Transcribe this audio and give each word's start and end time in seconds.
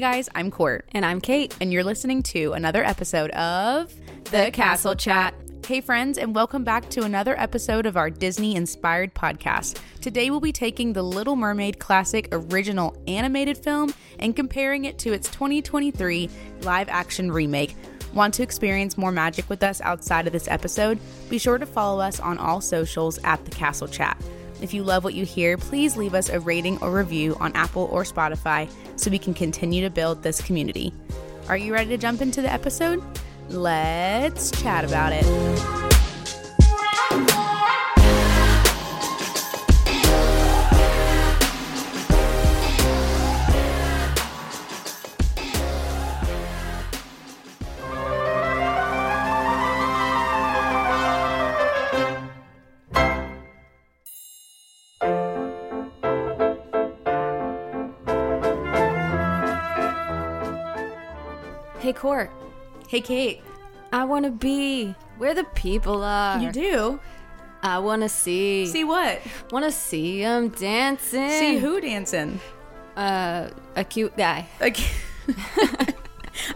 Hey 0.00 0.14
guys, 0.14 0.30
I'm 0.34 0.50
Court. 0.50 0.88
And 0.92 1.04
I'm 1.04 1.20
Kate. 1.20 1.54
And 1.60 1.70
you're 1.70 1.84
listening 1.84 2.22
to 2.22 2.54
another 2.54 2.82
episode 2.82 3.30
of 3.32 3.94
The 4.30 4.50
Castle 4.50 4.94
Chat. 4.94 5.34
Hey, 5.66 5.82
friends, 5.82 6.16
and 6.16 6.34
welcome 6.34 6.64
back 6.64 6.88
to 6.88 7.02
another 7.02 7.38
episode 7.38 7.84
of 7.84 7.98
our 7.98 8.08
Disney 8.08 8.56
inspired 8.56 9.12
podcast. 9.12 9.78
Today, 10.00 10.30
we'll 10.30 10.40
be 10.40 10.52
taking 10.52 10.94
the 10.94 11.02
Little 11.02 11.36
Mermaid 11.36 11.78
classic 11.78 12.28
original 12.32 12.96
animated 13.08 13.58
film 13.58 13.92
and 14.18 14.34
comparing 14.34 14.86
it 14.86 14.98
to 15.00 15.12
its 15.12 15.28
2023 15.32 16.30
live 16.62 16.88
action 16.88 17.30
remake. 17.30 17.76
Want 18.14 18.32
to 18.32 18.42
experience 18.42 18.96
more 18.96 19.12
magic 19.12 19.50
with 19.50 19.62
us 19.62 19.82
outside 19.82 20.26
of 20.26 20.32
this 20.32 20.48
episode? 20.48 20.98
Be 21.28 21.36
sure 21.36 21.58
to 21.58 21.66
follow 21.66 22.00
us 22.00 22.20
on 22.20 22.38
all 22.38 22.62
socials 22.62 23.18
at 23.22 23.44
The 23.44 23.50
Castle 23.50 23.86
Chat. 23.86 24.16
If 24.60 24.74
you 24.74 24.82
love 24.82 25.04
what 25.04 25.14
you 25.14 25.24
hear, 25.24 25.56
please 25.56 25.96
leave 25.96 26.14
us 26.14 26.28
a 26.28 26.38
rating 26.38 26.78
or 26.82 26.90
review 26.92 27.36
on 27.40 27.52
Apple 27.54 27.88
or 27.90 28.04
Spotify 28.04 28.70
so 28.96 29.10
we 29.10 29.18
can 29.18 29.34
continue 29.34 29.82
to 29.82 29.90
build 29.90 30.22
this 30.22 30.40
community. 30.40 30.92
Are 31.48 31.56
you 31.56 31.72
ready 31.72 31.90
to 31.90 31.96
jump 31.98 32.20
into 32.20 32.42
the 32.42 32.52
episode? 32.52 33.02
Let's 33.48 34.50
chat 34.62 34.84
about 34.84 35.12
it. 35.12 35.26
Hey, 61.90 61.94
Court. 61.94 62.30
Hey, 62.86 63.00
Kate. 63.00 63.42
I 63.92 64.04
want 64.04 64.24
to 64.24 64.30
be 64.30 64.94
where 65.18 65.34
the 65.34 65.42
people 65.42 66.04
are. 66.04 66.38
You 66.38 66.52
do? 66.52 67.00
I 67.64 67.80
want 67.80 68.02
to 68.02 68.08
see. 68.08 68.66
See 68.66 68.84
what? 68.84 69.20
Want 69.50 69.64
to 69.64 69.72
see 69.72 70.20
them 70.20 70.50
dancing. 70.50 71.30
See 71.30 71.58
who 71.58 71.80
dancing? 71.80 72.38
Uh, 72.94 73.50
a 73.74 73.82
cute 73.82 74.16
guy. 74.16 74.46
Like, 74.60 74.78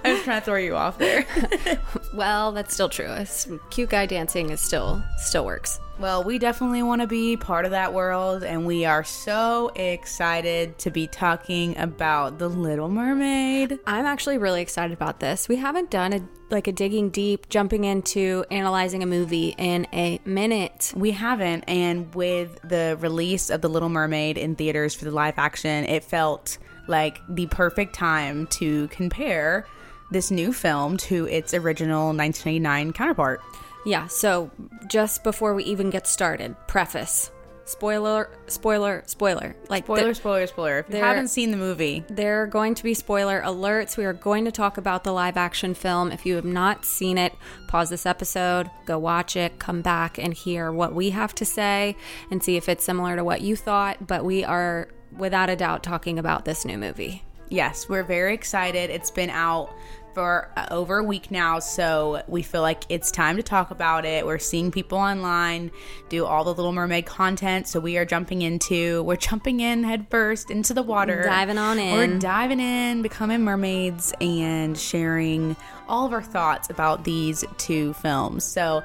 I 0.04 0.12
was 0.12 0.22
trying 0.22 0.40
to 0.40 0.44
throw 0.44 0.54
you 0.54 0.76
off 0.76 0.98
there. 0.98 1.26
well, 2.14 2.52
that's 2.52 2.72
still 2.72 2.88
true. 2.88 3.06
A 3.06 3.26
cute 3.70 3.90
guy 3.90 4.06
dancing 4.06 4.50
is 4.50 4.60
still 4.60 5.02
still 5.16 5.44
works. 5.44 5.80
Well, 5.96 6.24
we 6.24 6.40
definitely 6.40 6.82
want 6.82 7.02
to 7.02 7.06
be 7.06 7.36
part 7.36 7.64
of 7.66 7.70
that 7.70 7.94
world, 7.94 8.42
and 8.42 8.66
we 8.66 8.84
are 8.84 9.04
so 9.04 9.70
excited 9.76 10.76
to 10.78 10.90
be 10.90 11.06
talking 11.06 11.78
about 11.78 12.40
The 12.40 12.48
Little 12.48 12.88
Mermaid. 12.88 13.78
I'm 13.86 14.04
actually 14.04 14.38
really 14.38 14.60
excited 14.60 14.92
about 14.92 15.20
this. 15.20 15.48
We 15.48 15.54
haven't 15.56 15.90
done 15.90 16.12
a 16.12 16.28
like 16.50 16.66
a 16.66 16.72
digging 16.72 17.10
deep, 17.10 17.48
jumping 17.48 17.84
into 17.84 18.44
analyzing 18.50 19.02
a 19.02 19.06
movie 19.06 19.54
in 19.56 19.86
a 19.92 20.20
minute. 20.24 20.92
We 20.96 21.12
haven't, 21.12 21.62
and 21.68 22.12
with 22.14 22.58
the 22.62 22.96
release 23.00 23.48
of 23.48 23.60
The 23.60 23.68
Little 23.68 23.88
Mermaid 23.88 24.36
in 24.36 24.56
theaters 24.56 24.94
for 24.94 25.04
the 25.04 25.10
live 25.12 25.38
action, 25.38 25.84
it 25.84 26.02
felt 26.02 26.58
like 26.88 27.20
the 27.28 27.46
perfect 27.46 27.94
time 27.94 28.46
to 28.48 28.88
compare 28.88 29.66
this 30.10 30.30
new 30.30 30.52
film 30.52 30.96
to 30.96 31.26
its 31.26 31.54
original 31.54 32.06
1989 32.08 32.92
counterpart. 32.92 33.40
Yeah, 33.84 34.06
so 34.06 34.50
just 34.88 35.24
before 35.24 35.54
we 35.54 35.64
even 35.64 35.90
get 35.90 36.06
started, 36.06 36.56
preface. 36.66 37.30
Spoiler, 37.66 38.28
spoiler, 38.46 39.02
spoiler. 39.06 39.56
Like 39.70 39.84
spoiler, 39.84 40.08
the, 40.08 40.14
spoiler, 40.14 40.46
spoiler. 40.46 40.78
If 40.80 40.94
you 40.94 41.00
haven't 41.00 41.28
seen 41.28 41.50
the 41.50 41.56
movie, 41.56 42.04
there 42.08 42.42
are 42.42 42.46
going 42.46 42.74
to 42.74 42.82
be 42.82 42.92
spoiler 42.92 43.40
alerts. 43.40 43.96
We 43.96 44.04
are 44.04 44.12
going 44.12 44.44
to 44.44 44.52
talk 44.52 44.76
about 44.76 45.02
the 45.02 45.12
live 45.12 45.38
action 45.38 45.72
film. 45.72 46.12
If 46.12 46.26
you 46.26 46.34
have 46.34 46.44
not 46.44 46.84
seen 46.84 47.16
it, 47.16 47.32
pause 47.68 47.88
this 47.88 48.04
episode, 48.04 48.70
go 48.84 48.98
watch 48.98 49.34
it, 49.34 49.58
come 49.58 49.80
back 49.80 50.18
and 50.18 50.34
hear 50.34 50.72
what 50.72 50.94
we 50.94 51.10
have 51.10 51.34
to 51.36 51.46
say 51.46 51.96
and 52.30 52.42
see 52.42 52.56
if 52.56 52.68
it's 52.68 52.84
similar 52.84 53.16
to 53.16 53.24
what 53.24 53.40
you 53.40 53.56
thought. 53.56 54.06
But 54.06 54.26
we 54.26 54.44
are 54.44 54.88
without 55.16 55.48
a 55.48 55.56
doubt 55.56 55.82
talking 55.82 56.18
about 56.18 56.44
this 56.44 56.66
new 56.66 56.76
movie. 56.76 57.22
Yes, 57.48 57.88
we're 57.88 58.04
very 58.04 58.34
excited. 58.34 58.90
It's 58.90 59.10
been 59.10 59.30
out 59.30 59.70
for 60.14 60.50
over 60.70 60.98
a 60.98 61.02
week 61.02 61.30
now, 61.30 61.58
so 61.58 62.22
we 62.28 62.42
feel 62.42 62.62
like 62.62 62.84
it's 62.88 63.10
time 63.10 63.36
to 63.36 63.42
talk 63.42 63.70
about 63.70 64.04
it. 64.04 64.24
We're 64.24 64.38
seeing 64.38 64.70
people 64.70 64.98
online 64.98 65.70
do 66.08 66.24
all 66.24 66.44
the 66.44 66.54
Little 66.54 66.72
Mermaid 66.72 67.06
content, 67.06 67.66
so 67.66 67.80
we 67.80 67.98
are 67.98 68.04
jumping 68.04 68.42
into, 68.42 69.02
we're 69.02 69.16
jumping 69.16 69.60
in 69.60 69.84
head 69.84 70.06
first 70.10 70.50
into 70.50 70.72
the 70.72 70.82
water, 70.82 71.24
diving 71.24 71.58
on 71.58 71.78
in. 71.78 71.94
We're 71.94 72.18
diving 72.18 72.60
in, 72.60 73.02
becoming 73.02 73.42
mermaids, 73.42 74.14
and 74.20 74.78
sharing 74.78 75.56
all 75.88 76.06
of 76.06 76.12
our 76.12 76.22
thoughts 76.22 76.70
about 76.70 77.04
these 77.04 77.44
two 77.58 77.92
films. 77.94 78.44
So 78.44 78.82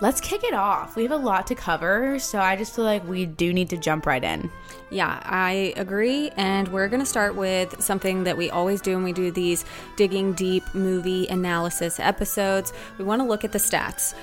let's 0.00 0.20
kick 0.20 0.42
it 0.44 0.54
off. 0.54 0.96
We 0.96 1.02
have 1.02 1.12
a 1.12 1.16
lot 1.16 1.46
to 1.48 1.54
cover, 1.54 2.18
so 2.18 2.40
I 2.40 2.56
just 2.56 2.74
feel 2.74 2.84
like 2.84 3.06
we 3.06 3.26
do 3.26 3.52
need 3.52 3.70
to 3.70 3.76
jump 3.76 4.06
right 4.06 4.24
in. 4.24 4.50
Yeah, 4.90 5.20
I 5.24 5.72
agree. 5.76 6.30
And 6.36 6.66
we're 6.68 6.88
going 6.88 7.00
to 7.00 7.06
start 7.06 7.36
with 7.36 7.80
something 7.80 8.24
that 8.24 8.36
we 8.36 8.50
always 8.50 8.80
do 8.80 8.94
when 8.94 9.04
we 9.04 9.12
do 9.12 9.30
these 9.30 9.64
digging 9.96 10.32
deep 10.32 10.64
movie 10.74 11.28
analysis 11.28 12.00
episodes. 12.00 12.72
We 12.98 13.04
want 13.04 13.22
to 13.22 13.26
look 13.26 13.44
at 13.44 13.52
the 13.52 13.58
stats. 13.58 14.14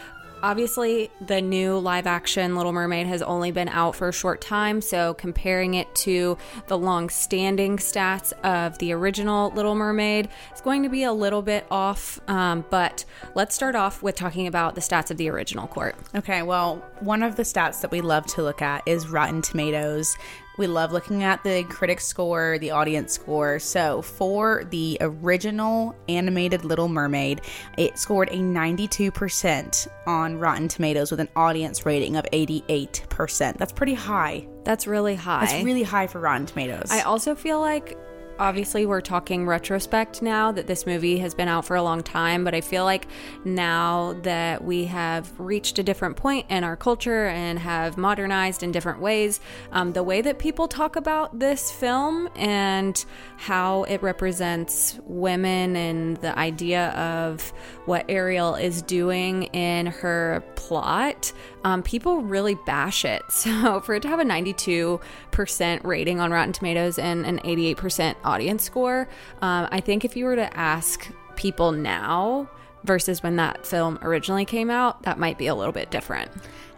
Obviously, 0.44 1.10
the 1.26 1.42
new 1.42 1.80
live 1.80 2.06
action 2.06 2.56
Little 2.56 2.72
Mermaid 2.72 3.08
has 3.08 3.24
only 3.24 3.52
been 3.52 3.70
out 3.70 3.96
for 3.96 4.10
a 4.10 4.14
short 4.14 4.40
time, 4.40 4.82
so 4.82 5.16
comparing 5.16 5.74
it 5.74 5.94
to 5.96 6.38
the 6.68 6.78
long 6.78 7.10
standing 7.10 7.78
stats 7.78 8.34
of 8.44 8.78
the 8.78 8.94
original 8.94 9.50
Little 9.52 9.74
Mermaid 9.74 10.30
is 10.54 10.62
going 10.62 10.84
to 10.84 10.90
be 10.90 11.04
a 11.04 11.14
little 11.14 11.42
bit 11.42 11.66
off. 11.72 12.20
Um, 12.28 12.66
but 12.70 13.04
let's 13.34 13.56
start 13.56 13.76
off 13.76 14.04
with 14.04 14.16
talking 14.16 14.46
about 14.46 14.76
the 14.76 14.82
stats 14.82 15.10
of 15.10 15.18
the 15.18 15.28
original 15.30 15.66
court. 15.66 15.96
Okay, 16.14 16.44
well, 16.44 16.86
one 17.00 17.24
of 17.24 17.36
the 17.36 17.44
stats 17.44 17.82
that 17.82 17.90
we 17.90 18.02
love 18.02 18.28
to 18.28 18.44
look 18.44 18.62
at 18.62 18.84
is 18.86 19.08
Rotten 19.08 19.42
Tomatoes. 19.42 20.16
We 20.58 20.66
love 20.66 20.92
looking 20.92 21.24
at 21.24 21.44
the 21.44 21.64
critic 21.66 22.02
score, 22.02 22.58
the 22.58 22.72
audience 22.72 23.14
score. 23.14 23.60
So, 23.60 24.02
for 24.02 24.64
the 24.72 24.98
original 25.02 25.96
animated 26.10 26.66
Little 26.66 26.88
Mermaid, 26.88 27.42
it 27.78 27.98
scored 28.00 28.30
a 28.30 28.38
92% 28.38 29.88
on 30.08 30.40
Rotten 30.40 30.68
Tomatoes 30.68 31.12
with 31.12 31.20
an 31.20 31.30
audience 31.36 31.86
rating 31.86 32.16
of 32.16 32.26
88%. 32.34 33.58
That's 33.58 33.72
pretty 33.72 33.94
high. 33.94 34.48
That's 34.64 34.88
really 34.88 35.16
high. 35.16 35.46
That's 35.46 35.64
really 35.64 35.84
high 35.84 36.08
for 36.08 36.20
Rotten 36.20 36.48
Tomatoes. 36.48 36.90
I 36.90 37.02
also 37.02 37.36
feel 37.36 37.60
like 37.60 37.98
obviously 38.40 38.86
we're 38.86 39.02
talking 39.02 39.46
retrospect 39.46 40.22
now 40.22 40.52
that 40.52 40.68
this 40.68 40.86
movie 40.86 41.18
has 41.20 41.34
been 41.34 41.48
out 41.48 41.66
for 41.66 41.76
a 41.76 41.84
long 41.84 42.04
time, 42.04 42.44
but 42.44 42.54
I 42.54 42.62
feel 42.62 42.84
like 42.84 43.08
now 43.46 44.14
that 44.24 44.64
we 44.64 44.86
have 44.86 45.32
reached 45.40 45.80
a 45.80 45.84
different 45.84 46.18
point 46.18 46.46
in 46.50 46.64
our 46.64 46.76
culture 46.76 47.28
and 47.28 47.60
have 47.60 47.98
modernized 47.98 48.64
in 48.64 48.72
different 48.72 49.00
ways, 49.00 49.40
um, 49.72 49.94
the 49.94 50.04
way 50.04 50.22
that 50.22 50.40
people 50.40 50.68
talk 50.68 50.96
about 50.96 51.40
this 51.40 51.72
film 51.72 52.30
and 52.36 53.06
how 53.38 53.84
it 53.84 54.02
represents 54.02 55.00
women 55.04 55.76
and 55.76 56.18
the 56.18 56.38
idea 56.38 56.90
of 56.90 57.54
what 57.88 58.06
Ariel 58.10 58.56
is 58.56 58.82
doing 58.82 59.44
in 59.44 59.88
her 59.88 60.44
plot, 60.56 61.32
um, 61.64 61.82
people 61.82 62.22
really 62.22 62.56
bash 62.66 63.06
it. 63.06 63.24
So 63.48 63.80
for 63.80 63.96
it 63.96 64.02
to 64.02 64.10
have 64.10 64.20
a 64.20 64.26
92% 64.26 65.84
rating 65.86 66.20
on 66.20 66.32
Rotten 66.32 66.52
Tomatoes 66.52 67.00
and 67.00 67.26
an 67.26 67.40
88% 67.40 68.16
audience 68.26 68.64
score. 68.64 69.08
Um, 69.42 69.70
I 69.72 69.80
think 69.80 70.04
if 70.04 70.18
you 70.18 70.26
were 70.26 70.36
to 70.36 70.58
ask 70.58 71.10
people 71.38 71.72
now 71.72 72.50
versus 72.84 73.24
when 73.24 73.38
that 73.38 73.66
film 73.66 74.00
originally 74.02 74.44
came 74.44 74.70
out, 74.70 75.04
that 75.04 75.18
might 75.18 75.38
be 75.38 75.48
a 75.48 75.56
little 75.56 75.72
bit 75.72 75.92
different. 75.92 76.30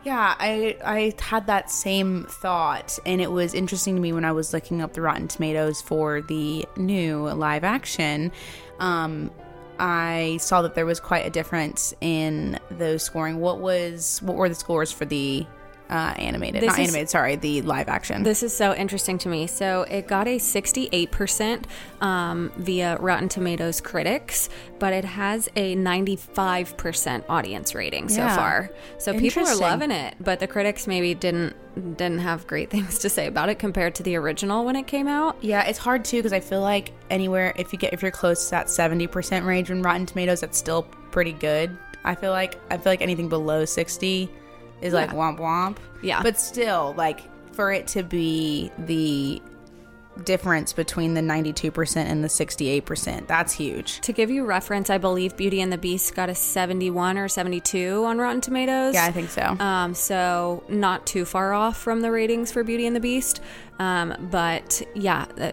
Yeah, 0.04 0.36
I 0.40 0.78
I 0.84 1.14
had 1.20 1.48
that 1.48 1.70
same 1.70 2.26
thought, 2.30 2.98
and 3.06 3.20
it 3.20 3.32
was 3.32 3.54
interesting 3.54 3.96
to 3.96 4.02
me 4.02 4.14
when 4.14 4.24
I 4.24 4.32
was 4.32 4.54
looking 4.54 4.82
up 4.82 4.94
the 4.94 5.02
Rotten 5.02 5.28
Tomatoes 5.28 5.82
for 5.82 6.22
the 6.22 6.66
new 6.78 7.30
live 7.30 7.66
action. 7.66 8.32
Um, 8.80 9.30
I 9.80 10.38
saw 10.42 10.62
that 10.64 10.76
there 10.76 10.86
was 10.86 11.00
quite 11.00 11.26
a 11.26 11.30
difference 11.30 11.94
in 12.02 12.60
those 12.70 13.04
scoring. 13.04 13.40
What 13.40 13.60
was 13.60 14.22
what 14.22 14.36
were 14.36 14.50
the 14.50 14.56
scores 14.56 14.92
for 14.92 15.06
the 15.06 15.46
uh, 15.90 16.14
animated, 16.18 16.62
this 16.62 16.68
not 16.68 16.80
is, 16.80 16.88
animated. 16.88 17.10
Sorry, 17.10 17.36
the 17.36 17.62
live 17.64 17.90
action. 17.90 18.24
This 18.24 18.44
is 18.44 18.56
so 18.56 18.76
interesting 18.76 19.18
to 19.20 19.30
me. 19.30 19.48
So 19.48 19.84
it 19.84 20.08
got 20.08 20.28
a 20.28 20.38
68% 20.38 21.66
um, 22.02 22.52
via 22.58 22.98
Rotten 22.98 23.28
Tomatoes 23.28 23.82
critics, 23.82 24.50
but 24.78 24.94
it 24.94 25.04
has 25.04 25.50
a 25.56 25.76
95% 25.76 27.24
audience 27.28 27.74
rating 27.74 28.10
so 28.10 28.22
yeah. 28.22 28.36
far. 28.36 28.70
So 29.00 29.18
people 29.18 29.48
are 29.48 29.56
loving 29.56 29.92
it, 29.92 30.16
but 30.20 30.40
the 30.40 30.48
critics 30.48 30.88
maybe 30.88 31.14
didn't 31.14 31.56
didn't 31.98 32.20
have 32.20 32.46
great 32.46 32.70
things 32.72 33.00
to 33.00 33.10
say 33.10 33.28
about 33.28 33.48
it 33.48 33.58
compared 33.58 33.96
to 33.96 34.04
the 34.04 34.16
original 34.16 34.66
when 34.66 34.76
it 34.76 34.86
came 34.86 35.08
out. 35.08 35.38
Yeah, 35.42 35.64
it's 35.64 35.80
hard 35.80 36.06
too 36.06 36.18
because 36.18 36.34
I 36.34 36.40
feel 36.40 36.62
like 36.62 36.92
anywhere 37.10 37.54
if 37.56 37.74
you 37.74 37.80
get 37.80 37.94
if 37.94 38.02
you're 38.02 38.12
close 38.12 38.46
to 38.46 38.52
that 38.52 38.68
70% 38.68 39.46
range 39.46 39.72
in 39.72 39.82
Rotten 39.82 40.06
Tomatoes, 40.06 40.42
that's 40.42 40.58
still 40.58 40.84
pretty 41.12 41.34
good. 41.34 41.76
I 42.04 42.16
feel 42.16 42.32
like 42.32 42.60
I 42.70 42.78
feel 42.78 42.92
like 42.92 43.02
anything 43.02 43.28
below 43.28 43.66
60 43.66 44.30
is 44.82 44.94
yeah. 44.94 45.00
like 45.00 45.12
womp 45.12 45.40
womp. 45.40 45.78
Yeah. 46.02 46.24
But 46.24 46.40
still, 46.40 46.94
like 46.98 47.22
for 47.54 47.72
it 47.72 47.88
to 47.88 48.04
be 48.04 48.72
the 48.78 49.42
difference 50.24 50.74
between 50.74 51.14
the 51.14 51.22
92% 51.22 51.98
and 51.98 52.24
the 52.24 52.28
68%. 52.28 53.28
That's 53.28 53.54
huge. 53.54 54.02
To 54.02 54.14
give 54.14 54.30
you 54.30 54.46
reference, 54.46 54.90
I 54.90 54.98
believe 54.98 55.36
Beauty 55.38 55.62
and 55.62 55.72
the 55.72 55.78
Beast 55.78 56.16
got 56.16 56.30
a 56.30 56.36
71 56.36 57.18
or 57.18 57.28
72 57.28 58.04
on 58.06 58.18
Rotten 58.18 58.42
Tomatoes. 58.42 58.94
Yeah, 58.94 59.06
I 59.06 59.12
think 59.12 59.30
so. 59.30 59.44
Um, 59.60 59.94
so 59.94 60.64
not 60.70 61.06
too 61.06 61.26
far 61.26 61.54
off 61.54 61.78
from 61.78 62.02
the 62.02 62.12
ratings 62.12 62.52
for 62.52 62.64
Beauty 62.64 62.86
and 62.86 62.96
the 62.96 63.00
Beast. 63.00 63.42
Um, 63.80 64.28
but 64.32 64.82
yeah, 64.96 65.26
uh, 65.40 65.52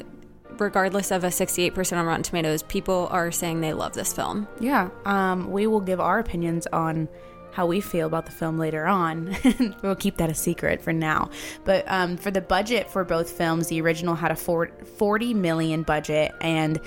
regardless 0.58 1.10
of 1.10 1.24
a 1.24 1.28
68% 1.28 1.96
on 1.96 2.06
Rotten 2.06 2.22
Tomatoes, 2.22 2.62
people 2.64 3.08
are 3.10 3.30
saying 3.30 3.60
they 3.60 3.72
love 3.72 3.94
this 3.94 4.12
film. 4.12 4.48
Yeah. 4.60 4.90
Um, 5.04 5.50
we 5.50 5.66
will 5.66 5.80
give 5.80 6.00
our 6.00 6.18
opinions 6.18 6.66
on 6.72 7.08
how 7.56 7.64
we 7.64 7.80
feel 7.80 8.06
about 8.06 8.26
the 8.26 8.32
film 8.32 8.58
later 8.58 8.86
on. 8.86 9.34
we'll 9.82 9.96
keep 9.96 10.18
that 10.18 10.28
a 10.28 10.34
secret 10.34 10.82
for 10.82 10.92
now. 10.92 11.30
But 11.64 11.86
um, 11.88 12.18
for 12.18 12.30
the 12.30 12.42
budget 12.42 12.90
for 12.90 13.02
both 13.02 13.30
films, 13.30 13.68
the 13.68 13.80
original 13.80 14.14
had 14.14 14.30
a 14.30 14.36
40 14.36 15.32
million 15.32 15.82
budget 15.82 16.34
and 16.42 16.78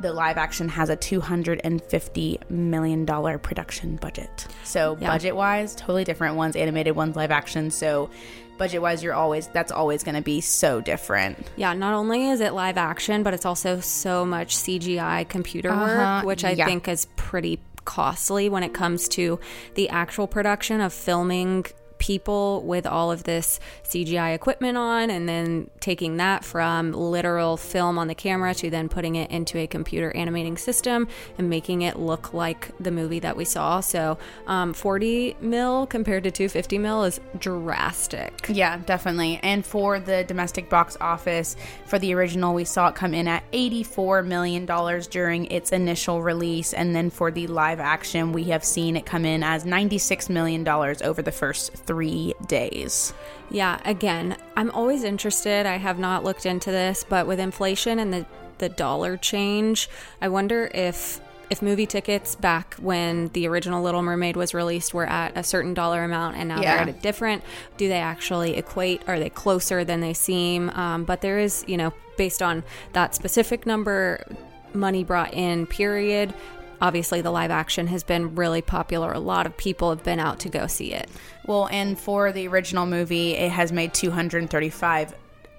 the 0.00 0.12
live 0.12 0.38
action 0.38 0.68
has 0.68 0.90
a 0.90 0.96
250 0.96 2.40
million 2.48 3.04
dollar 3.04 3.38
production 3.38 3.94
budget. 3.94 4.48
So 4.64 4.98
yeah. 5.00 5.06
budget 5.06 5.36
wise, 5.36 5.76
totally 5.76 6.02
different. 6.02 6.34
One's 6.34 6.56
animated, 6.56 6.96
one's 6.96 7.14
live 7.14 7.30
action. 7.30 7.70
So 7.70 8.10
budget 8.58 8.82
wise, 8.82 9.04
you're 9.04 9.14
always 9.14 9.46
that's 9.48 9.70
always 9.70 10.02
going 10.02 10.16
to 10.16 10.22
be 10.22 10.40
so 10.40 10.80
different. 10.80 11.48
Yeah, 11.54 11.74
not 11.74 11.94
only 11.94 12.30
is 12.30 12.40
it 12.40 12.54
live 12.54 12.76
action, 12.76 13.22
but 13.22 13.34
it's 13.34 13.46
also 13.46 13.78
so 13.78 14.24
much 14.24 14.56
CGI 14.56 15.28
computer 15.28 15.70
uh-huh. 15.70 16.22
work, 16.22 16.26
which 16.26 16.44
I 16.44 16.50
yeah. 16.50 16.66
think 16.66 16.88
is 16.88 17.06
pretty 17.14 17.60
costly 17.84 18.48
when 18.48 18.62
it 18.62 18.74
comes 18.74 19.08
to 19.08 19.38
the 19.74 19.88
actual 19.88 20.26
production 20.26 20.80
of 20.80 20.92
filming 20.92 21.66
people 21.98 22.62
with 22.64 22.84
all 22.84 23.12
of 23.12 23.22
this 23.24 23.60
CGI 23.92 24.34
equipment 24.34 24.78
on 24.78 25.10
and 25.10 25.28
then 25.28 25.70
taking 25.80 26.16
that 26.16 26.44
from 26.44 26.92
literal 26.92 27.58
film 27.58 27.98
on 27.98 28.08
the 28.08 28.14
camera 28.14 28.54
to 28.54 28.70
then 28.70 28.88
putting 28.88 29.16
it 29.16 29.30
into 29.30 29.58
a 29.58 29.66
computer 29.66 30.14
animating 30.16 30.56
system 30.56 31.08
and 31.36 31.50
making 31.50 31.82
it 31.82 31.98
look 31.98 32.32
like 32.32 32.70
the 32.80 32.90
movie 32.90 33.18
that 33.18 33.36
we 33.36 33.44
saw. 33.44 33.80
So, 33.80 34.16
um, 34.46 34.72
40 34.72 35.36
mil 35.40 35.86
compared 35.86 36.24
to 36.24 36.30
250 36.30 36.78
mil 36.78 37.04
is 37.04 37.20
drastic. 37.38 38.46
Yeah, 38.48 38.78
definitely. 38.86 39.38
And 39.42 39.64
for 39.64 40.00
the 40.00 40.24
domestic 40.24 40.70
box 40.70 40.96
office, 41.00 41.56
for 41.84 41.98
the 41.98 42.14
original, 42.14 42.54
we 42.54 42.64
saw 42.64 42.88
it 42.88 42.94
come 42.94 43.12
in 43.12 43.28
at 43.28 43.44
$84 43.52 44.26
million 44.26 44.64
during 45.10 45.46
its 45.46 45.70
initial 45.70 46.22
release. 46.22 46.72
And 46.72 46.96
then 46.96 47.10
for 47.10 47.30
the 47.30 47.46
live 47.46 47.80
action, 47.80 48.32
we 48.32 48.44
have 48.44 48.64
seen 48.64 48.96
it 48.96 49.04
come 49.04 49.26
in 49.26 49.42
as 49.42 49.64
$96 49.64 50.30
million 50.30 50.66
over 50.66 51.20
the 51.20 51.32
first 51.32 51.74
three 51.74 52.34
days. 52.46 53.12
Yeah, 53.50 53.80
again, 53.84 54.36
I'm 54.56 54.70
always 54.70 55.04
interested. 55.04 55.66
I 55.66 55.76
have 55.76 55.98
not 55.98 56.24
looked 56.24 56.46
into 56.46 56.70
this, 56.70 57.04
but 57.06 57.26
with 57.26 57.38
inflation 57.38 57.98
and 57.98 58.12
the, 58.12 58.26
the 58.58 58.68
dollar 58.68 59.16
change, 59.16 59.88
I 60.20 60.28
wonder 60.28 60.70
if 60.72 61.20
if 61.50 61.60
movie 61.60 61.84
tickets 61.84 62.34
back 62.34 62.76
when 62.76 63.28
the 63.34 63.46
original 63.46 63.82
Little 63.82 64.00
Mermaid 64.00 64.36
was 64.36 64.54
released 64.54 64.94
were 64.94 65.04
at 65.04 65.36
a 65.36 65.42
certain 65.42 65.74
dollar 65.74 66.02
amount 66.02 66.34
and 66.36 66.48
now 66.48 66.62
yeah. 66.62 66.76
they're 66.76 66.88
at 66.88 66.88
a 66.88 67.00
different, 67.02 67.44
do 67.76 67.88
they 67.88 67.98
actually 67.98 68.56
equate? 68.56 69.06
Are 69.06 69.18
they 69.18 69.28
closer 69.28 69.84
than 69.84 70.00
they 70.00 70.14
seem? 70.14 70.70
Um, 70.70 71.04
but 71.04 71.20
there 71.20 71.38
is, 71.38 71.62
you 71.66 71.76
know, 71.76 71.92
based 72.16 72.40
on 72.40 72.64
that 72.94 73.14
specific 73.14 73.66
number, 73.66 74.24
money 74.72 75.04
brought 75.04 75.34
in, 75.34 75.66
period, 75.66 76.32
obviously 76.82 77.20
the 77.20 77.30
live 77.30 77.50
action 77.50 77.86
has 77.86 78.02
been 78.02 78.34
really 78.34 78.60
popular. 78.60 79.12
A 79.12 79.20
lot 79.20 79.46
of 79.46 79.56
people 79.56 79.88
have 79.88 80.02
been 80.02 80.18
out 80.18 80.40
to 80.40 80.50
go 80.50 80.66
see 80.66 80.92
it. 80.92 81.08
Well, 81.46 81.68
and 81.68 81.98
for 81.98 82.32
the 82.32 82.48
original 82.48 82.84
movie, 82.84 83.32
it 83.32 83.52
has 83.52 83.72
made 83.72 83.94
235 83.94 85.14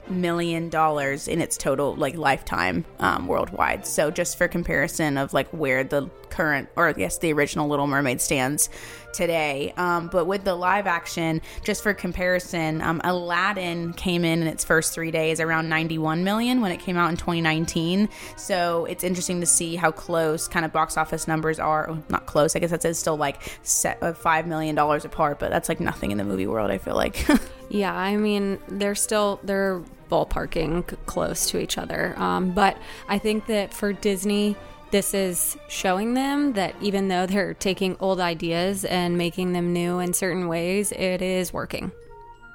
million 0.09 0.67
dollars 0.67 1.29
in 1.29 1.39
its 1.39 1.55
total 1.55 1.95
like 1.95 2.15
lifetime 2.17 2.83
um, 2.99 3.25
worldwide. 3.25 3.87
So 3.87 4.11
just 4.11 4.37
for 4.37 4.49
comparison 4.49 5.17
of 5.17 5.33
like 5.33 5.47
where 5.49 5.85
the 5.85 6.09
current 6.29 6.67
or 6.75 6.91
guess 6.91 7.19
the 7.19 7.31
original 7.31 7.69
Little 7.69 7.87
Mermaid 7.87 8.19
stands 8.19 8.69
today. 9.13 9.73
Um, 9.77 10.07
but 10.07 10.25
with 10.25 10.43
the 10.43 10.55
live 10.55 10.87
action, 10.87 11.41
just 11.63 11.83
for 11.83 11.93
comparison, 11.93 12.81
um, 12.81 13.01
Aladdin 13.03 13.93
came 13.93 14.25
in 14.25 14.41
in 14.41 14.47
its 14.47 14.63
first 14.63 14.93
three 14.93 15.11
days 15.11 15.39
around 15.39 15.69
91 15.69 16.23
million 16.23 16.61
when 16.61 16.71
it 16.71 16.79
came 16.79 16.97
out 16.97 17.09
in 17.09 17.17
2019. 17.17 18.09
So 18.35 18.85
it's 18.85 19.03
interesting 19.03 19.39
to 19.39 19.45
see 19.45 19.75
how 19.75 19.91
close 19.91 20.47
kind 20.47 20.65
of 20.65 20.73
box 20.73 20.97
office 20.97 21.27
numbers 21.27 21.59
are. 21.59 21.97
Not 22.09 22.25
close, 22.25 22.55
I 22.55 22.59
guess 22.59 22.71
that's 22.71 22.99
still 22.99 23.17
like 23.17 23.57
set 23.63 24.01
of 24.01 24.15
uh, 24.15 24.17
five 24.17 24.47
million 24.47 24.75
dollars 24.75 25.05
apart, 25.05 25.39
but 25.39 25.49
that's 25.49 25.69
like 25.69 25.79
nothing 25.79 26.11
in 26.11 26.17
the 26.17 26.23
movie 26.23 26.47
world. 26.47 26.71
I 26.71 26.77
feel 26.77 26.95
like. 26.95 27.25
yeah, 27.69 27.93
I 27.93 28.17
mean 28.17 28.59
they're 28.67 28.95
still 28.95 29.39
they're 29.43 29.83
ballparking 30.09 30.85
close 31.05 31.49
to 31.49 31.59
each 31.59 31.77
other. 31.77 32.13
Um, 32.17 32.51
but 32.51 32.77
I 33.07 33.17
think 33.17 33.47
that 33.47 33.73
for 33.73 33.93
Disney 33.93 34.55
this 34.93 35.15
is 35.15 35.57
showing 35.67 36.13
them 36.13 36.53
that 36.53 36.75
even 36.79 37.07
though 37.07 37.25
they're 37.25 37.55
taking 37.55 37.97
old 37.99 38.19
ideas 38.19 38.85
and 38.85 39.17
making 39.17 39.51
them 39.51 39.73
new 39.73 39.97
in 39.97 40.13
certain 40.13 40.47
ways, 40.47 40.91
it 40.91 41.19
is 41.19 41.51
working. 41.51 41.91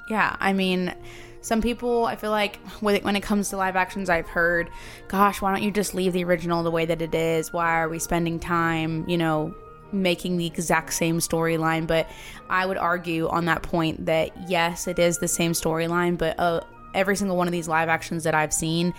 Yeah, 0.08 0.36
I 0.38 0.52
mean, 0.52 0.94
some 1.40 1.60
people, 1.60 2.04
I 2.04 2.14
feel 2.14 2.30
like 2.30 2.60
when 2.78 3.16
it 3.16 3.24
comes 3.24 3.50
to 3.50 3.56
live 3.56 3.74
actions, 3.74 4.08
I've 4.08 4.28
heard, 4.28 4.70
gosh, 5.08 5.42
why 5.42 5.52
don't 5.52 5.64
you 5.64 5.72
just 5.72 5.96
leave 5.96 6.12
the 6.12 6.22
original 6.22 6.62
the 6.62 6.70
way 6.70 6.86
that 6.86 7.02
it 7.02 7.12
is? 7.12 7.52
Why 7.52 7.80
are 7.80 7.88
we 7.88 7.98
spending 7.98 8.38
time, 8.38 9.04
you 9.08 9.18
know, 9.18 9.52
making 9.90 10.36
the 10.36 10.46
exact 10.46 10.92
same 10.92 11.18
storyline? 11.18 11.88
But 11.88 12.08
I 12.48 12.66
would 12.66 12.78
argue 12.78 13.26
on 13.26 13.46
that 13.46 13.62
point 13.62 14.06
that 14.06 14.48
yes, 14.48 14.86
it 14.86 15.00
is 15.00 15.18
the 15.18 15.26
same 15.26 15.54
storyline, 15.54 16.16
but 16.16 16.38
uh, 16.38 16.60
every 16.94 17.16
single 17.16 17.36
one 17.36 17.48
of 17.48 17.52
these 17.52 17.66
live 17.66 17.88
actions 17.88 18.22
that 18.22 18.34
I've 18.36 18.52
seen 18.52 18.94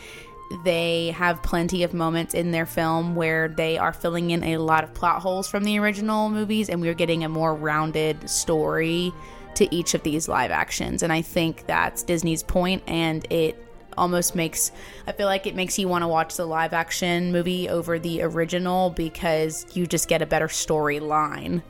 they 0.63 1.11
have 1.11 1.41
plenty 1.43 1.83
of 1.83 1.93
moments 1.93 2.33
in 2.33 2.51
their 2.51 2.65
film 2.65 3.15
where 3.15 3.47
they 3.47 3.77
are 3.77 3.93
filling 3.93 4.31
in 4.31 4.43
a 4.43 4.57
lot 4.57 4.83
of 4.83 4.93
plot 4.93 5.21
holes 5.21 5.47
from 5.47 5.63
the 5.63 5.77
original 5.79 6.29
movies, 6.29 6.69
and 6.69 6.81
we're 6.81 6.93
getting 6.93 7.23
a 7.23 7.29
more 7.29 7.53
rounded 7.53 8.29
story 8.29 9.13
to 9.55 9.73
each 9.75 9.93
of 9.93 10.03
these 10.03 10.27
live 10.27 10.51
actions. 10.51 11.03
And 11.03 11.11
I 11.11 11.21
think 11.21 11.67
that's 11.67 12.03
Disney's 12.03 12.43
point, 12.43 12.83
and 12.87 13.25
it 13.31 13.63
almost 13.97 14.33
makes 14.33 14.71
I 15.07 15.11
feel 15.11 15.25
like 15.27 15.45
it 15.45 15.55
makes 15.55 15.77
you 15.77 15.87
want 15.87 16.03
to 16.03 16.07
watch 16.07 16.35
the 16.35 16.45
live 16.45 16.73
action 16.73 17.31
movie 17.31 17.67
over 17.67 17.99
the 17.99 18.21
original 18.21 18.91
because 18.91 19.65
you 19.75 19.85
just 19.85 20.07
get 20.07 20.21
a 20.21 20.25
better 20.25 20.47
storyline. 20.47 21.61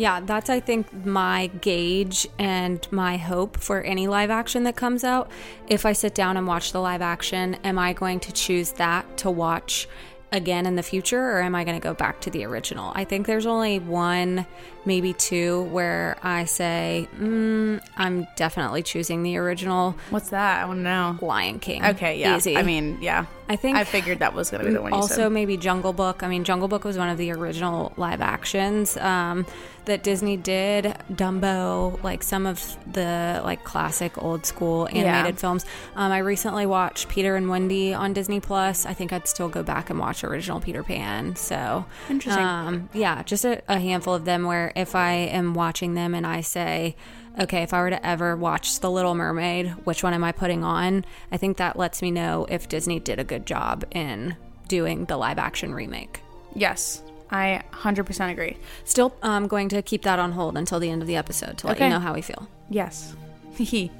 Yeah, 0.00 0.20
that's, 0.20 0.48
I 0.48 0.60
think, 0.60 1.04
my 1.04 1.48
gauge 1.60 2.26
and 2.38 2.86
my 2.90 3.18
hope 3.18 3.58
for 3.58 3.82
any 3.82 4.08
live 4.08 4.30
action 4.30 4.62
that 4.62 4.74
comes 4.74 5.04
out. 5.04 5.30
If 5.68 5.84
I 5.84 5.92
sit 5.92 6.14
down 6.14 6.38
and 6.38 6.46
watch 6.46 6.72
the 6.72 6.80
live 6.80 7.02
action, 7.02 7.56
am 7.64 7.78
I 7.78 7.92
going 7.92 8.18
to 8.20 8.32
choose 8.32 8.72
that 8.72 9.18
to 9.18 9.30
watch 9.30 9.86
again 10.32 10.64
in 10.64 10.76
the 10.76 10.82
future 10.82 11.20
or 11.20 11.42
am 11.42 11.54
I 11.54 11.64
going 11.64 11.78
to 11.78 11.82
go 11.82 11.92
back 11.92 12.22
to 12.22 12.30
the 12.30 12.44
original? 12.44 12.92
I 12.94 13.04
think 13.04 13.26
there's 13.26 13.44
only 13.44 13.78
one, 13.78 14.46
maybe 14.86 15.12
two, 15.12 15.64
where 15.64 16.16
I 16.22 16.46
say, 16.46 17.06
mm, 17.18 17.82
I'm 17.98 18.26
definitely 18.36 18.82
choosing 18.82 19.22
the 19.22 19.36
original. 19.36 19.96
What's 20.08 20.30
that? 20.30 20.62
I 20.62 20.64
want 20.64 20.78
to 20.78 20.82
know. 20.84 21.18
Lion 21.20 21.58
King. 21.58 21.84
Okay, 21.84 22.18
yeah. 22.18 22.38
Easy. 22.38 22.56
I 22.56 22.62
mean, 22.62 22.96
yeah. 23.02 23.26
I 23.50 23.56
think 23.56 23.76
I 23.76 23.82
figured 23.82 24.20
that 24.20 24.32
was 24.32 24.48
going 24.48 24.62
to 24.62 24.68
be 24.68 24.74
the 24.74 24.80
one. 24.80 24.92
Also, 24.92 25.28
maybe 25.28 25.56
Jungle 25.56 25.92
Book. 25.92 26.22
I 26.22 26.28
mean, 26.28 26.44
Jungle 26.44 26.68
Book 26.68 26.84
was 26.84 26.96
one 26.96 27.08
of 27.08 27.18
the 27.18 27.32
original 27.32 27.92
live 27.96 28.20
actions 28.20 28.96
um, 28.96 29.44
that 29.86 30.04
Disney 30.04 30.36
did. 30.36 30.84
Dumbo, 31.12 32.00
like 32.04 32.22
some 32.22 32.46
of 32.46 32.76
the 32.92 33.40
like 33.42 33.64
classic 33.64 34.22
old 34.22 34.46
school 34.46 34.86
animated 34.92 35.34
yeah. 35.34 35.40
films. 35.40 35.66
Um, 35.96 36.12
I 36.12 36.18
recently 36.18 36.64
watched 36.64 37.08
Peter 37.08 37.34
and 37.34 37.48
Wendy 37.48 37.92
on 37.92 38.12
Disney 38.12 38.38
Plus. 38.38 38.86
I 38.86 38.94
think 38.94 39.12
I'd 39.12 39.26
still 39.26 39.48
go 39.48 39.64
back 39.64 39.90
and 39.90 39.98
watch 39.98 40.22
original 40.22 40.60
Peter 40.60 40.84
Pan. 40.84 41.34
So 41.34 41.84
interesting. 42.08 42.44
Um, 42.44 42.88
yeah, 42.92 43.24
just 43.24 43.44
a, 43.44 43.62
a 43.66 43.80
handful 43.80 44.14
of 44.14 44.24
them 44.24 44.44
where 44.44 44.72
if 44.76 44.94
I 44.94 45.10
am 45.10 45.54
watching 45.54 45.94
them 45.94 46.14
and 46.14 46.24
I 46.24 46.42
say 46.42 46.94
okay, 47.38 47.62
if 47.62 47.72
I 47.72 47.80
were 47.80 47.90
to 47.90 48.06
ever 48.06 48.36
watch 48.36 48.80
The 48.80 48.90
Little 48.90 49.14
Mermaid, 49.14 49.68
which 49.84 50.02
one 50.02 50.14
am 50.14 50.24
I 50.24 50.32
putting 50.32 50.64
on? 50.64 51.04
I 51.30 51.36
think 51.36 51.56
that 51.58 51.76
lets 51.76 52.02
me 52.02 52.10
know 52.10 52.46
if 52.48 52.68
Disney 52.68 53.00
did 53.00 53.18
a 53.18 53.24
good 53.24 53.46
job 53.46 53.84
in 53.90 54.36
doing 54.68 55.04
the 55.06 55.16
live 55.16 55.38
action 55.38 55.74
remake. 55.74 56.20
Yes, 56.54 57.02
I 57.30 57.62
100% 57.72 58.30
agree. 58.30 58.56
Still 58.84 59.14
um, 59.22 59.46
going 59.46 59.68
to 59.70 59.82
keep 59.82 60.02
that 60.02 60.18
on 60.18 60.32
hold 60.32 60.56
until 60.56 60.80
the 60.80 60.90
end 60.90 61.02
of 61.02 61.08
the 61.08 61.16
episode 61.16 61.58
to 61.58 61.66
let 61.66 61.76
okay. 61.76 61.86
you 61.86 61.90
know 61.90 62.00
how 62.00 62.14
we 62.14 62.22
feel. 62.22 62.48
Yes. 62.68 63.14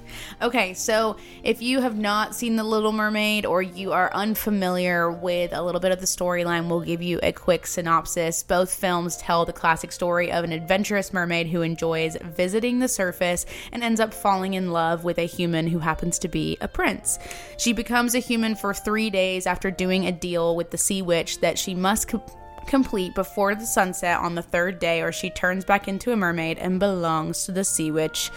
okay, 0.43 0.75
so 0.75 1.17
if 1.43 1.61
you 1.61 1.81
have 1.81 1.97
not 1.97 2.35
seen 2.35 2.57
The 2.57 2.65
Little 2.65 2.93
Mermaid 2.93 3.45
or 3.45 3.63
you 3.63 3.93
are 3.93 4.13
unfamiliar 4.15 5.11
with 5.11 5.53
a 5.53 5.63
little 5.63 5.81
bit 5.81 5.93
of 5.93 6.01
the 6.01 6.07
storyline, 6.07 6.69
we'll 6.69 6.81
give 6.81 7.03
you 7.03 7.21
a 7.23 7.33
quick 7.33 7.67
synopsis. 7.67 8.43
Both 8.43 8.75
films 8.75 9.17
tell 9.17 9.45
the 9.45 9.53
classic 9.53 9.93
story 9.93 10.33
of 10.33 10.45
an 10.45 10.53
adventurous 10.53 11.13
mermaid 11.13 11.49
who 11.49 11.63
enjoys 11.63 12.17
visiting 12.23 12.79
the 12.79 12.89
surface 12.89 13.47
and 13.73 13.83
ends 13.83 14.01
up 14.01 14.15
falling 14.15 14.55
in 14.55 14.73
love 14.73 15.05
with 15.05 15.19
a 15.19 15.27
human 15.27 15.67
who 15.67 15.79
happens 15.79 16.19
to 16.21 16.29
be 16.29 16.57
a 16.61 16.69
prince. 16.69 17.19
She 17.59 17.73
becomes 17.73 18.15
a 18.15 18.21
human 18.21 18.55
for 18.55 18.73
three 18.73 19.11
days 19.11 19.47
after 19.47 19.71
doing 19.71 20.07
a 20.07 20.13
deal 20.13 20.57
with 20.57 20.71
the 20.71 20.79
sea 20.79 21.03
witch 21.03 21.41
that 21.41 21.59
she 21.59 21.75
must. 21.75 22.09
Co- 22.09 22.23
complete 22.67 23.15
before 23.17 23.55
the 23.55 23.67
sunset 23.67 24.19
on 24.21 24.37
the 24.37 24.43
third 24.43 24.79
day, 24.79 25.03
or 25.03 25.11
she 25.11 25.29
turns 25.29 25.65
back 25.65 25.89
into 25.89 26.13
a 26.13 26.17
mermaid 26.17 26.57
and 26.59 26.79
belongs 26.79 27.45
to 27.45 27.53
the 27.53 27.65
sea 27.65 27.91
witch 27.91 28.31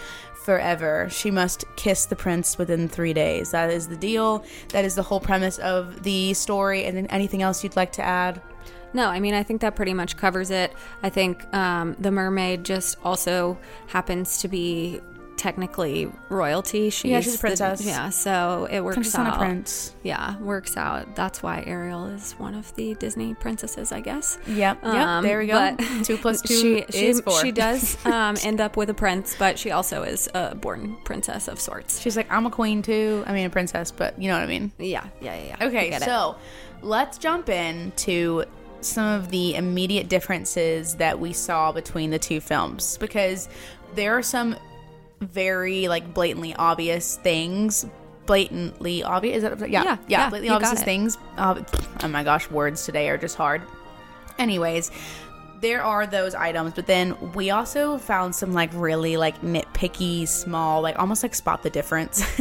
forever. 0.44 1.08
She 1.10 1.30
must 1.30 1.64
kiss 1.76 2.04
the 2.06 2.16
prince 2.16 2.58
within 2.58 2.88
three 2.88 3.14
days. 3.14 3.50
That 3.52 3.70
is 3.70 3.88
the 3.88 3.96
deal. 3.96 4.44
That 4.68 4.84
is 4.84 4.94
the 4.94 5.02
whole 5.02 5.20
premise 5.20 5.58
of 5.58 6.02
the 6.02 6.34
story. 6.34 6.84
And 6.84 6.96
then 6.96 7.06
anything 7.06 7.42
else 7.42 7.64
you'd 7.64 7.76
like 7.76 7.92
to 7.92 8.02
add? 8.02 8.42
No, 8.92 9.08
I 9.08 9.18
mean, 9.18 9.34
I 9.34 9.42
think 9.42 9.60
that 9.62 9.74
pretty 9.74 9.94
much 9.94 10.16
covers 10.16 10.50
it. 10.50 10.72
I 11.02 11.10
think 11.10 11.52
um, 11.52 11.96
the 11.98 12.12
mermaid 12.12 12.64
just 12.64 12.96
also 13.02 13.58
happens 13.88 14.38
to 14.42 14.48
be 14.48 15.00
technically 15.36 16.10
royalty. 16.28 16.90
She's 16.90 17.10
Yeah, 17.10 17.20
she's 17.20 17.34
a 17.34 17.36
the- 17.36 17.40
princess. 17.40 17.84
yeah, 17.84 18.10
so 18.10 18.66
it 18.70 18.80
works 18.80 18.96
Princess 18.96 19.14
and 19.16 19.28
a 19.28 19.30
out. 19.32 19.38
prince. 19.38 19.94
Yeah, 20.02 20.38
works 20.38 20.76
out. 20.76 21.14
That's 21.16 21.42
why 21.42 21.62
Ariel 21.66 22.06
is 22.06 22.32
one 22.32 22.54
of 22.54 22.74
the 22.76 22.94
Disney 22.94 23.34
princesses, 23.34 23.92
I 23.92 24.00
guess. 24.00 24.38
Yep. 24.46 24.78
Yep. 24.82 24.84
Um, 24.84 25.24
there 25.24 25.38
we 25.38 25.46
go. 25.46 25.76
Two 26.04 26.16
plus 26.16 26.40
two 26.46 26.54
she, 26.54 26.78
is 26.98 27.16
she, 27.18 27.22
four. 27.22 27.40
She 27.40 27.52
does 27.52 27.96
um, 28.06 28.36
end 28.42 28.60
up 28.60 28.76
with 28.76 28.90
a 28.90 28.94
prince, 28.94 29.36
but 29.38 29.58
she 29.58 29.70
also 29.70 30.02
is 30.02 30.28
a 30.34 30.54
born 30.54 30.96
princess 31.04 31.48
of 31.48 31.60
sorts. 31.60 32.00
She's 32.00 32.16
like, 32.16 32.30
I'm 32.30 32.46
a 32.46 32.50
queen 32.50 32.82
too. 32.82 33.24
I 33.26 33.32
mean, 33.32 33.46
a 33.46 33.50
princess, 33.50 33.90
but 33.90 34.20
you 34.20 34.28
know 34.28 34.34
what 34.34 34.42
I 34.44 34.46
mean. 34.46 34.72
Yeah, 34.78 35.06
yeah, 35.20 35.36
yeah. 35.36 35.56
yeah. 35.60 35.66
Okay, 35.66 35.90
get 35.90 36.02
it. 36.02 36.04
so 36.04 36.36
let's 36.82 37.18
jump 37.18 37.48
into 37.48 38.44
some 38.80 39.06
of 39.18 39.30
the 39.30 39.54
immediate 39.54 40.10
differences 40.10 40.96
that 40.96 41.18
we 41.18 41.32
saw 41.32 41.72
between 41.72 42.10
the 42.10 42.18
two 42.18 42.38
films 42.38 42.98
because 42.98 43.48
there 43.94 44.12
are 44.16 44.22
some 44.22 44.54
very 45.26 45.88
like 45.88 46.14
blatantly 46.14 46.54
obvious 46.54 47.16
things. 47.16 47.86
Blatantly 48.26 49.02
obvious? 49.02 49.42
Is 49.42 49.42
that 49.42 49.70
yeah? 49.70 49.82
Yeah, 49.82 49.84
Yeah, 49.84 49.98
yeah, 50.08 50.30
blatantly 50.30 50.54
obvious 50.54 50.82
things. 50.82 51.18
Uh, 51.36 51.62
oh 52.02 52.08
my 52.08 52.24
gosh, 52.24 52.50
words 52.50 52.84
today 52.84 53.08
are 53.10 53.18
just 53.18 53.36
hard. 53.36 53.62
Anyways, 54.38 54.90
there 55.60 55.82
are 55.82 56.06
those 56.06 56.34
items, 56.34 56.74
but 56.74 56.86
then 56.86 57.16
we 57.32 57.50
also 57.50 57.96
found 57.96 58.34
some 58.34 58.52
like 58.52 58.70
really 58.74 59.16
like 59.16 59.40
nitpicky, 59.40 60.28
small, 60.28 60.82
like 60.82 60.98
almost 60.98 61.22
like 61.22 61.34
spot 61.34 61.62
the 61.62 61.70
difference. 61.70 62.22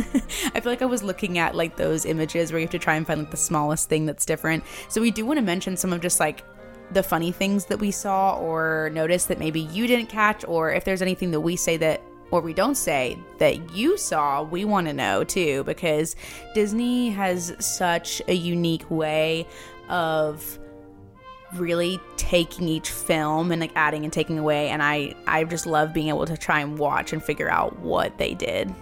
I 0.54 0.60
feel 0.60 0.72
like 0.72 0.82
I 0.82 0.86
was 0.86 1.04
looking 1.04 1.38
at 1.38 1.56
like 1.56 1.78
those 1.78 2.06
images 2.06 2.52
where 2.52 2.60
you 2.60 2.66
have 2.66 2.72
to 2.72 2.80
try 2.80 2.96
and 2.96 3.08
find 3.08 3.22
like 3.22 3.32
the 3.32 3.38
smallest 3.38 3.88
thing 3.88 4.06
that's 4.06 4.26
different. 4.26 4.64
So 4.90 5.00
we 5.00 5.10
do 5.10 5.26
want 5.26 5.38
to 5.38 5.42
mention 5.42 5.78
some 5.78 5.94
of 5.94 6.02
just 6.02 6.20
like 6.20 6.44
the 6.92 7.02
funny 7.02 7.32
things 7.32 7.66
that 7.68 7.80
we 7.80 7.92
saw 7.92 8.38
or 8.38 8.92
noticed 8.94 9.30
that 9.30 9.40
maybe 9.40 9.62
you 9.62 9.88
didn't 9.88 10.08
catch, 10.08 10.44
or 10.46 10.74
if 10.74 10.84
there's 10.84 11.02
anything 11.02 11.32
that 11.32 11.40
we 11.40 11.56
say 11.56 11.78
that 11.78 12.02
or 12.34 12.42
we 12.42 12.52
don't 12.52 12.74
say 12.74 13.16
that 13.38 13.76
you 13.76 13.96
saw, 13.96 14.42
we 14.42 14.66
want 14.66 14.88
to 14.88 14.94
know 14.94 15.24
too, 15.24 15.64
because 15.66 16.16
Disney 16.56 17.12
has 17.12 17.56
such 17.60 18.24
a 18.28 18.34
unique 18.34 18.90
way 18.90 19.46
of 19.88 20.58
really 21.54 22.00
taking 22.18 22.68
each 22.68 22.90
film 22.90 23.52
and 23.52 23.62
like 23.62 23.72
adding 23.76 24.04
and 24.04 24.12
taking 24.12 24.40
away 24.40 24.70
and 24.70 24.82
I 24.82 25.14
I 25.28 25.44
just 25.44 25.68
love 25.68 25.94
being 25.94 26.08
able 26.08 26.26
to 26.26 26.36
try 26.36 26.62
and 26.62 26.80
watch 26.80 27.14
and 27.14 27.22
figure 27.22 27.52
out 27.52 27.78
what 27.78 28.18
they 28.18 28.34
did. 28.34 28.74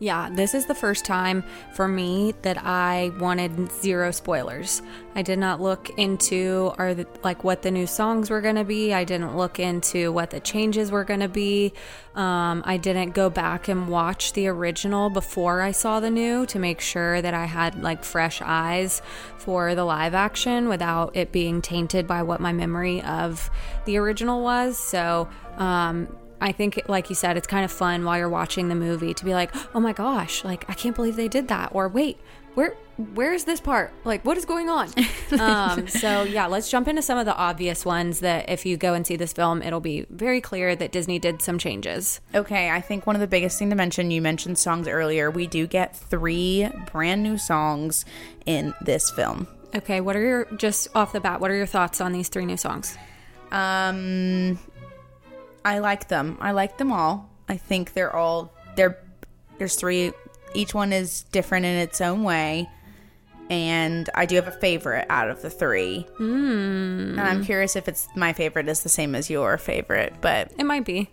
Yeah, 0.00 0.30
this 0.30 0.54
is 0.54 0.66
the 0.66 0.76
first 0.76 1.04
time 1.04 1.42
for 1.72 1.88
me 1.88 2.32
that 2.42 2.56
I 2.56 3.10
wanted 3.18 3.72
zero 3.72 4.12
spoilers. 4.12 4.80
I 5.16 5.22
did 5.22 5.40
not 5.40 5.60
look 5.60 5.90
into 5.98 6.72
are 6.78 6.94
the, 6.94 7.04
like 7.24 7.42
what 7.42 7.62
the 7.62 7.72
new 7.72 7.88
songs 7.88 8.30
were 8.30 8.40
going 8.40 8.54
to 8.54 8.64
be. 8.64 8.94
I 8.94 9.02
didn't 9.02 9.36
look 9.36 9.58
into 9.58 10.12
what 10.12 10.30
the 10.30 10.38
changes 10.38 10.92
were 10.92 11.02
going 11.02 11.18
to 11.18 11.28
be. 11.28 11.72
Um, 12.14 12.62
I 12.64 12.76
didn't 12.76 13.10
go 13.10 13.28
back 13.28 13.66
and 13.66 13.88
watch 13.88 14.34
the 14.34 14.46
original 14.46 15.10
before 15.10 15.62
I 15.62 15.72
saw 15.72 15.98
the 15.98 16.10
new 16.10 16.46
to 16.46 16.60
make 16.60 16.80
sure 16.80 17.20
that 17.20 17.34
I 17.34 17.46
had 17.46 17.82
like 17.82 18.04
fresh 18.04 18.40
eyes 18.40 19.02
for 19.38 19.74
the 19.74 19.84
live 19.84 20.14
action 20.14 20.68
without 20.68 21.16
it 21.16 21.32
being 21.32 21.60
tainted 21.60 22.06
by 22.06 22.22
what 22.22 22.40
my 22.40 22.52
memory 22.52 23.02
of 23.02 23.50
the 23.84 23.96
original 23.96 24.44
was. 24.44 24.78
So, 24.78 25.28
um, 25.56 26.06
I 26.40 26.52
think, 26.52 26.80
like 26.88 27.08
you 27.08 27.16
said, 27.16 27.36
it's 27.36 27.46
kind 27.46 27.64
of 27.64 27.72
fun 27.72 28.04
while 28.04 28.18
you're 28.18 28.28
watching 28.28 28.68
the 28.68 28.74
movie 28.74 29.14
to 29.14 29.24
be 29.24 29.34
like, 29.34 29.50
"Oh 29.74 29.80
my 29.80 29.92
gosh! 29.92 30.44
Like, 30.44 30.64
I 30.68 30.74
can't 30.74 30.94
believe 30.94 31.16
they 31.16 31.28
did 31.28 31.48
that." 31.48 31.70
Or, 31.72 31.88
"Wait, 31.88 32.18
where, 32.54 32.76
where 33.14 33.32
is 33.32 33.44
this 33.44 33.60
part? 33.60 33.92
Like, 34.04 34.24
what 34.24 34.36
is 34.36 34.44
going 34.44 34.68
on?" 34.68 34.90
um, 35.40 35.88
so, 35.88 36.22
yeah, 36.22 36.46
let's 36.46 36.70
jump 36.70 36.86
into 36.86 37.02
some 37.02 37.18
of 37.18 37.26
the 37.26 37.34
obvious 37.34 37.84
ones 37.84 38.20
that, 38.20 38.48
if 38.48 38.64
you 38.64 38.76
go 38.76 38.94
and 38.94 39.06
see 39.06 39.16
this 39.16 39.32
film, 39.32 39.62
it'll 39.62 39.80
be 39.80 40.06
very 40.10 40.40
clear 40.40 40.76
that 40.76 40.92
Disney 40.92 41.18
did 41.18 41.42
some 41.42 41.58
changes. 41.58 42.20
Okay, 42.34 42.70
I 42.70 42.80
think 42.80 43.06
one 43.06 43.16
of 43.16 43.20
the 43.20 43.26
biggest 43.26 43.58
thing 43.58 43.70
to 43.70 43.76
mention, 43.76 44.10
you 44.10 44.22
mentioned 44.22 44.58
songs 44.58 44.86
earlier. 44.86 45.30
We 45.30 45.46
do 45.46 45.66
get 45.66 45.96
3 45.96 46.68
brand 46.92 47.22
new 47.22 47.36
songs 47.36 48.04
in 48.46 48.74
this 48.82 49.10
film. 49.10 49.48
Okay, 49.74 50.00
what 50.00 50.16
are 50.16 50.22
your 50.22 50.44
just 50.56 50.88
off 50.94 51.12
the 51.12 51.20
bat? 51.20 51.40
What 51.40 51.50
are 51.50 51.56
your 51.56 51.66
thoughts 51.66 52.00
on 52.00 52.12
these 52.12 52.28
three 52.28 52.46
new 52.46 52.56
songs? 52.56 52.96
Um 53.52 54.58
I 55.68 55.78
like 55.80 56.08
them. 56.08 56.38
I 56.40 56.52
like 56.52 56.78
them 56.78 56.92
all. 56.92 57.28
I 57.48 57.56
think 57.56 57.92
they're 57.92 58.14
all 58.14 58.52
they're 58.76 58.98
there's 59.58 59.76
three 59.76 60.12
each 60.54 60.72
one 60.74 60.92
is 60.92 61.24
different 61.32 61.66
in 61.66 61.76
its 61.76 62.00
own 62.00 62.22
way. 62.24 62.68
And 63.50 64.10
I 64.14 64.26
do 64.26 64.36
have 64.36 64.48
a 64.48 64.52
favorite 64.52 65.06
out 65.08 65.30
of 65.30 65.40
the 65.40 65.50
three. 65.50 66.06
Mm. 66.18 67.10
And 67.12 67.20
I'm 67.20 67.44
curious 67.44 67.76
if 67.76 67.88
it's 67.88 68.08
my 68.14 68.32
favorite 68.32 68.68
is 68.68 68.82
the 68.82 68.88
same 68.90 69.14
as 69.14 69.30
your 69.30 69.56
favorite. 69.56 70.14
But 70.20 70.52
It 70.58 70.64
might 70.64 70.84
be. 70.84 71.10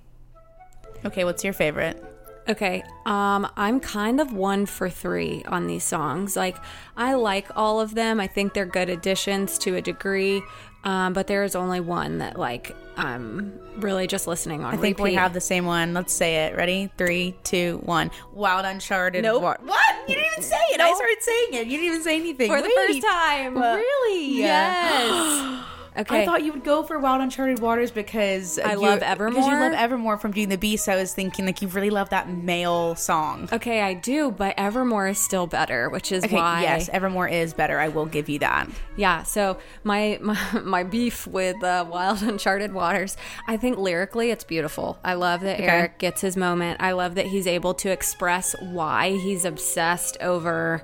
okay, 1.05 1.23
what's 1.23 1.43
your 1.43 1.53
favorite? 1.53 2.03
Okay, 2.47 2.83
um, 3.07 3.47
I'm 3.55 3.79
kind 3.79 4.21
of 4.21 4.31
one 4.31 4.67
for 4.67 4.87
three 4.87 5.43
on 5.47 5.65
these 5.65 5.83
songs. 5.83 6.35
Like, 6.35 6.57
I 6.95 7.15
like 7.15 7.47
all 7.55 7.81
of 7.81 7.95
them. 7.95 8.19
I 8.19 8.27
think 8.27 8.53
they're 8.53 8.67
good 8.67 8.89
additions 8.89 9.57
to 9.59 9.75
a 9.77 9.81
degree, 9.81 10.43
um, 10.85 11.13
but 11.13 11.27
there 11.27 11.43
is 11.43 11.55
only 11.55 11.79
one 11.79 12.19
that 12.19 12.37
like 12.37 12.75
I'm 12.95 13.59
really 13.77 14.07
just 14.07 14.27
listening 14.27 14.63
on. 14.63 14.73
I 14.73 14.77
think 14.77 14.99
we 14.99 15.15
have 15.15 15.33
the 15.33 15.41
same 15.41 15.65
one. 15.65 15.93
Let's 15.93 16.13
say 16.13 16.45
it. 16.45 16.55
Ready? 16.55 16.89
Three, 16.97 17.35
two, 17.43 17.81
one. 17.83 18.11
Wild 18.33 18.65
Uncharted. 18.65 19.23
Nope. 19.23 19.43
Wa- 19.43 19.57
what? 19.63 19.95
You 20.07 20.15
didn't 20.15 20.31
even 20.31 20.43
say 20.43 20.55
it. 20.55 20.79
I 20.79 20.93
started 20.93 21.17
saying 21.21 21.47
it. 21.53 21.67
You 21.67 21.77
didn't 21.77 21.85
even 21.87 22.03
say 22.03 22.15
anything. 22.15 22.49
for 22.49 22.61
the 22.61 22.69
first 22.69 23.01
time. 23.01 23.57
Really? 23.57 24.37
Yes. 24.37 25.65
okay. 25.97 26.21
I 26.21 26.25
thought 26.25 26.43
you 26.43 26.51
would 26.53 26.63
go 26.63 26.83
for 26.83 26.99
Wild 26.99 27.21
Uncharted 27.21 27.59
Waters 27.59 27.91
because 27.91 28.59
I 28.59 28.73
you- 28.73 28.79
love 28.79 29.01
Evermore. 29.01 29.29
Because 29.35 29.47
you 29.47 29.59
love 29.59 29.73
Evermore 29.73 30.17
from 30.17 30.31
Beauty 30.31 30.43
and 30.43 30.51
the 30.51 30.57
Beast. 30.57 30.87
I 30.89 30.95
was 30.95 31.13
thinking 31.13 31.45
like 31.45 31.61
you 31.61 31.67
really 31.69 31.89
love 31.89 32.09
that 32.09 32.29
male 32.29 32.95
song. 32.95 33.49
okay, 33.51 33.81
I 33.81 33.93
do, 33.93 34.31
but 34.31 34.53
Evermore 34.57 35.07
is 35.07 35.17
still 35.19 35.47
better, 35.47 35.89
which 35.89 36.11
is 36.11 36.23
Okay, 36.23 36.35
why. 36.35 36.61
yes, 36.61 36.89
Evermore 36.89 37.27
is 37.27 37.53
better. 37.53 37.79
I 37.79 37.87
will 37.89 38.05
give 38.05 38.29
you 38.29 38.39
that. 38.39 38.69
Yeah, 38.95 39.23
so 39.23 39.57
my 39.83 40.17
my, 40.21 40.37
my 40.63 40.83
beef 40.83 41.27
with 41.27 41.61
uh, 41.63 41.85
Wild 41.89 42.21
Uncharted 42.23 42.73
Waters, 42.73 43.17
I 43.47 43.57
think 43.57 43.77
lyrically 43.77 44.31
it's 44.31 44.43
beautiful. 44.43 44.99
I 45.03 45.13
love 45.15 45.41
that 45.41 45.59
Eric 45.59 45.97
gets 45.99 46.21
his 46.21 46.35
moment. 46.37 46.81
I 46.81 46.91
love 46.93 47.15
that 47.15 47.27
he's 47.27 47.47
able 47.47 47.73
to 47.75 47.89
express 47.89 48.55
why 48.61 49.11
he's 49.11 49.45
obsessed 49.45 50.17
over 50.21 50.83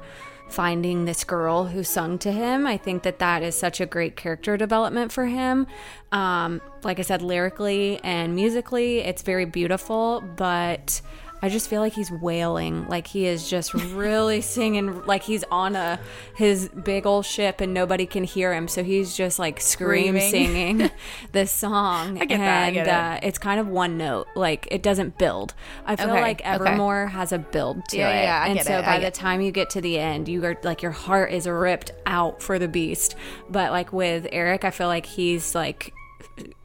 finding 0.51 1.05
this 1.05 1.23
girl 1.23 1.65
who 1.65 1.83
sung 1.83 2.17
to 2.19 2.31
him. 2.31 2.67
I 2.67 2.77
think 2.77 3.03
that 3.03 3.19
that 3.19 3.43
is 3.43 3.57
such 3.57 3.79
a 3.79 3.85
great 3.85 4.15
character 4.15 4.57
development 4.57 5.11
for 5.11 5.25
him. 5.25 5.67
Um, 6.11 6.61
like 6.83 6.99
I 6.99 7.03
said, 7.03 7.21
lyrically 7.21 7.99
and 8.03 8.35
musically, 8.35 8.99
it's 8.99 9.21
very 9.21 9.45
beautiful, 9.45 10.21
but 10.21 11.01
I 11.41 11.49
just 11.49 11.69
feel 11.69 11.81
like 11.81 11.93
he's 11.93 12.11
wailing, 12.11 12.87
like 12.87 13.07
he 13.07 13.25
is 13.25 13.49
just 13.49 13.73
really 13.73 14.41
singing, 14.55 15.03
like 15.05 15.23
he's 15.23 15.43
on 15.51 15.75
a 15.75 15.99
his 16.35 16.69
big 16.69 17.05
old 17.07 17.25
ship 17.25 17.61
and 17.61 17.73
nobody 17.73 18.05
can 18.05 18.23
hear 18.23 18.53
him, 18.53 18.67
so 18.67 18.83
he's 18.83 19.15
just 19.17 19.39
like 19.39 19.59
scream 19.59 20.19
Screaming. 20.19 20.29
singing 20.31 20.91
this 21.31 21.51
song. 21.51 22.21
I 22.21 22.25
get 22.25 22.35
and, 22.39 22.41
that, 22.43 22.63
I 22.67 22.71
get 22.71 22.87
it. 22.87 22.93
Uh, 22.93 23.19
it's 23.27 23.37
kind 23.39 23.59
of 23.59 23.67
one 23.67 23.97
note, 23.97 24.27
like 24.35 24.67
it 24.69 24.83
doesn't 24.83 25.17
build. 25.17 25.53
I 25.85 25.95
feel 25.95 26.11
Okay, 26.11 26.21
like 26.21 26.41
okay. 26.41 26.49
Evermore 26.49 27.07
has 27.07 27.31
a 27.31 27.39
build 27.39 27.85
to 27.89 27.97
Yeah, 27.97 28.09
it, 28.09 28.23
yeah, 28.23 28.41
I 28.43 28.47
and 28.47 28.55
get 28.57 28.65
so 28.67 28.73
it, 28.77 28.79
I 28.79 28.85
by 28.85 28.95
the 28.99 29.05
get- 29.07 29.13
time 29.15 29.41
you 29.41 29.51
get 29.51 29.69
to 29.71 29.81
the 29.81 29.97
end, 29.97 30.27
you 30.27 30.45
are 30.45 30.57
like 30.63 30.81
your 30.83 30.91
heart 30.91 31.31
is 31.31 31.47
ripped 31.47 31.91
out 32.05 32.41
for 32.43 32.59
the 32.59 32.67
beast. 32.67 33.15
But 33.49 33.71
like 33.71 33.91
with 33.91 34.27
Eric, 34.31 34.63
I 34.63 34.69
feel 34.71 34.87
like 34.87 35.05
he's 35.07 35.55
like 35.55 35.91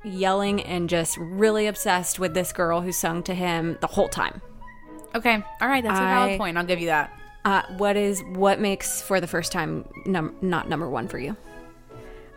yelling 0.05 0.63
and 0.63 0.89
just 0.89 1.17
really 1.19 1.67
obsessed 1.67 2.19
with 2.19 2.35
this 2.35 2.53
girl 2.53 2.83
who 2.83 2.93
sung 2.93 3.23
to 3.25 3.35
him 3.35 3.79
the 3.81 3.87
whole 3.87 4.09
time. 4.09 4.43
Okay, 5.17 5.43
all 5.61 5.69
right, 5.69 5.83
that's 5.83 5.99
a 5.99 6.03
I- 6.03 6.15
valid 6.15 6.39
point. 6.39 6.59
I'll 6.59 6.65
give 6.65 6.81
you 6.81 6.87
that. 6.87 7.13
Uh, 7.45 7.63
what 7.77 7.97
is 7.97 8.23
what 8.33 8.61
makes 8.61 9.01
for 9.01 9.21
the 9.21 9.27
first 9.27 9.53
time 9.53 9.89
num- 10.05 10.35
not 10.43 10.69
number 10.69 10.91
one 10.91 11.07
for 11.07 11.19
you? 11.19 11.37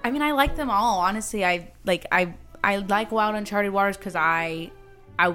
I 0.04 0.12
mean, 0.12 0.22
I 0.22 0.32
like 0.32 0.56
them 0.56 0.70
all. 0.70 1.00
Honestly, 1.00 1.44
I 1.44 1.72
like 1.84 2.06
I 2.12 2.34
I 2.64 2.78
like 2.78 3.12
Wild 3.12 3.36
Uncharted 3.36 3.74
Waters 3.74 3.98
because 3.98 4.16
I 4.16 4.72
I 5.18 5.34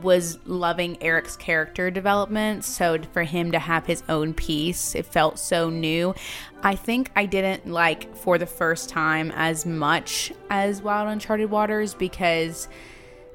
was 0.00 0.38
loving 0.46 1.02
Eric's 1.02 1.36
character 1.36 1.90
development. 1.90 2.64
So 2.64 2.98
for 3.12 3.24
him 3.24 3.52
to 3.52 3.58
have 3.58 3.84
his 3.84 4.02
own 4.08 4.32
piece, 4.32 4.94
it 4.94 5.06
felt 5.06 5.38
so 5.38 5.70
new. 5.70 6.14
I 6.62 6.76
think 6.76 7.10
I 7.16 7.26
didn't 7.26 7.66
like 7.66 8.14
for 8.16 8.38
the 8.38 8.46
first 8.46 8.88
time 8.88 9.32
as 9.34 9.66
much 9.66 10.32
as 10.50 10.82
Wild 10.82 11.08
Uncharted 11.08 11.50
Waters 11.50 11.94
because 11.94 12.68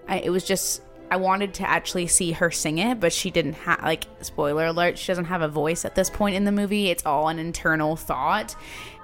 I, 0.08 0.20
it 0.20 0.30
was 0.30 0.46
just 0.46 0.82
I 1.12 1.18
wanted 1.18 1.54
to 1.56 1.70
actually 1.70 2.08
see 2.08 2.32
her 2.32 2.50
sing 2.50 2.80
it, 2.80 3.00
but 3.00 3.14
she 3.14 3.30
didn't 3.30 3.54
have 3.54 3.84
like 3.84 4.06
spoiler 4.22 4.66
alert, 4.66 4.98
she 4.98 5.08
doesn't 5.08 5.26
have 5.26 5.42
a 5.44 5.48
voice 5.50 5.86
at 5.86 5.94
this 5.94 6.10
point 6.10 6.36
in 6.36 6.46
the 6.46 6.52
movie. 6.52 6.88
It's 6.90 7.06
all 7.06 7.28
an 7.28 7.38
internal 7.38 7.96
thought. 7.96 8.56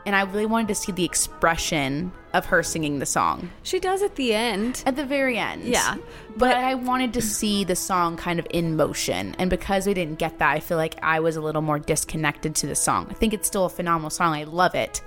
And 0.05 0.15
I 0.15 0.21
really 0.21 0.45
wanted 0.45 0.69
to 0.69 0.75
see 0.75 0.93
the 0.93 1.03
expression 1.03 2.13
of 2.33 2.45
her 2.45 2.63
singing 2.63 2.99
the 2.99 3.05
song 3.05 3.49
She 3.63 3.77
does 3.77 4.01
at 4.01 4.15
the 4.15 4.33
end. 4.33 4.81
at 4.85 4.95
the 4.95 5.05
very 5.05 5.37
end. 5.37 5.63
Yeah, 5.65 5.95
But, 6.29 6.37
but- 6.39 6.55
I 6.55 6.75
wanted 6.75 7.13
to 7.15 7.21
see 7.21 7.65
the 7.65 7.75
song 7.75 8.15
kind 8.15 8.39
of 8.39 8.47
in 8.51 8.77
motion. 8.77 9.35
And 9.37 9.49
because 9.49 9.85
we 9.85 9.93
didn't 9.93 10.17
get 10.17 10.39
that, 10.39 10.49
I 10.49 10.61
feel 10.61 10.77
like 10.77 10.95
I 11.03 11.19
was 11.19 11.35
a 11.35 11.41
little 11.41 11.61
more 11.61 11.77
disconnected 11.77 12.55
to 12.55 12.67
the 12.67 12.75
song. 12.75 13.07
I 13.09 13.15
think 13.15 13.33
it's 13.33 13.47
still 13.47 13.65
a 13.65 13.69
phenomenal 13.69 14.09
song. 14.09 14.33
I 14.33 14.45
love 14.45 14.75
it. 14.75 15.01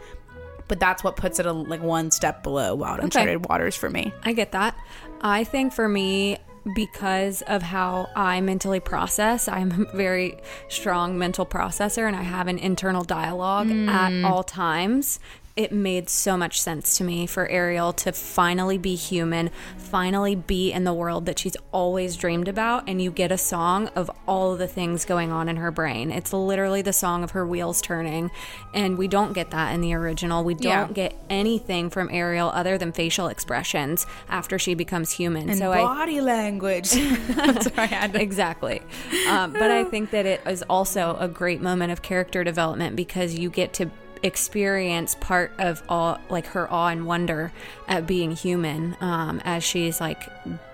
But 0.69 0.79
that's 0.81 1.03
what 1.03 1.17
puts 1.17 1.39
it 1.41 1.47
a, 1.47 1.53
like 1.53 1.83
one 1.83 2.11
step 2.11 2.43
below 2.43 2.75
Wild 2.75 3.01
Uncharted 3.01 3.49
Waters 3.49 3.75
for 3.75 3.89
me. 3.89 4.13
I 4.25 4.35
get 4.35 4.53
that. 4.53 4.77
I 5.23 5.45
think 5.45 5.73
for 5.73 5.89
me, 5.89 6.37
because 6.75 7.43
of 7.43 7.63
how 7.63 8.09
I 8.15 8.41
mentally 8.41 8.81
process, 8.81 9.49
I'm 9.49 9.87
a 9.93 9.97
very 9.97 10.39
strong 10.69 11.19
mental 11.19 11.47
processor 11.47 12.07
and 12.07 12.17
I 12.17 12.23
have 12.23 12.49
an 12.49 12.59
internal 12.59 13.05
dialogue 13.05 13.71
at 13.71 14.13
mm. 14.13 14.25
all 14.25 14.43
times. 14.43 15.21
It 15.57 15.73
made 15.73 16.09
so 16.09 16.37
much 16.37 16.61
sense 16.61 16.97
to 16.99 17.05
me 17.05 17.27
for 17.27 17.49
Ariel 17.49 17.93
to 17.95 18.13
finally 18.13 18.79
be 18.79 18.95
human, 18.95 19.51
finally 19.77 20.35
be 20.37 20.73
in 20.73 20.85
the 20.85 20.95
world 20.95 21.27
that 21.27 21.39
she's 21.39 21.57
always 21.73 22.17
dreamed 22.17 22.47
about, 22.49 22.89
and 22.89 23.03
you 23.03 23.11
get 23.11 23.33
a 23.33 23.37
song 23.37 23.89
of 23.97 24.11
all 24.29 24.53
of 24.53 24.59
the 24.59 24.69
things 24.69 25.05
going 25.05 25.33
on 25.33 25.49
in 25.49 25.57
her 25.57 25.71
brain. 25.71 26.13
It's 26.13 26.33
literally 26.33 26.83
the 26.83 26.93
song 26.93 27.25
of 27.25 27.33
her 27.33 27.45
wheels 27.47 27.83
turning, 27.83 28.31
and 28.73 28.97
we 28.97 29.09
don't 29.09 29.33
get 29.33 29.51
that 29.51 29.75
in 29.75 29.81
the 29.81 29.93
original. 29.93 30.45
We 30.45 30.55
don't 30.55 30.89
Yeah. 30.97 31.09
get 31.09 31.15
anything 31.29 31.91
from 31.91 32.09
Ariel 32.13 32.51
other 32.55 32.79
than 32.79 32.93
facial 32.93 33.27
expressions 33.27 34.07
after 34.29 34.59
she 34.59 34.75
becomes 34.75 35.11
human. 35.13 35.55
so 35.57 35.73
I 35.73 35.83
body 35.83 36.21
language. 36.21 36.87
Sorry, 36.87 37.73
I 37.77 37.87
had 37.87 38.15
exactly, 38.15 38.81
um, 39.29 39.53
but 39.53 39.71
I 39.71 39.85
think 39.91 40.11
that 40.13 40.27
it 40.27 40.41
is 40.47 40.63
also 40.71 41.17
a 41.19 41.27
great 41.29 41.61
moment 41.61 41.91
of 41.93 42.03
character 42.03 42.45
development 42.45 42.95
because 42.97 43.35
you 43.39 43.51
get 43.51 43.73
to 43.75 43.91
experience 44.23 45.15
part 45.21 45.53
of 45.59 45.83
all 45.89 46.19
like 46.29 46.47
her 46.49 46.71
awe 46.73 46.89
and 46.89 47.07
wonder 47.07 47.53
at 47.89 48.07
being 48.07 48.33
human 48.33 48.97
um, 49.01 49.41
as 49.45 49.65
she's 49.65 50.01
like 50.01 50.23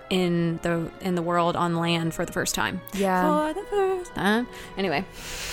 in 0.09 0.57
the 0.63 0.89
in 1.01 1.15
the 1.15 1.21
world 1.21 1.57
on 1.57 1.75
land 1.75 2.13
for 2.13 2.25
the 2.25 2.31
first 2.31 2.55
time. 2.55 2.79
Yeah. 2.93 3.51
for 3.51 3.59
the 3.59 3.65
first 3.67 4.15
time. 4.15 4.47
Anyway, 4.77 5.03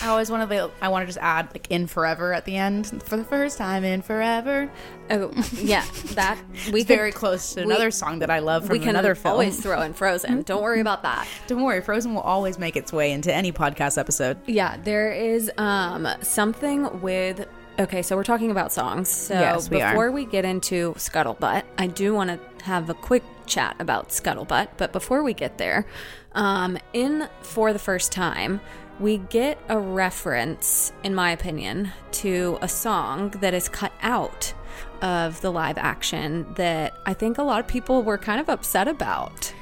I 0.00 0.06
always 0.08 0.30
want 0.30 0.48
to. 0.48 0.70
I 0.80 0.88
want 0.88 1.02
to 1.02 1.06
just 1.06 1.18
add 1.20 1.48
like 1.52 1.66
"in 1.72 1.88
forever" 1.88 2.32
at 2.32 2.44
the 2.44 2.54
end 2.56 3.02
for 3.02 3.16
the 3.16 3.24
first 3.24 3.58
time 3.58 3.82
in 3.82 4.00
forever. 4.00 4.70
oh 5.10 5.32
yeah, 5.54 5.84
that 6.12 6.38
we 6.72 6.84
could- 6.84 6.96
very 6.96 7.10
close 7.10 7.54
to 7.54 7.60
we- 7.60 7.66
another 7.66 7.90
song 7.90 8.20
that 8.20 8.30
I 8.30 8.38
love 8.38 8.66
from 8.66 8.74
we 8.74 8.78
can 8.78 8.90
another 8.90 9.16
film. 9.16 9.32
always 9.32 9.60
throw 9.60 9.82
in 9.82 9.92
Frozen. 9.92 10.42
Don't 10.42 10.62
worry 10.62 10.80
about 10.80 11.02
that. 11.02 11.26
Don't 11.48 11.62
worry, 11.64 11.80
Frozen 11.80 12.14
will 12.14 12.22
always 12.22 12.56
make 12.56 12.76
its 12.76 12.92
way 12.92 13.10
into 13.10 13.34
any 13.34 13.50
podcast 13.50 13.98
episode. 13.98 14.38
Yeah, 14.46 14.76
there 14.84 15.10
is 15.12 15.50
um 15.58 16.06
something 16.22 17.00
with 17.00 17.44
Okay, 17.78 18.02
so 18.02 18.14
we're 18.16 18.22
talking 18.24 18.50
about 18.52 18.72
songs. 18.72 19.08
So 19.08 19.34
Yes, 19.34 19.68
we 19.68 19.80
are. 19.82 19.90
before 19.90 20.10
we 20.12 20.26
get 20.26 20.44
into 20.44 20.94
Scuttlebutt, 20.94 21.64
I 21.76 21.88
do 21.88 22.14
want 22.14 22.30
to 22.30 22.64
have 22.64 22.88
a 22.88 22.94
quick 22.94 23.24
chat 23.46 23.74
about 23.80 24.10
Scuttlebutt, 24.10 24.68
but 24.76 24.92
before 24.92 25.22
we 25.22 25.34
get 25.34 25.58
there, 25.58 25.86
um 26.34 26.78
in 26.92 27.28
for 27.42 27.72
the 27.72 27.78
first 27.78 28.12
time, 28.12 28.60
we 29.00 29.18
get 29.18 29.58
a 29.68 29.78
reference 29.78 30.92
in 31.02 31.14
my 31.16 31.32
opinion 31.32 31.90
to 32.12 32.58
a 32.62 32.68
song 32.68 33.30
that 33.40 33.54
is 33.54 33.68
cut 33.68 33.92
out 34.02 34.54
of 35.02 35.40
the 35.40 35.50
live 35.50 35.76
action 35.76 36.46
that 36.54 36.96
I 37.04 37.12
think 37.12 37.38
a 37.38 37.42
lot 37.42 37.58
of 37.60 37.66
people 37.66 38.02
were 38.04 38.18
kind 38.18 38.40
of 38.40 38.48
upset 38.48 38.86
about. 38.86 39.52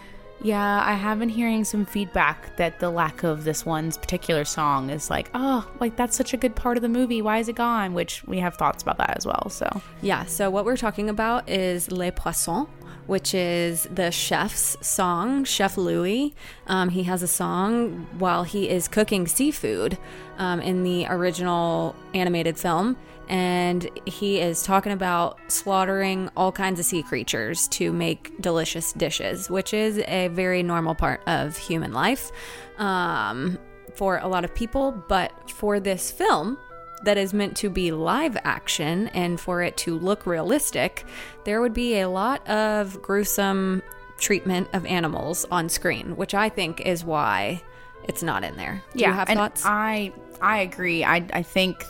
Yeah, 0.42 0.82
I 0.84 0.94
have 0.94 1.20
been 1.20 1.28
hearing 1.28 1.64
some 1.64 1.86
feedback 1.86 2.56
that 2.56 2.80
the 2.80 2.90
lack 2.90 3.22
of 3.22 3.44
this 3.44 3.64
one's 3.64 3.96
particular 3.96 4.44
song 4.44 4.90
is 4.90 5.08
like, 5.08 5.30
oh, 5.34 5.70
like 5.78 5.94
that's 5.94 6.16
such 6.16 6.34
a 6.34 6.36
good 6.36 6.56
part 6.56 6.76
of 6.76 6.82
the 6.82 6.88
movie. 6.88 7.22
Why 7.22 7.38
is 7.38 7.48
it 7.48 7.54
gone? 7.54 7.94
Which 7.94 8.24
we 8.24 8.40
have 8.40 8.56
thoughts 8.56 8.82
about 8.82 8.98
that 8.98 9.16
as 9.16 9.24
well. 9.24 9.48
So 9.50 9.80
Yeah, 10.00 10.24
so 10.24 10.50
what 10.50 10.64
we're 10.64 10.76
talking 10.76 11.08
about 11.08 11.48
is 11.48 11.92
Les 11.92 12.10
Poissons, 12.10 12.66
which 13.06 13.34
is 13.34 13.86
the 13.92 14.10
chef's 14.10 14.76
song, 14.80 15.44
Chef 15.44 15.76
Louis. 15.76 16.34
Um, 16.66 16.88
he 16.88 17.04
has 17.04 17.22
a 17.22 17.28
song 17.28 18.08
while 18.18 18.42
he 18.42 18.68
is 18.68 18.88
cooking 18.88 19.28
seafood 19.28 19.96
um, 20.38 20.60
in 20.60 20.82
the 20.82 21.06
original 21.08 21.94
animated 22.14 22.58
film. 22.58 22.96
And 23.32 23.88
he 24.04 24.40
is 24.40 24.62
talking 24.62 24.92
about 24.92 25.38
slaughtering 25.48 26.28
all 26.36 26.52
kinds 26.52 26.78
of 26.78 26.84
sea 26.84 27.02
creatures 27.02 27.66
to 27.68 27.90
make 27.90 28.38
delicious 28.42 28.92
dishes, 28.92 29.48
which 29.48 29.72
is 29.72 29.98
a 30.06 30.28
very 30.28 30.62
normal 30.62 30.94
part 30.94 31.22
of 31.26 31.56
human 31.56 31.94
life 31.94 32.30
um, 32.76 33.58
for 33.94 34.18
a 34.18 34.28
lot 34.28 34.44
of 34.44 34.54
people. 34.54 34.92
But 35.08 35.32
for 35.50 35.80
this 35.80 36.10
film, 36.10 36.58
that 37.04 37.16
is 37.16 37.32
meant 37.32 37.56
to 37.56 37.70
be 37.70 37.90
live 37.90 38.36
action 38.44 39.08
and 39.08 39.40
for 39.40 39.62
it 39.62 39.78
to 39.78 39.98
look 39.98 40.26
realistic, 40.26 41.06
there 41.46 41.62
would 41.62 41.72
be 41.72 42.00
a 42.00 42.10
lot 42.10 42.46
of 42.46 43.00
gruesome 43.00 43.82
treatment 44.18 44.68
of 44.74 44.84
animals 44.84 45.46
on 45.50 45.70
screen, 45.70 46.16
which 46.16 46.34
I 46.34 46.50
think 46.50 46.82
is 46.82 47.02
why 47.02 47.62
it's 48.04 48.22
not 48.22 48.44
in 48.44 48.58
there. 48.58 48.82
Do 48.94 49.04
you 49.04 49.10
have 49.10 49.30
and 49.30 49.38
thoughts? 49.38 49.62
I 49.64 50.12
I 50.42 50.58
agree. 50.58 51.02
I 51.02 51.26
I 51.32 51.42
think 51.42 51.82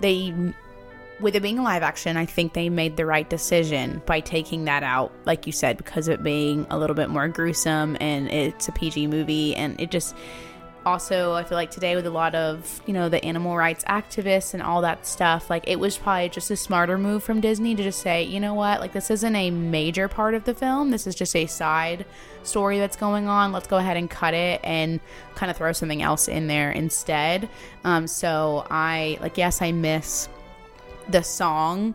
they 0.00 0.34
with 1.18 1.34
it 1.34 1.42
being 1.42 1.58
a 1.58 1.62
live 1.62 1.82
action, 1.82 2.16
I 2.16 2.26
think 2.26 2.52
they 2.52 2.68
made 2.68 2.96
the 2.96 3.06
right 3.06 3.28
decision 3.28 4.02
by 4.04 4.20
taking 4.20 4.66
that 4.66 4.82
out, 4.82 5.12
like 5.24 5.46
you 5.46 5.52
said, 5.52 5.78
because 5.78 6.08
of 6.08 6.14
it 6.14 6.22
being 6.22 6.66
a 6.68 6.78
little 6.78 6.96
bit 6.96 7.08
more 7.08 7.26
gruesome 7.28 7.96
and 8.00 8.28
it's 8.28 8.68
a 8.68 8.72
PG 8.72 9.06
movie 9.06 9.54
and 9.56 9.80
it 9.80 9.90
just 9.90 10.14
also 10.86 11.32
I 11.32 11.42
feel 11.42 11.56
like 11.56 11.72
today 11.72 11.96
with 11.96 12.06
a 12.06 12.10
lot 12.10 12.34
of, 12.36 12.80
you 12.86 12.94
know, 12.94 13.08
the 13.08 13.22
animal 13.24 13.56
rights 13.56 13.84
activists 13.84 14.54
and 14.54 14.62
all 14.62 14.80
that 14.82 15.04
stuff, 15.04 15.50
like 15.50 15.68
it 15.68 15.80
was 15.80 15.98
probably 15.98 16.28
just 16.28 16.50
a 16.50 16.56
smarter 16.56 16.96
move 16.96 17.24
from 17.24 17.40
Disney 17.40 17.74
to 17.74 17.82
just 17.82 18.00
say, 18.00 18.22
you 18.22 18.38
know 18.38 18.54
what, 18.54 18.80
like 18.80 18.92
this 18.92 19.10
isn't 19.10 19.34
a 19.34 19.50
major 19.50 20.06
part 20.06 20.34
of 20.34 20.44
the 20.44 20.54
film. 20.54 20.92
This 20.92 21.06
is 21.06 21.16
just 21.16 21.34
a 21.34 21.46
side 21.46 22.06
story 22.44 22.78
that's 22.78 22.96
going 22.96 23.26
on. 23.26 23.50
Let's 23.50 23.66
go 23.66 23.78
ahead 23.78 23.96
and 23.96 24.08
cut 24.08 24.32
it 24.32 24.60
and 24.62 25.00
kind 25.34 25.50
of 25.50 25.56
throw 25.56 25.72
something 25.72 26.02
else 26.02 26.28
in 26.28 26.46
there 26.46 26.70
instead. 26.70 27.48
Um, 27.82 28.06
so 28.06 28.64
I 28.70 29.18
like 29.20 29.36
yes, 29.36 29.60
I 29.60 29.72
miss 29.72 30.28
the 31.08 31.22
song, 31.22 31.94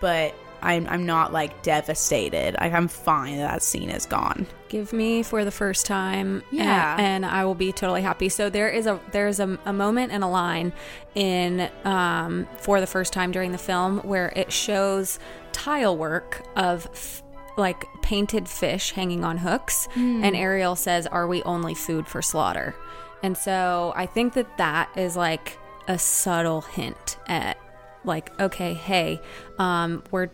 but 0.00 0.34
I'm 0.62 0.86
I'm 0.88 1.06
not 1.06 1.32
like 1.32 1.62
devastated. 1.62 2.56
Like 2.60 2.72
I'm 2.72 2.88
fine 2.88 3.36
that 3.38 3.50
that 3.52 3.62
scene 3.62 3.90
is 3.90 4.06
gone. 4.06 4.46
Give 4.68 4.92
me 4.92 5.22
for 5.22 5.44
the 5.44 5.50
first 5.50 5.86
time, 5.86 6.42
Yeah. 6.50 6.92
and, 6.98 7.24
and 7.24 7.26
I 7.26 7.44
will 7.46 7.54
be 7.54 7.72
totally 7.72 8.02
happy. 8.02 8.28
So 8.28 8.50
there 8.50 8.68
is 8.68 8.86
a 8.86 9.00
there's 9.12 9.40
a, 9.40 9.58
a 9.64 9.72
moment 9.72 10.12
and 10.12 10.22
a 10.22 10.26
line 10.26 10.72
in 11.14 11.70
um, 11.84 12.46
for 12.58 12.80
the 12.80 12.86
first 12.86 13.12
time 13.12 13.32
during 13.32 13.52
the 13.52 13.58
film 13.58 13.98
where 14.00 14.32
it 14.36 14.52
shows 14.52 15.18
tile 15.52 15.96
work 15.96 16.44
of 16.56 16.86
f- 16.92 17.22
like 17.56 17.84
painted 18.02 18.48
fish 18.48 18.92
hanging 18.92 19.24
on 19.24 19.38
hooks, 19.38 19.88
and 19.96 20.36
Ariel 20.36 20.76
says, 20.76 21.06
"Are 21.06 21.26
we 21.26 21.42
only 21.44 21.74
food 21.74 22.06
for 22.06 22.20
slaughter?" 22.22 22.74
And 23.22 23.36
so 23.36 23.92
I 23.96 24.06
think 24.06 24.34
that 24.34 24.58
that 24.58 24.90
is 24.96 25.16
like 25.16 25.58
a 25.88 25.98
subtle 25.98 26.60
hint 26.60 27.16
at 27.26 27.56
like 28.04 28.38
okay 28.40 28.74
hey 28.74 29.20
um 29.58 30.02
we're 30.10 30.30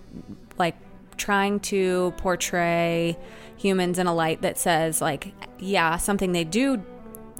like 0.58 0.76
trying 1.16 1.60
to 1.60 2.12
portray 2.16 3.16
humans 3.56 3.98
in 3.98 4.06
a 4.06 4.14
light 4.14 4.42
that 4.42 4.58
says 4.58 5.00
like 5.00 5.32
yeah 5.58 5.96
something 5.96 6.32
they 6.32 6.44
do 6.44 6.82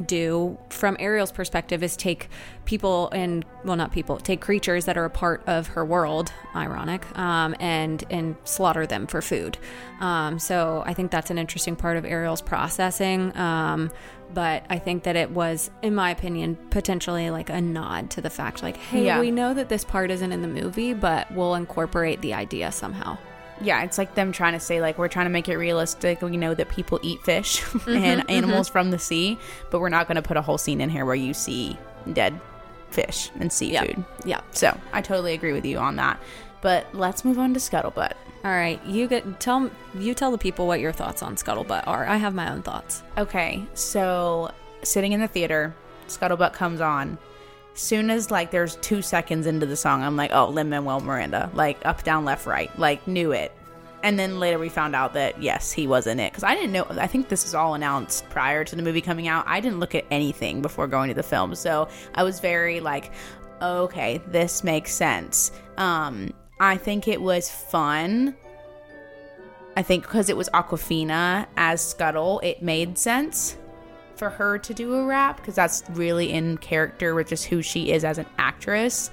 do 0.06 0.58
from 0.70 0.96
Ariel's 0.98 1.32
perspective 1.32 1.82
is 1.82 1.96
take 1.96 2.28
people 2.64 3.10
and 3.12 3.44
well 3.64 3.76
not 3.76 3.92
people 3.92 4.16
take 4.16 4.40
creatures 4.40 4.86
that 4.86 4.96
are 4.96 5.04
a 5.04 5.10
part 5.10 5.42
of 5.46 5.68
her 5.68 5.84
world 5.84 6.32
ironic 6.54 7.06
um, 7.18 7.54
and 7.60 8.04
and 8.10 8.36
slaughter 8.44 8.86
them 8.86 9.06
for 9.06 9.22
food. 9.22 9.58
Um, 10.00 10.38
so 10.38 10.82
I 10.86 10.94
think 10.94 11.10
that's 11.10 11.30
an 11.30 11.38
interesting 11.38 11.76
part 11.76 11.96
of 11.96 12.04
Ariel's 12.04 12.42
processing. 12.42 13.36
Um, 13.36 13.90
but 14.34 14.64
I 14.68 14.78
think 14.78 15.04
that 15.04 15.16
it 15.16 15.30
was 15.30 15.70
in 15.82 15.94
my 15.94 16.10
opinion 16.10 16.56
potentially 16.70 17.30
like 17.30 17.48
a 17.50 17.60
nod 17.60 18.10
to 18.10 18.20
the 18.20 18.30
fact 18.30 18.62
like 18.62 18.76
hey 18.76 19.06
Yeah. 19.06 19.20
we 19.20 19.30
know 19.30 19.54
that 19.54 19.68
this 19.68 19.84
part 19.84 20.10
isn't 20.10 20.32
in 20.32 20.42
the 20.42 20.48
movie 20.48 20.92
but 20.92 21.30
we'll 21.32 21.54
incorporate 21.54 22.20
the 22.20 22.34
idea 22.34 22.72
somehow 22.72 23.16
Yeah, 23.62 23.84
it's 23.84 23.98
like 23.98 24.14
them 24.16 24.32
trying 24.32 24.54
to 24.54 24.60
say 24.60 24.80
like 24.80 24.98
we're 24.98 25.08
trying 25.08 25.26
to 25.26 25.30
make 25.30 25.48
it 25.48 25.56
realistic. 25.56 26.20
We 26.22 26.36
know 26.36 26.54
that 26.54 26.68
people 26.68 26.98
eat 27.02 27.22
fish 27.22 27.60
mm-hmm, 27.62 27.90
and 27.90 28.20
mm-hmm. 28.22 28.30
animals 28.30 28.68
from 28.68 28.90
the 28.90 28.98
sea, 28.98 29.38
but 29.70 29.78
we're 29.80 29.90
not 29.90 30.08
going 30.08 30.16
to 30.16 30.22
put 30.22 30.36
a 30.36 30.42
whole 30.42 30.58
scene 30.58 30.80
in 30.80 30.90
here 30.90 31.04
where 31.04 31.14
you 31.14 31.32
see 31.32 31.78
dead 32.12 32.34
fish 32.90 33.30
and 33.40 33.52
seafood. 33.52 34.04
yeah 34.24 34.40
So 34.50 34.76
I 34.92 35.00
totally 35.02 35.34
agree 35.34 35.52
with 35.52 35.64
you 35.64 35.78
on 35.78 35.94
that. 35.96 36.20
But 36.62 36.86
let's 36.94 37.24
move 37.24 37.38
on 37.38 37.54
to 37.54 37.60
Scuttlebutt. 37.60 38.14
All 38.44 38.50
right 38.50 38.84
you 38.86 39.08
get 39.08 39.40
tell 39.40 39.70
you 39.98 40.14
tell 40.14 40.30
the 40.30 40.38
people 40.38 40.66
what 40.66 40.80
your 40.80 40.92
thoughts 40.92 41.22
on 41.22 41.34
Scuttlebutt 41.36 41.86
are 41.86 42.06
I 42.06 42.16
have 42.16 42.34
my 42.34 42.52
own 42.52 42.62
thoughts 42.62 43.02
Okay, 43.16 43.64
so 43.74 44.50
sitting 44.82 45.12
in 45.12 45.20
the 45.20 45.28
theater, 45.28 45.74
Scuttlebutt 46.08 46.52
comes 46.52 46.80
on. 46.80 47.16
Soon 47.74 48.10
as 48.10 48.30
like 48.30 48.50
there's 48.50 48.76
two 48.76 49.02
seconds 49.02 49.46
into 49.46 49.66
the 49.66 49.76
song, 49.76 50.02
I'm 50.02 50.14
like, 50.16 50.30
oh, 50.32 50.48
Lin 50.48 50.68
Manuel 50.68 51.00
Miranda, 51.00 51.50
like 51.54 51.78
up, 51.84 52.04
down, 52.04 52.24
left, 52.24 52.46
right, 52.46 52.76
like 52.78 53.08
knew 53.08 53.32
it. 53.32 53.50
and 54.04 54.18
then 54.18 54.38
later 54.38 54.58
we 54.58 54.68
found 54.68 54.94
out 54.94 55.14
that 55.14 55.42
yes, 55.42 55.72
he 55.72 55.86
was 55.86 56.06
in 56.06 56.20
it 56.20 56.30
because 56.30 56.44
I 56.44 56.54
didn't 56.54 56.72
know. 56.72 56.86
I 56.90 57.06
think 57.06 57.28
this 57.28 57.42
was 57.44 57.54
all 57.54 57.74
announced 57.74 58.28
prior 58.28 58.62
to 58.62 58.76
the 58.76 58.82
movie 58.82 59.00
coming 59.00 59.26
out. 59.26 59.44
I 59.48 59.60
didn't 59.60 59.80
look 59.80 59.94
at 59.94 60.04
anything 60.10 60.60
before 60.60 60.86
going 60.86 61.08
to 61.08 61.14
the 61.14 61.22
film, 61.22 61.54
so 61.54 61.88
I 62.14 62.22
was 62.22 62.38
very 62.38 62.80
like, 62.80 63.12
okay, 63.62 64.20
this 64.28 64.62
makes 64.62 64.92
sense. 64.92 65.52
Um, 65.78 66.34
I 66.64 66.78
think 66.78 67.08
it 67.08 67.20
was 67.20 67.50
fun. 67.50 68.34
I 69.76 69.82
think 69.82 70.04
because 70.04 70.30
it 70.30 70.36
was 70.36 70.48
Awkwafina 70.50 71.46
as 71.56 71.80
Scuttle, 71.86 72.40
it 72.40 72.62
made 72.62 72.96
sense 72.96 73.56
for 74.16 74.30
her 74.30 74.58
to 74.58 74.72
do 74.72 74.94
a 74.94 75.04
rap 75.04 75.36
because 75.36 75.56
that's 75.56 75.82
really 75.90 76.32
in 76.32 76.56
character 76.56 77.14
with 77.14 77.28
just 77.28 77.46
who 77.46 77.60
she 77.60 77.92
is 77.92 78.04
as 78.04 78.16
an 78.16 78.26
actress. 78.38 79.10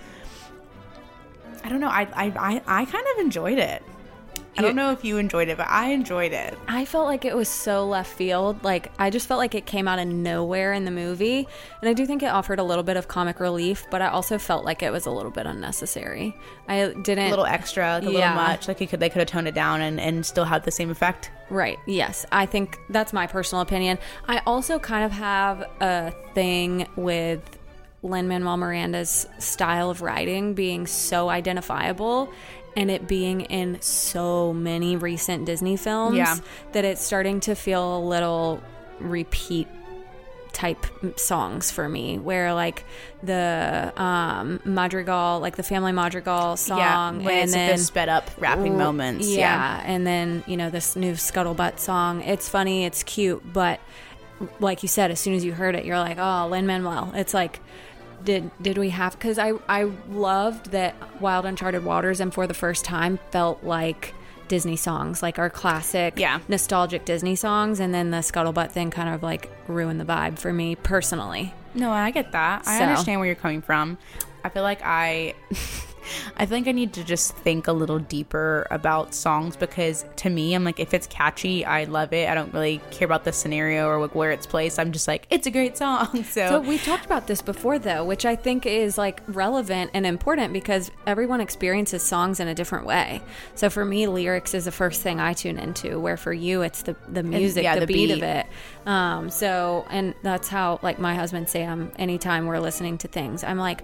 I 1.63 1.69
don't 1.69 1.81
know. 1.81 1.89
I 1.89 2.07
I 2.13 2.25
I, 2.37 2.61
I 2.65 2.85
kind 2.85 3.05
of 3.13 3.19
enjoyed 3.19 3.57
it. 3.57 3.83
I 4.57 4.61
don't 4.61 4.75
know 4.75 4.91
if 4.91 5.05
you 5.05 5.17
enjoyed 5.17 5.47
it, 5.47 5.57
but 5.57 5.67
I 5.69 5.91
enjoyed 5.91 6.33
it. 6.33 6.57
I 6.67 6.83
felt 6.85 7.05
like 7.05 7.23
it 7.23 7.35
was 7.35 7.47
so 7.47 7.87
left 7.87 8.11
field. 8.13 8.63
Like 8.63 8.91
I 8.99 9.09
just 9.09 9.27
felt 9.27 9.37
like 9.37 9.55
it 9.55 9.65
came 9.65 9.87
out 9.87 9.97
of 9.97 10.07
nowhere 10.07 10.73
in 10.73 10.83
the 10.85 10.91
movie, 10.91 11.47
and 11.81 11.89
I 11.89 11.93
do 11.93 12.05
think 12.05 12.21
it 12.21 12.27
offered 12.27 12.59
a 12.59 12.63
little 12.63 12.83
bit 12.83 12.97
of 12.97 13.07
comic 13.07 13.39
relief, 13.39 13.85
but 13.89 14.01
I 14.01 14.07
also 14.09 14.37
felt 14.37 14.65
like 14.65 14.83
it 14.83 14.91
was 14.91 15.05
a 15.05 15.11
little 15.11 15.31
bit 15.31 15.45
unnecessary. 15.45 16.35
I 16.67 16.93
didn't 17.01 17.27
A 17.27 17.29
little 17.29 17.45
extra, 17.45 17.93
like 17.95 18.03
a 18.03 18.11
Yeah. 18.11 18.31
little 18.31 18.35
much. 18.49 18.67
Like 18.67 18.81
you 18.81 18.87
could 18.87 18.99
they 18.99 19.09
could 19.09 19.19
have 19.19 19.27
toned 19.29 19.47
it 19.47 19.55
down 19.55 19.81
and, 19.81 19.99
and 19.99 20.25
still 20.25 20.45
had 20.45 20.63
the 20.63 20.71
same 20.71 20.89
effect. 20.91 21.31
Right. 21.49 21.77
Yes. 21.87 22.25
I 22.31 22.45
think 22.45 22.77
that's 22.89 23.13
my 23.13 23.27
personal 23.27 23.61
opinion. 23.61 23.99
I 24.27 24.41
also 24.45 24.79
kind 24.79 25.05
of 25.05 25.11
have 25.11 25.63
a 25.81 26.11
thing 26.33 26.87
with 26.95 27.41
Lin 28.03 28.27
Manuel 28.27 28.57
Miranda's 28.57 29.27
style 29.37 29.89
of 29.91 30.01
writing 30.01 30.55
being 30.55 30.87
so 30.87 31.29
identifiable 31.29 32.29
and 32.75 32.89
it 32.89 33.07
being 33.07 33.41
in 33.41 33.81
so 33.81 34.53
many 34.53 34.95
recent 34.95 35.45
Disney 35.45 35.75
films 35.77 36.15
Yeah. 36.17 36.37
that 36.71 36.85
it's 36.85 37.01
starting 37.03 37.39
to 37.41 37.55
feel 37.55 37.97
a 37.97 38.01
little 38.05 38.61
repeat 38.99 39.67
type 40.53 40.85
songs 41.17 41.71
for 41.71 41.87
me 41.87 42.19
where 42.19 42.53
like 42.53 42.83
the 43.23 43.91
um 43.95 44.59
madrigal 44.65 45.39
like 45.39 45.55
the 45.55 45.63
family 45.63 45.93
madrigal 45.93 46.57
song 46.57 46.77
yeah, 46.77 47.09
when 47.11 47.27
and 47.29 47.43
it's 47.43 47.53
then 47.53 47.71
the 47.71 47.77
sped 47.77 48.09
up 48.09 48.29
rapping 48.37 48.77
moments. 48.77 49.27
Yeah. 49.29 49.37
Yeah. 49.37 49.81
and 49.85 50.05
then 50.05 50.43
you 50.47 50.57
know 50.57 50.69
this 50.69 50.95
new 50.97 51.13
scuttlebutt 51.13 51.79
song. 51.79 52.21
It's 52.23 52.49
funny, 52.49 52.83
it's 52.83 53.01
cute, 53.03 53.41
but 53.53 53.79
like 54.59 54.81
you 54.83 54.89
said, 54.89 55.09
as 55.11 55.19
soon 55.19 55.35
as 55.35 55.45
you 55.45 55.53
heard 55.53 55.75
it, 55.75 55.85
you're 55.85 55.99
like, 55.99 56.17
oh, 56.19 56.47
Lin 56.49 56.65
Manuel. 56.65 57.11
It's 57.15 57.31
like, 57.33 57.59
did 58.23 58.51
did 58.61 58.77
we 58.77 58.89
have? 58.89 59.13
Because 59.13 59.37
I 59.39 59.53
I 59.67 59.91
loved 60.09 60.71
that 60.71 60.95
Wild 61.21 61.45
Uncharted 61.45 61.83
Waters 61.85 62.19
and 62.19 62.33
for 62.33 62.47
the 62.47 62.53
first 62.53 62.85
time 62.85 63.19
felt 63.31 63.63
like. 63.63 64.13
Disney 64.47 64.75
songs, 64.75 65.23
like 65.23 65.39
our 65.39 65.49
classic, 65.49 66.15
Yeah. 66.17 66.39
nostalgic 66.49 67.05
Disney 67.05 67.37
songs, 67.37 67.79
and 67.79 67.93
then 67.93 68.11
the 68.11 68.17
scuttlebutt 68.17 68.69
thing 68.71 68.91
kind 68.91 69.07
of 69.07 69.23
like 69.23 69.49
ruined 69.69 69.97
the 69.97 70.03
vibe 70.03 70.37
for 70.37 70.51
me 70.51 70.75
personally. 70.75 71.53
No, 71.73 71.89
I 71.89 72.11
get 72.11 72.33
that. 72.33 72.67
I 72.67 72.81
understand 72.83 73.21
where 73.21 73.27
you're 73.27 73.35
coming 73.37 73.61
from. 73.61 73.97
I 74.43 74.49
feel 74.49 74.63
like 74.63 74.81
I 74.83 75.35
I 76.37 76.45
think 76.45 76.67
I 76.67 76.71
need 76.71 76.93
to 76.93 77.03
just 77.03 77.33
think 77.37 77.67
a 77.67 77.73
little 77.73 77.99
deeper 77.99 78.67
about 78.71 79.13
songs 79.13 79.55
because 79.55 80.05
to 80.17 80.29
me, 80.29 80.53
I'm 80.53 80.63
like, 80.63 80.79
if 80.79 80.93
it's 80.93 81.07
catchy, 81.07 81.65
I 81.65 81.85
love 81.85 82.13
it. 82.13 82.29
I 82.29 82.35
don't 82.35 82.53
really 82.53 82.81
care 82.91 83.05
about 83.05 83.23
the 83.23 83.33
scenario 83.33 83.87
or 83.87 83.99
like 84.01 84.15
where 84.15 84.31
it's 84.31 84.45
placed. 84.45 84.79
I'm 84.79 84.91
just 84.91 85.07
like, 85.07 85.27
it's 85.29 85.47
a 85.47 85.51
great 85.51 85.77
song. 85.77 86.23
So, 86.31 86.47
So 86.47 86.59
we 86.61 86.77
talked 86.77 87.05
about 87.05 87.27
this 87.27 87.41
before 87.41 87.77
though, 87.77 88.05
which 88.05 88.25
I 88.25 88.35
think 88.35 88.65
is 88.65 88.97
like 88.97 89.21
relevant 89.27 89.91
and 89.93 90.05
important 90.05 90.53
because 90.53 90.91
everyone 91.05 91.41
experiences 91.41 92.03
songs 92.03 92.39
in 92.39 92.47
a 92.47 92.55
different 92.55 92.85
way. 92.85 93.21
So 93.55 93.69
for 93.69 93.83
me, 93.83 94.07
lyrics 94.07 94.53
is 94.53 94.65
the 94.65 94.71
first 94.71 95.01
thing 95.01 95.19
I 95.19 95.33
tune 95.33 95.57
into, 95.57 95.99
where 95.99 96.17
for 96.17 96.31
you 96.31 96.61
it's 96.61 96.83
the 96.83 96.95
the 97.09 97.23
music, 97.23 97.63
yeah, 97.63 97.75
the, 97.75 97.81
the 97.81 97.93
beat, 97.93 98.11
of 98.11 98.23
it. 98.23 98.45
Um, 98.85 99.29
so 99.29 99.85
and 99.89 100.13
that's 100.21 100.47
how 100.47 100.79
like 100.81 100.99
my 100.99 101.15
husband 101.15 101.49
Sam, 101.49 101.91
anytime 101.97 102.45
we're 102.45 102.59
listening 102.59 102.97
to 102.99 103.07
things, 103.07 103.43
I'm 103.43 103.57
like, 103.57 103.81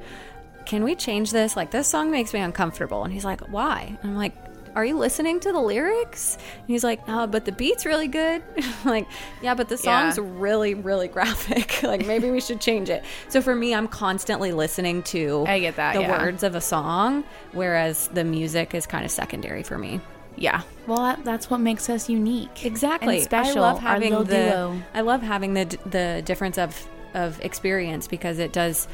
Can 0.67 0.83
we 0.83 0.95
change 0.95 1.31
this? 1.31 1.55
Like 1.55 1.71
this 1.71 1.87
song 1.87 2.11
makes 2.11 2.33
me 2.33 2.39
uncomfortable. 2.41 3.03
And 3.03 3.11
he's 3.13 3.25
like, 3.25 3.41
Why? 3.49 3.97
And 4.03 4.11
I'm 4.11 4.17
like, 4.17 4.33
are 4.75 4.85
you 4.85 4.95
listening 4.95 5.39
to 5.39 5.51
the 5.51 5.59
lyrics? 5.59 6.37
And 6.59 6.67
he's 6.67 6.83
like, 6.83 6.99
oh, 7.07 7.25
but 7.25 7.45
the 7.45 7.51
beat's 7.51 7.83
really 7.83 8.07
good. 8.07 8.43
Like, 8.85 9.07
yeah, 9.41 9.55
but 9.55 9.69
the 9.69 9.75
Yeah. 9.83 10.11
song's 10.11 10.19
really, 10.19 10.75
really 10.75 11.07
graphic. 11.07 11.81
like 11.91 12.05
maybe 12.05 12.29
we 12.29 12.39
should 12.39 12.61
change 12.61 12.91
it. 12.91 13.03
So 13.27 13.41
for 13.41 13.55
me, 13.55 13.73
I'm 13.73 13.87
constantly 13.87 14.51
listening 14.51 15.01
to 15.03 15.45
I 15.47 15.57
get 15.59 15.77
that, 15.77 15.95
the 15.95 16.01
yeah. 16.01 16.21
words 16.23 16.43
of 16.43 16.53
a 16.53 16.61
song, 16.61 17.23
whereas 17.53 18.07
the 18.09 18.23
music 18.23 18.75
is 18.75 18.85
kind 18.85 19.03
of 19.03 19.09
secondary 19.09 19.63
for 19.63 19.79
me. 19.79 19.99
yeah. 20.35 20.61
Well, 20.85 20.99
that, 20.99 21.25
that's 21.25 21.49
what 21.49 21.59
makes 21.59 21.89
us 21.89 22.07
unique. 22.07 22.63
Exactly. 22.63 23.15
And 23.15 23.23
special. 23.23 23.63
I 23.63 23.71
love 23.71 23.79
having 23.79 24.11
the 24.13 24.23
duo. 24.25 24.81
I 24.93 25.01
love 25.01 25.23
having 25.23 25.55
the 25.55 25.65
the 25.87 26.21
difference 26.23 26.59
of 26.59 26.87
of 27.15 27.41
experience 27.41 28.07
because 28.07 28.37
it 28.37 28.53
does 28.53 28.87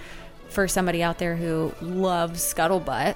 for 0.54 0.68
somebody 0.68 1.04
out 1.04 1.18
there 1.18 1.36
who 1.36 1.74
loves 1.82 2.42
scuttlebutt. 2.42 3.16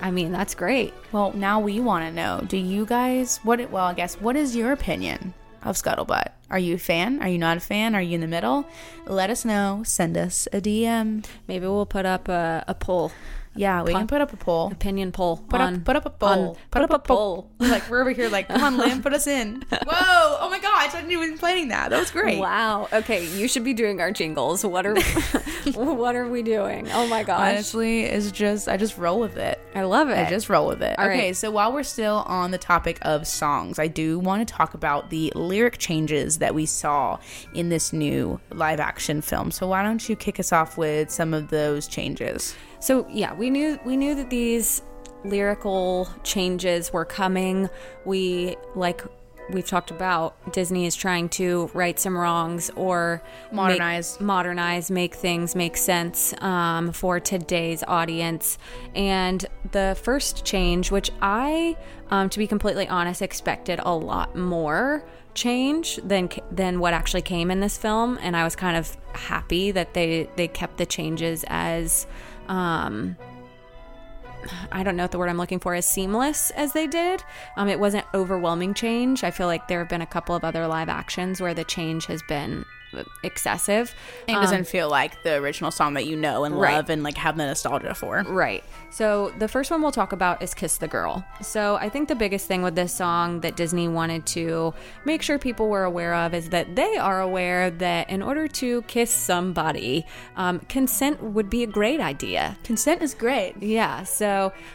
I 0.00 0.10
mean, 0.10 0.32
that's 0.32 0.54
great. 0.54 0.94
Well, 1.12 1.32
now 1.32 1.60
we 1.60 1.80
want 1.80 2.04
to 2.04 2.12
know. 2.12 2.42
Do 2.46 2.56
you 2.56 2.86
guys 2.86 3.38
what? 3.38 3.70
Well, 3.70 3.84
I 3.84 3.94
guess 3.94 4.20
what 4.20 4.36
is 4.36 4.54
your 4.54 4.72
opinion 4.72 5.34
of 5.62 5.76
Scuttlebutt? 5.76 6.28
Are 6.50 6.58
you 6.58 6.74
a 6.74 6.78
fan? 6.78 7.22
Are 7.22 7.28
you 7.28 7.38
not 7.38 7.56
a 7.56 7.60
fan? 7.60 7.94
Are 7.94 8.02
you 8.02 8.14
in 8.14 8.20
the 8.20 8.26
middle? 8.26 8.66
Let 9.06 9.30
us 9.30 9.44
know. 9.44 9.82
Send 9.84 10.16
us 10.16 10.48
a 10.52 10.60
DM. 10.60 11.24
Maybe 11.48 11.66
we'll 11.66 11.86
put 11.86 12.06
up 12.06 12.28
a, 12.28 12.64
a 12.68 12.74
poll, 12.74 13.12
Yeah, 13.54 13.82
we 13.82 13.92
can 13.92 14.06
put 14.06 14.20
up 14.20 14.32
a 14.32 14.36
poll. 14.36 14.70
opinion 14.72 15.12
poll. 15.12 15.36
Put 15.36 15.60
on, 15.60 15.76
up, 15.76 15.84
put 15.84 15.96
up 15.96 16.06
a 16.06 16.10
poll. 16.10 16.48
on- 16.50 16.56
put 16.70 16.82
up 16.82 16.90
a 16.90 16.98
poll. 16.98 17.50
like 17.58 17.88
we're 17.90 18.00
over 18.00 18.10
here, 18.10 18.28
like, 18.28 18.48
come 18.48 18.62
on, 18.62 18.76
Lin, 18.78 19.02
put 19.02 19.12
us 19.12 19.26
in. 19.26 19.62
Whoa! 19.70 20.36
Oh 20.40 20.48
my 20.50 20.58
gosh, 20.58 20.94
I 20.94 21.00
didn't 21.00 21.12
even 21.12 21.36
planning 21.38 21.68
that. 21.68 21.90
That 21.90 21.98
was 22.00 22.10
great. 22.10 22.38
Wow. 22.38 22.88
Okay, 22.92 23.26
you 23.26 23.48
should 23.48 23.64
be 23.64 23.74
doing 23.74 24.00
our 24.00 24.10
jingles. 24.10 24.64
What 24.64 24.86
are 24.86 24.94
what 25.74 26.16
are 26.16 26.28
we 26.28 26.42
doing? 26.42 26.90
Oh 26.92 27.06
my 27.06 27.22
gosh. 27.22 27.52
Honestly, 27.52 28.02
it's 28.04 28.30
just 28.32 28.68
I 28.68 28.76
just 28.76 28.96
roll 28.96 29.20
with 29.20 29.36
it. 29.36 29.60
I 29.74 29.82
love 29.82 30.10
it. 30.10 30.18
I 30.18 30.28
just 30.28 30.48
roll 30.48 30.66
with 30.68 30.82
it. 30.82 30.98
All 30.98 31.06
okay, 31.06 31.26
right. 31.26 31.36
so 31.36 31.50
while 31.50 31.72
we're 31.72 31.82
still 31.82 32.24
on 32.26 32.50
the 32.50 32.58
topic 32.58 32.98
of 33.02 33.26
songs, 33.26 33.78
I 33.78 33.86
do 33.86 34.18
want 34.18 34.46
to 34.46 34.54
talk 34.54 34.74
about 34.74 35.10
the 35.10 35.32
lyric 35.34 35.78
changes 35.78 36.38
that 36.38 36.54
we 36.54 36.66
saw 36.66 37.18
in 37.54 37.68
this 37.68 37.92
new 37.92 38.40
live 38.50 38.80
action 38.80 39.22
film. 39.22 39.50
So 39.50 39.66
why 39.68 39.82
don't 39.82 40.06
you 40.08 40.16
kick 40.16 40.38
us 40.38 40.52
off 40.52 40.76
with 40.76 41.10
some 41.10 41.32
of 41.32 41.48
those 41.48 41.86
changes? 41.86 42.54
So 42.80 43.06
yeah, 43.10 43.32
we 43.34 43.50
knew 43.50 43.78
we 43.84 43.96
knew 43.96 44.14
that 44.14 44.30
these 44.30 44.82
lyrical 45.24 46.08
changes 46.22 46.92
were 46.92 47.04
coming. 47.04 47.68
We 48.04 48.56
like 48.74 49.02
we've 49.50 49.66
talked 49.66 49.90
about 49.90 50.52
Disney 50.52 50.86
is 50.86 50.94
trying 50.94 51.28
to 51.30 51.70
right 51.74 51.98
some 51.98 52.16
wrongs 52.16 52.70
or 52.76 53.22
make- 53.50 53.56
Modernize. 53.56 54.20
modernize, 54.20 54.90
make 54.90 55.14
things 55.14 55.54
make 55.54 55.76
sense 55.76 56.34
um, 56.40 56.92
for 56.92 57.20
today's 57.20 57.82
audience. 57.86 58.58
And 58.94 59.44
the 59.72 59.96
first 60.02 60.44
change, 60.44 60.90
which 60.90 61.10
I, 61.20 61.76
um, 62.10 62.28
to 62.30 62.38
be 62.38 62.46
completely 62.46 62.88
honest, 62.88 63.22
expected 63.22 63.80
a 63.82 63.94
lot 63.94 64.36
more 64.36 65.04
change 65.34 65.96
than 66.04 66.28
than 66.50 66.78
what 66.78 66.92
actually 66.92 67.22
came 67.22 67.50
in 67.50 67.60
this 67.60 67.78
film, 67.78 68.18
and 68.20 68.36
I 68.36 68.44
was 68.44 68.54
kind 68.54 68.76
of 68.76 68.96
happy 69.14 69.70
that 69.70 69.94
they 69.94 70.28
they 70.36 70.48
kept 70.48 70.76
the 70.78 70.86
changes 70.86 71.44
as. 71.48 72.06
Um, 72.48 73.16
I 74.70 74.82
don't 74.82 74.96
know 74.96 75.04
what 75.04 75.12
the 75.12 75.18
word 75.18 75.28
I'm 75.28 75.38
looking 75.38 75.58
for 75.60 75.74
is 75.74 75.86
seamless 75.86 76.50
as 76.52 76.72
they 76.72 76.86
did. 76.86 77.22
Um, 77.56 77.68
it 77.68 77.78
wasn't 77.80 78.04
overwhelming 78.14 78.74
change. 78.74 79.24
I 79.24 79.30
feel 79.30 79.46
like 79.46 79.68
there 79.68 79.78
have 79.80 79.88
been 79.88 80.02
a 80.02 80.06
couple 80.06 80.34
of 80.34 80.44
other 80.44 80.66
live 80.66 80.88
actions 80.88 81.40
where 81.40 81.54
the 81.54 81.64
change 81.64 82.06
has 82.06 82.22
been 82.22 82.64
excessive. 83.22 83.94
It 84.28 84.32
doesn't 84.32 84.66
feel 84.66 84.88
like 84.90 85.22
the 85.22 85.36
original 85.36 85.70
song 85.70 85.94
that 85.94 86.04
you 86.06 86.14
know 86.16 86.44
and 86.44 86.54
Right. 86.60 86.74
love 86.74 86.90
and 86.90 87.02
like 87.02 87.16
have 87.16 87.38
the 87.38 87.46
nostalgia 87.46 87.94
for. 87.94 88.22
Right. 88.28 88.62
So 88.90 89.32
the 89.38 89.48
first 89.48 89.70
one 89.70 89.80
we'll 89.80 89.92
talk 89.92 90.12
about 90.12 90.42
is 90.42 90.52
Kiss 90.52 90.76
the 90.76 90.88
Girl. 90.88 91.24
So 91.40 91.76
I 91.76 91.88
think 91.88 92.08
the 92.08 92.14
biggest 92.14 92.46
thing 92.46 92.60
with 92.62 92.74
this 92.74 92.92
song 92.92 93.40
that 93.40 93.56
Disney 93.56 93.88
wanted 93.88 94.26
to 94.26 94.74
make 95.06 95.22
sure 95.22 95.38
people 95.38 95.70
were 95.70 95.84
aware 95.84 96.14
of 96.14 96.34
is 96.34 96.50
that 96.50 96.76
they 96.76 96.98
are 96.98 97.22
aware 97.22 97.70
that 97.70 98.10
in 98.10 98.20
order 98.22 98.46
to 98.48 98.82
kiss 98.82 99.10
somebody, 99.10 100.04
um, 100.36 100.58
consent 100.68 101.22
would 101.22 101.48
be 101.48 101.62
a 101.62 101.66
great 101.66 102.00
idea. 102.00 102.58
Consent 102.62 103.00
is 103.00 103.14
great. 103.14 103.54
Yeah. 103.62 104.02
So 104.02 104.26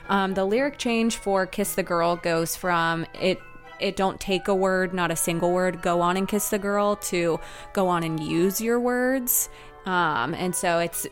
um, 0.09 0.33
the 0.33 0.45
lyric 0.45 0.77
change 0.77 1.17
for 1.17 1.45
"Kiss 1.45 1.75
the 1.75 1.83
Girl" 1.83 2.15
goes 2.15 2.55
from 2.55 3.05
it. 3.19 3.39
It 3.79 3.95
don't 3.95 4.19
take 4.19 4.47
a 4.47 4.55
word, 4.55 4.91
not 4.93 5.11
a 5.11 5.15
single 5.15 5.51
word. 5.51 5.83
Go 5.83 6.01
on 6.01 6.17
and 6.17 6.27
kiss 6.27 6.49
the 6.49 6.57
girl 6.57 6.95
to 7.11 7.39
go 7.73 7.87
on 7.89 8.01
and 8.03 8.19
use 8.19 8.59
your 8.59 8.79
words. 8.79 9.49
Um, 9.85 10.33
and 10.33 10.53
so 10.53 10.79
it's 10.79 11.07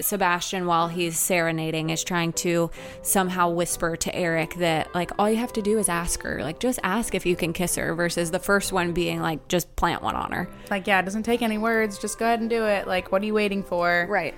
Sebastian, 0.00 0.66
while 0.66 0.88
he's 0.88 1.18
serenading, 1.18 1.88
is 1.88 2.04
trying 2.04 2.32
to 2.34 2.70
somehow 3.02 3.48
whisper 3.50 3.96
to 3.96 4.14
Eric 4.14 4.56
that, 4.56 4.94
like, 4.94 5.12
all 5.18 5.30
you 5.30 5.36
have 5.36 5.54
to 5.54 5.62
do 5.62 5.78
is 5.78 5.88
ask 5.88 6.20
her. 6.22 6.42
Like, 6.42 6.58
just 6.58 6.80
ask 6.82 7.14
if 7.14 7.24
you 7.24 7.34
can 7.34 7.52
kiss 7.54 7.76
her, 7.76 7.94
versus 7.94 8.30
the 8.30 8.38
first 8.40 8.72
one 8.72 8.92
being, 8.92 9.22
like, 9.22 9.48
just 9.48 9.74
plant 9.76 10.02
one 10.02 10.16
on 10.16 10.32
her. 10.32 10.48
Like, 10.68 10.86
yeah, 10.86 10.98
it 10.98 11.04
doesn't 11.04 11.22
take 11.22 11.40
any 11.40 11.58
words. 11.58 11.96
Just 11.96 12.18
go 12.18 12.26
ahead 12.26 12.40
and 12.40 12.50
do 12.50 12.66
it. 12.66 12.86
Like, 12.86 13.10
what 13.10 13.22
are 13.22 13.24
you 13.24 13.34
waiting 13.34 13.62
for? 13.62 14.06
Right. 14.10 14.34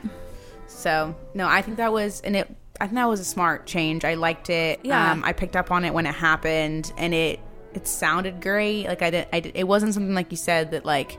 So 0.73 1.15
no, 1.35 1.47
I 1.47 1.63
think 1.63 1.77
that 1.77 1.93
was, 1.93 2.21
and 2.23 2.37
it. 2.37 2.55
I 2.81 2.87
think 2.87 2.97
that 2.97 3.09
was 3.09 3.21
a 3.21 3.25
smart 3.25 3.67
change. 3.67 4.05
I 4.05 4.15
liked 4.15 4.51
it. 4.51 4.81
Yeah. 4.83 5.13
Um, 5.13 5.23
I 5.25 5.33
picked 5.33 5.55
up 5.55 5.71
on 5.71 5.85
it 5.85 5.95
when 5.95 6.07
it 6.07 6.15
happened, 6.15 6.93
and 6.97 7.15
it 7.15 7.39
it 7.75 7.87
sounded 7.87 8.41
great. 8.41 8.87
Like 8.87 9.03
I 9.03 9.11
didn't. 9.11 9.29
I 9.33 9.41
did, 9.41 9.57
it 9.57 9.69
wasn't 9.69 9.95
something 9.95 10.15
like 10.15 10.31
you 10.31 10.37
said 10.37 10.73
that 10.73 10.85
like 10.85 11.19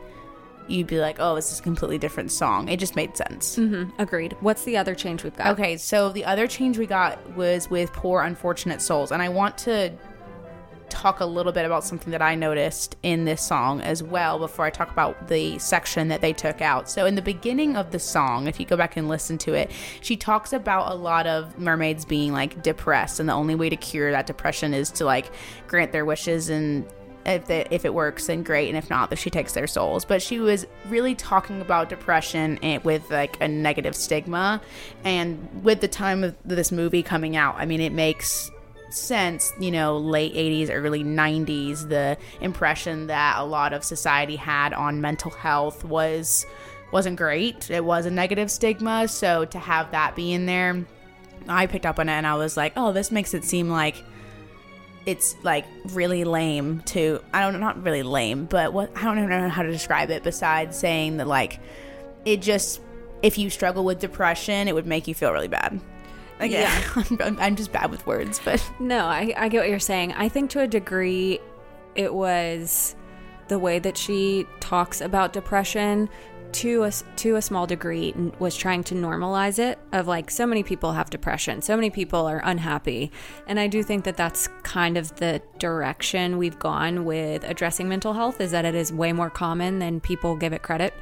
you'd 0.68 0.88
be 0.88 1.00
like, 1.00 1.18
oh, 1.20 1.36
this 1.36 1.52
is 1.52 1.60
a 1.60 1.64
completely 1.64 1.98
different 1.98 2.32
song. 2.32 2.70
It 2.70 2.78
just 2.80 2.96
made 2.96 3.16
sense. 3.18 3.58
Mm-hmm. 3.58 4.00
Agreed. 4.02 4.36
What's 4.40 4.64
the 4.64 4.78
other 4.78 4.96
change 4.96 5.24
we've 5.24 5.36
got? 5.36 5.48
Okay, 5.48 5.78
so 5.78 6.10
the 6.10 6.26
other 6.26 6.48
change 6.48 6.78
we 6.78 6.86
got 6.86 7.36
was 7.36 7.70
with 7.70 7.92
Poor 7.94 8.22
Unfortunate 8.22 8.82
Souls, 8.82 9.12
and 9.12 9.22
I 9.22 9.30
want 9.30 9.58
to 9.60 9.92
talk 10.94 11.20
a 11.20 11.26
little 11.26 11.52
bit 11.52 11.66
about 11.66 11.84
something 11.84 12.12
that 12.12 12.22
I 12.22 12.36
noticed 12.36 12.96
in 13.02 13.26
this 13.26 13.42
song 13.42 13.82
as 13.82 14.04
well 14.04 14.38
before 14.38 14.66
I 14.66 14.70
talk 14.70 14.92
about 14.92 15.28
the 15.28 15.58
section 15.58 16.08
that 16.10 16.22
they 16.22 16.34
took 16.34 16.62
out. 16.62 16.90
So, 16.90 17.06
in 17.08 17.16
the 17.16 17.22
beginning 17.22 17.76
of 17.76 17.92
the 17.92 18.00
song, 18.00 18.48
if 18.48 18.60
you 18.60 18.66
go 18.66 18.78
back 18.78 18.96
and 18.96 19.10
listen 19.10 19.38
to 19.40 19.54
it, 19.54 19.72
she 20.02 20.16
talks 20.16 20.54
about 20.54 20.92
a 20.92 20.96
lot 20.96 21.26
of 21.26 21.58
mermaids 21.58 22.06
being 22.06 22.32
like 22.32 22.62
depressed, 22.62 23.20
and 23.20 23.28
the 23.28 23.34
only 23.34 23.56
way 23.56 23.70
to 23.70 23.76
cure 23.76 24.12
that 24.12 24.28
depression 24.28 24.74
is 24.74 24.92
to 24.92 25.06
like 25.06 25.32
grant 25.68 25.92
their 25.92 26.06
wishes 26.06 26.50
and 26.50 26.86
if 27.26 27.50
it, 27.50 27.68
if 27.72 27.86
it 27.86 27.94
works 27.94 28.28
then 28.28 28.44
great 28.44 28.68
and 28.68 28.78
if 28.78 28.90
not 28.90 29.10
then 29.10 29.16
she 29.16 29.30
takes 29.30 29.54
their 29.54 29.66
souls 29.66 30.04
but 30.04 30.22
she 30.22 30.40
was 30.40 30.68
really 30.90 31.16
talking 31.16 31.62
about 31.62 31.88
depression 31.88 32.60
and 32.62 32.84
with 32.84 33.10
like 33.10 33.40
a 33.42 33.48
negative 33.48 33.96
stigma 33.96 34.62
and 35.06 35.64
with 35.64 35.80
the 35.80 35.88
time 35.88 36.24
of 36.26 36.36
this 36.44 36.70
movie 36.70 37.02
coming 37.02 37.38
out 37.38 37.56
i 37.58 37.66
mean 37.66 37.80
it 37.80 37.94
makes 37.94 38.52
sense 38.94 39.54
you 39.60 39.72
know 39.72 39.98
late 39.98 40.34
80s 40.34 40.70
early 40.72 41.04
90s 41.04 41.90
the 41.90 42.18
impression 42.42 43.08
that 43.08 43.40
a 43.40 43.44
lot 43.44 43.74
of 43.74 43.84
society 43.84 44.36
had 44.36 44.74
on 44.74 45.02
mental 45.02 45.32
health 45.32 45.84
was 45.84 46.46
wasn't 46.92 47.18
great 47.18 47.70
it 47.72 47.84
was 47.84 48.06
a 48.06 48.12
negative 48.12 48.52
stigma 48.52 49.08
so 49.08 49.46
to 49.46 49.60
have 49.60 49.92
that 49.92 50.16
be 50.16 50.32
in 50.34 50.46
there 50.46 50.86
i 51.48 51.66
picked 51.66 51.86
up 51.86 52.00
on 52.00 52.08
it 52.08 52.14
and 52.14 52.28
i 52.28 52.36
was 52.36 52.56
like 52.56 52.74
oh 52.76 52.92
this 52.92 53.12
makes 53.12 53.34
it 53.34 53.44
seem 53.44 53.70
like 53.70 54.04
it's 55.06 55.36
like 55.44 55.66
really 55.90 56.24
lame 56.24 56.82
to 56.82 57.22
I 57.34 57.42
don't 57.42 57.54
know 57.54 57.60
not 57.60 57.84
really 57.84 58.04
lame, 58.04 58.46
but 58.46 58.74
what 58.74 58.92
I 58.96 59.04
don't 59.04 59.18
even 59.18 59.30
know 59.30 59.50
how 59.50 59.64
to 59.64 59.72
describe 59.72 60.10
it 60.10 60.24
besides 60.24 60.78
saying 60.78 61.18
that 61.18 61.28
like 61.28 61.60
it 62.26 62.42
just 62.42 62.82
if 63.22 63.38
you 63.38 63.50
struggle 63.50 63.84
with 63.86 64.00
depression, 64.00 64.68
it 64.68 64.76
would 64.76 64.86
make 64.86 65.08
you 65.08 65.14
feel 65.14 65.32
really 65.32 65.48
bad. 65.48 65.80
Yeah. 66.42 66.84
I'm, 67.20 67.40
I'm 67.40 67.56
just 67.56 67.72
bad 67.72 67.92
with 67.92 68.06
words, 68.06 68.42
but 68.44 68.64
No, 68.80 69.06
I, 69.06 69.34
I 69.38 69.50
get 69.50 69.60
what 69.60 69.70
you're 69.70 69.80
saying. 69.80 70.14
I 70.14 70.30
think 70.30 70.50
to 70.52 70.62
a 70.62 70.68
degree, 70.68 71.40
it 71.96 72.14
was 72.14 72.96
the 73.48 73.60
way 73.60 73.80
that 73.80 73.98
she 73.98 74.46
talks 74.60 75.02
about 75.02 75.34
depression 75.34 76.10
to 76.54 76.84
a, 76.84 76.92
to 77.16 77.36
a 77.36 77.42
small 77.42 77.66
degree 77.66 78.14
was 78.38 78.56
trying 78.56 78.84
to 78.84 78.94
normalize 78.96 79.58
it 79.58 79.80
of 79.92 80.08
like 80.08 80.30
so 80.30 80.46
many 80.46 80.62
people 80.62 80.94
have 80.94 81.10
depression 81.10 81.62
so 81.62 81.76
many 81.76 81.90
people 81.90 82.28
are 82.28 82.42
unhappy 82.46 83.12
and 83.48 83.60
i 83.60 83.68
do 83.68 83.82
think 83.82 84.04
that 84.04 84.16
that's 84.16 84.48
kind 84.62 84.96
of 84.96 85.16
the 85.16 85.42
direction 85.58 86.38
we've 86.38 86.60
gone 86.60 87.06
with 87.06 87.44
addressing 87.44 87.90
mental 87.90 88.14
health 88.14 88.40
is 88.40 88.52
that 88.52 88.66
it 88.66 88.76
is 88.76 88.94
way 88.94 89.12
more 89.12 89.32
common 89.32 89.80
than 89.80 90.00
people 90.00 90.36
give 90.36 90.54
it 90.54 90.62
credit 90.62 90.94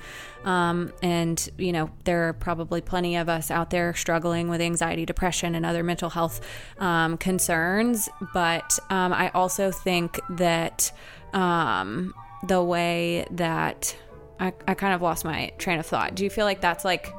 um, 0.46 0.92
and 1.02 1.50
you 1.58 1.72
know 1.72 1.90
there 2.04 2.30
are 2.30 2.34
probably 2.34 2.82
plenty 2.82 3.16
of 3.16 3.30
us 3.30 3.52
out 3.52 3.70
there 3.70 3.94
struggling 3.94 4.50
with 4.50 4.62
anxiety 4.62 5.06
depression 5.06 5.56
and 5.56 5.66
other 5.66 5.84
mental 5.84 6.10
health 6.10 6.42
um, 6.80 7.18
concerns. 7.18 8.10
But 8.34 8.80
um, 8.90 9.14
i 9.14 9.30
also 9.30 9.72
think 9.72 10.20
that 10.30 10.92
um, 11.34 12.14
the 12.48 12.64
way 12.64 13.26
that 13.32 13.96
I, 14.40 14.54
I 14.68 14.74
kind 14.74 14.94
of 14.94 15.02
lost 15.02 15.24
my 15.24 15.52
train 15.58 15.80
of 15.80 15.86
thought. 15.86 16.16
Do 16.16 16.24
you 16.24 16.30
feel 16.30 16.46
like 16.46 16.62
that's 16.62 16.84
like 16.84 17.14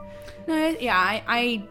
no, 0.46 0.76
yeah, 0.80 0.98
I, 0.98 1.22
I 1.26 1.62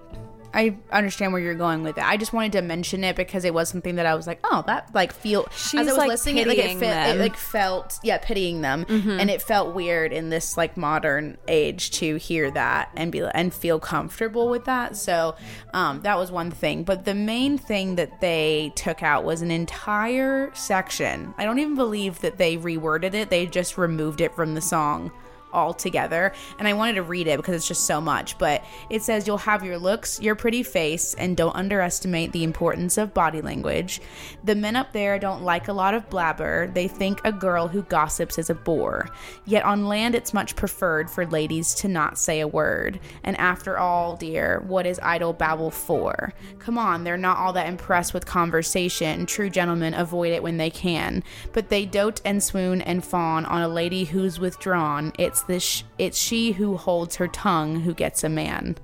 I 0.53 0.77
understand 0.91 1.33
where 1.33 1.41
you're 1.41 1.55
going 1.55 1.83
with 1.83 1.97
it. 1.97 2.03
I 2.03 2.17
just 2.17 2.33
wanted 2.33 2.53
to 2.53 2.61
mention 2.61 3.03
it 3.03 3.15
because 3.15 3.45
it 3.45 3.53
was 3.53 3.69
something 3.69 3.95
that 3.95 4.05
I 4.05 4.15
was 4.15 4.27
like, 4.27 4.39
oh, 4.43 4.63
that 4.67 4.93
like 4.93 5.13
feel 5.13 5.47
She's, 5.55 5.81
as 5.81 5.87
I 5.87 5.91
was 5.91 5.97
like, 5.97 6.07
listening, 6.09 6.37
it, 6.37 6.47
like 6.47 6.57
it, 6.57 6.81
it 6.81 7.19
like 7.19 7.37
felt 7.37 7.99
yeah 8.03 8.17
pitying 8.17 8.61
them, 8.61 8.85
and 8.89 9.29
it 9.29 9.41
felt 9.41 9.73
weird 9.75 10.13
in 10.13 10.29
this 10.29 10.57
like 10.57 10.77
modern 10.77 11.37
age 11.47 11.91
to 11.91 12.15
hear 12.17 12.51
that 12.51 12.91
and 12.95 13.11
be 13.11 13.21
and 13.21 13.53
feel 13.53 13.79
comfortable 13.79 14.49
with 14.49 14.65
that. 14.65 14.97
So 14.97 15.35
um, 15.73 16.01
that 16.01 16.17
was 16.17 16.31
one 16.31 16.51
thing. 16.51 16.83
But 16.83 17.05
the 17.05 17.15
main 17.15 17.57
thing 17.57 17.95
that 17.95 18.21
they 18.21 18.71
took 18.75 19.03
out 19.03 19.23
was 19.23 19.41
an 19.41 19.51
entire 19.51 20.53
section. 20.53 21.33
I 21.37 21.45
don't 21.45 21.59
even 21.59 21.75
believe 21.75 22.19
that 22.21 22.37
they 22.37 22.57
reworded 22.57 23.13
it. 23.13 23.29
They 23.29 23.45
just 23.45 23.77
removed 23.77 24.21
it 24.21 24.35
from 24.35 24.55
the 24.55 24.61
song 24.61 25.11
all 25.53 25.73
together. 25.73 26.33
And 26.59 26.67
I 26.67 26.73
wanted 26.73 26.95
to 26.95 27.03
read 27.03 27.27
it 27.27 27.37
because 27.37 27.55
it's 27.55 27.67
just 27.67 27.85
so 27.85 28.01
much 28.01 28.37
but 28.37 28.63
it 28.89 29.01
says 29.01 29.27
you'll 29.27 29.37
have 29.37 29.63
your 29.63 29.77
looks 29.77 30.19
your 30.19 30.35
pretty 30.35 30.63
face 30.63 31.13
and 31.15 31.37
don't 31.37 31.55
underestimate 31.55 32.31
the 32.31 32.43
importance 32.43 32.97
of 32.97 33.13
body 33.13 33.41
language. 33.41 34.01
The 34.43 34.55
men 34.55 34.75
up 34.75 34.93
there 34.93 35.19
don't 35.19 35.43
like 35.43 35.67
a 35.67 35.73
lot 35.73 35.93
of 35.93 36.09
blabber. 36.09 36.71
They 36.73 36.87
think 36.87 37.21
a 37.23 37.31
girl 37.31 37.67
who 37.67 37.83
gossips 37.83 38.37
is 38.37 38.49
a 38.49 38.55
bore. 38.55 39.09
Yet 39.45 39.63
on 39.63 39.87
land 39.87 40.15
it's 40.15 40.33
much 40.33 40.55
preferred 40.55 41.09
for 41.09 41.25
ladies 41.25 41.73
to 41.75 41.87
not 41.87 42.17
say 42.17 42.39
a 42.39 42.47
word. 42.47 42.99
And 43.23 43.37
after 43.37 43.77
all 43.77 44.15
dear 44.15 44.63
what 44.67 44.85
is 44.85 44.99
idle 45.03 45.33
babble 45.33 45.71
for? 45.71 46.33
Come 46.59 46.77
on 46.77 47.03
they're 47.03 47.17
not 47.17 47.37
all 47.37 47.53
that 47.53 47.67
impressed 47.67 48.13
with 48.13 48.25
conversation. 48.25 49.25
True 49.25 49.49
gentlemen 49.49 49.93
avoid 49.93 50.31
it 50.31 50.43
when 50.43 50.57
they 50.57 50.69
can. 50.69 51.23
But 51.53 51.69
they 51.69 51.85
dote 51.85 52.21
and 52.25 52.43
swoon 52.43 52.81
and 52.81 53.03
fawn 53.03 53.45
on 53.45 53.61
a 53.61 53.67
lady 53.67 54.05
who's 54.05 54.39
withdrawn. 54.39 55.13
It's 55.17 55.40
this 55.43 55.83
it's 55.97 56.17
she 56.17 56.51
who 56.53 56.77
holds 56.77 57.15
her 57.17 57.27
tongue 57.27 57.79
who 57.81 57.93
gets 57.93 58.23
a 58.23 58.29
man. 58.29 58.77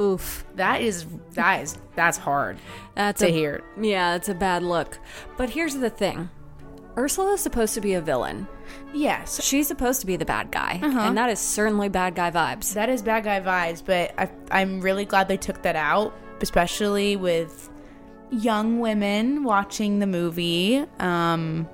Oof. 0.00 0.44
That 0.56 0.80
is 0.80 1.06
that 1.34 1.62
is 1.62 1.78
that's 1.94 2.16
hard 2.18 2.58
that's 2.94 3.20
to 3.20 3.26
a, 3.28 3.30
hear. 3.30 3.62
Yeah 3.80 4.14
it's 4.16 4.28
a 4.28 4.34
bad 4.34 4.62
look. 4.62 4.98
But 5.36 5.50
here's 5.50 5.74
the 5.76 5.90
thing. 5.90 6.30
Ursula 6.98 7.34
is 7.34 7.40
supposed 7.40 7.74
to 7.74 7.80
be 7.80 7.94
a 7.94 8.00
villain. 8.00 8.48
Yes. 8.92 9.42
She's 9.42 9.68
supposed 9.68 10.00
to 10.00 10.06
be 10.06 10.16
the 10.16 10.24
bad 10.24 10.50
guy 10.50 10.80
Uh-huh. 10.82 11.00
and 11.00 11.16
that 11.18 11.30
is 11.30 11.38
certainly 11.38 11.88
bad 11.88 12.14
guy 12.14 12.30
vibes. 12.30 12.72
That 12.74 12.88
is 12.88 13.02
bad 13.02 13.24
guy 13.24 13.40
vibes 13.40 13.84
but 13.84 14.12
I, 14.18 14.30
i'm 14.50 14.80
really 14.80 15.04
glad 15.04 15.28
they 15.28 15.36
took 15.36 15.62
that 15.62 15.76
out 15.76 16.14
especially 16.40 17.16
with 17.16 17.68
young 18.30 18.80
women 18.80 19.44
watching 19.44 19.98
the 19.98 20.06
movie. 20.06 20.84
Um 20.98 21.68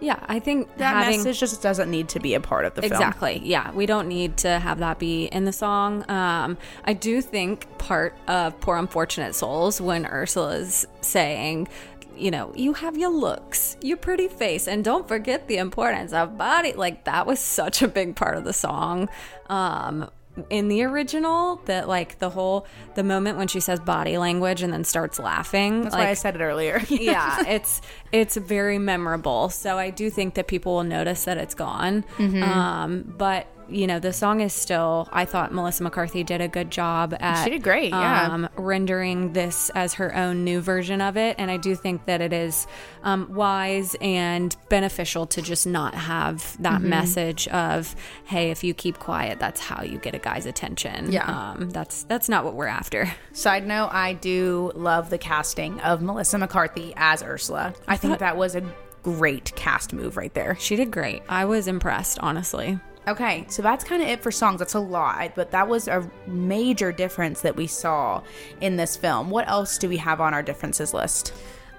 yeah 0.00 0.18
i 0.26 0.38
think 0.38 0.74
that 0.76 0.94
having 0.94 1.18
message 1.18 1.40
just 1.40 1.62
doesn't 1.62 1.90
need 1.90 2.08
to 2.08 2.20
be 2.20 2.34
a 2.34 2.40
part 2.40 2.64
of 2.64 2.74
the 2.74 2.82
film 2.82 2.92
Exactly. 2.92 3.40
Yeah, 3.44 3.70
we 3.72 3.86
don't 3.86 4.08
need 4.08 4.36
to 4.38 4.58
have 4.58 4.78
that 4.78 4.98
be 4.98 5.26
in 5.26 5.44
the 5.44 5.52
song. 5.52 6.08
Um, 6.10 6.58
I 6.84 6.92
do 6.92 7.20
think 7.22 7.66
part 7.78 8.16
of 8.28 8.60
"Poor 8.60 8.76
Unfortunate 8.76 9.34
Souls" 9.34 9.80
when 9.80 10.06
Ursula's 10.06 10.86
saying, 11.00 11.68
you 12.16 12.30
know, 12.30 12.52
you 12.54 12.74
have 12.74 12.96
your 12.98 13.10
looks, 13.10 13.76
your 13.80 13.96
pretty 13.96 14.28
face, 14.28 14.68
and 14.68 14.84
don't 14.84 15.08
forget 15.08 15.48
the 15.48 15.56
importance 15.56 16.12
of 16.12 16.36
body. 16.36 16.72
Like 16.72 17.04
that 17.04 17.26
was 17.26 17.40
such 17.40 17.82
a 17.82 17.88
big 17.88 18.16
part 18.16 18.36
of 18.36 18.44
the 18.44 18.52
song. 18.52 19.08
Um, 19.48 20.10
in 20.48 20.68
the 20.68 20.82
original, 20.84 21.56
that 21.66 21.88
like 21.88 22.18
the 22.18 22.30
whole 22.30 22.66
the 22.94 23.02
moment 23.02 23.36
when 23.36 23.48
she 23.48 23.60
says 23.60 23.80
body 23.80 24.16
language 24.16 24.62
and 24.62 24.72
then 24.72 24.84
starts 24.84 25.18
laughing. 25.18 25.82
that's 25.82 25.94
like, 25.94 26.04
why 26.04 26.10
i 26.10 26.14
said 26.14 26.36
it 26.36 26.40
earlier 26.40 26.80
yeah, 26.88 27.44
it's 27.48 27.80
it's 28.12 28.36
very 28.36 28.78
memorable. 28.78 29.48
So 29.48 29.78
I 29.78 29.90
do 29.90 30.10
think 30.10 30.34
that 30.34 30.46
people 30.46 30.74
will 30.76 30.84
notice 30.84 31.24
that 31.24 31.38
it's 31.38 31.54
gone. 31.54 32.04
Mm-hmm. 32.16 32.42
Um, 32.42 33.14
but 33.16 33.46
you 33.70 33.86
know, 33.86 33.98
the 33.98 34.12
song 34.12 34.40
is 34.40 34.52
still. 34.52 35.08
I 35.12 35.24
thought 35.24 35.52
Melissa 35.52 35.82
McCarthy 35.82 36.22
did 36.24 36.40
a 36.40 36.48
good 36.48 36.70
job 36.70 37.14
at. 37.20 37.44
She 37.44 37.50
did 37.50 37.62
great, 37.62 37.90
yeah. 37.90 38.28
Um, 38.30 38.48
rendering 38.56 39.32
this 39.32 39.70
as 39.74 39.94
her 39.94 40.14
own 40.14 40.44
new 40.44 40.60
version 40.60 41.00
of 41.00 41.16
it, 41.16 41.36
and 41.38 41.50
I 41.50 41.56
do 41.56 41.74
think 41.74 42.04
that 42.06 42.20
it 42.20 42.32
is 42.32 42.66
um, 43.02 43.32
wise 43.34 43.96
and 44.00 44.54
beneficial 44.68 45.26
to 45.26 45.42
just 45.42 45.66
not 45.66 45.94
have 45.94 46.56
that 46.62 46.80
Mm-hmm. 46.80 46.88
message 46.88 47.48
of, 47.48 47.94
"Hey, 48.24 48.50
if 48.50 48.62
you 48.64 48.74
keep 48.74 48.98
quiet, 48.98 49.38
that's 49.38 49.60
how 49.60 49.82
you 49.82 49.98
get 49.98 50.14
a 50.14 50.18
guy's 50.18 50.46
attention." 50.46 51.10
Yeah. 51.12 51.24
um, 51.52 51.70
that's 51.70 52.04
that's 52.04 52.28
not 52.28 52.44
what 52.44 52.54
we're 52.54 52.66
after. 52.66 53.10
Side 53.32 53.66
note, 53.66 53.90
I 53.92 54.12
do 54.14 54.72
love 54.74 55.10
the 55.10 55.18
casting 55.18 55.80
of 55.80 56.00
Melissa 56.02 56.38
McCarthy 56.38 56.92
as 56.96 57.22
Ursula. 57.22 57.74
I 57.88 57.96
think 57.96 58.18
that 58.20 58.36
was 58.36 58.54
a 58.56 58.62
great 59.02 59.54
cast 59.56 59.92
move 59.92 60.16
right 60.16 60.32
there. 60.34 60.56
She 60.60 60.76
did 60.76 60.90
great. 60.90 61.22
I 61.28 61.44
was 61.46 61.66
impressed, 61.66 62.18
honestly. 62.20 62.78
Okay, 63.08 63.46
so 63.48 63.62
that's 63.62 63.82
kind 63.82 64.02
of 64.02 64.08
it 64.08 64.22
for 64.22 64.30
songs. 64.30 64.58
That's 64.58 64.74
a 64.74 64.80
lot, 64.80 65.34
but 65.34 65.50
that 65.52 65.68
was 65.68 65.88
a 65.88 66.08
major 66.26 66.92
difference 66.92 67.40
that 67.40 67.56
we 67.56 67.66
saw 67.66 68.22
in 68.60 68.76
this 68.76 68.96
film. 68.96 69.30
What 69.30 69.48
else 69.48 69.78
do 69.78 69.88
we 69.88 69.96
have 69.96 70.20
on 70.20 70.34
our 70.34 70.42
differences 70.42 70.92
list? 70.92 71.32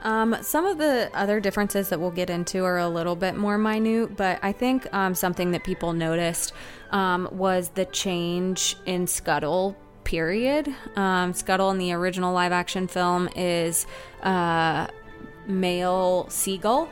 Um, 0.04 0.36
some 0.42 0.66
of 0.66 0.80
the 0.80 1.12
other 1.14 1.40
differences 1.40 1.90
that 1.90 2.00
we'll 2.00 2.10
get 2.12 2.30
into 2.30 2.66
are 2.66 2.80
a 2.80 2.90
little 2.90 3.16
bit 3.16 3.36
more 3.36 3.58
minute, 3.58 4.18
but 4.18 4.40
I 4.42 4.52
think 4.52 4.92
um, 4.94 5.14
something 5.14 5.52
that 5.52 5.64
people 5.64 5.94
noticed 5.94 6.54
um, 6.90 7.30
was 7.32 7.70
the 7.70 7.86
change 7.86 8.78
in 8.86 9.06
Scuttle. 9.06 9.78
Period. 10.04 10.74
Um, 10.96 11.34
Scuttle 11.34 11.70
in 11.70 11.78
the 11.78 11.94
original 11.94 12.34
live 12.34 12.52
action 12.52 12.88
film 12.88 13.30
is 13.36 13.86
uh, 14.24 14.88
male 15.46 16.26
seagull, 16.30 16.90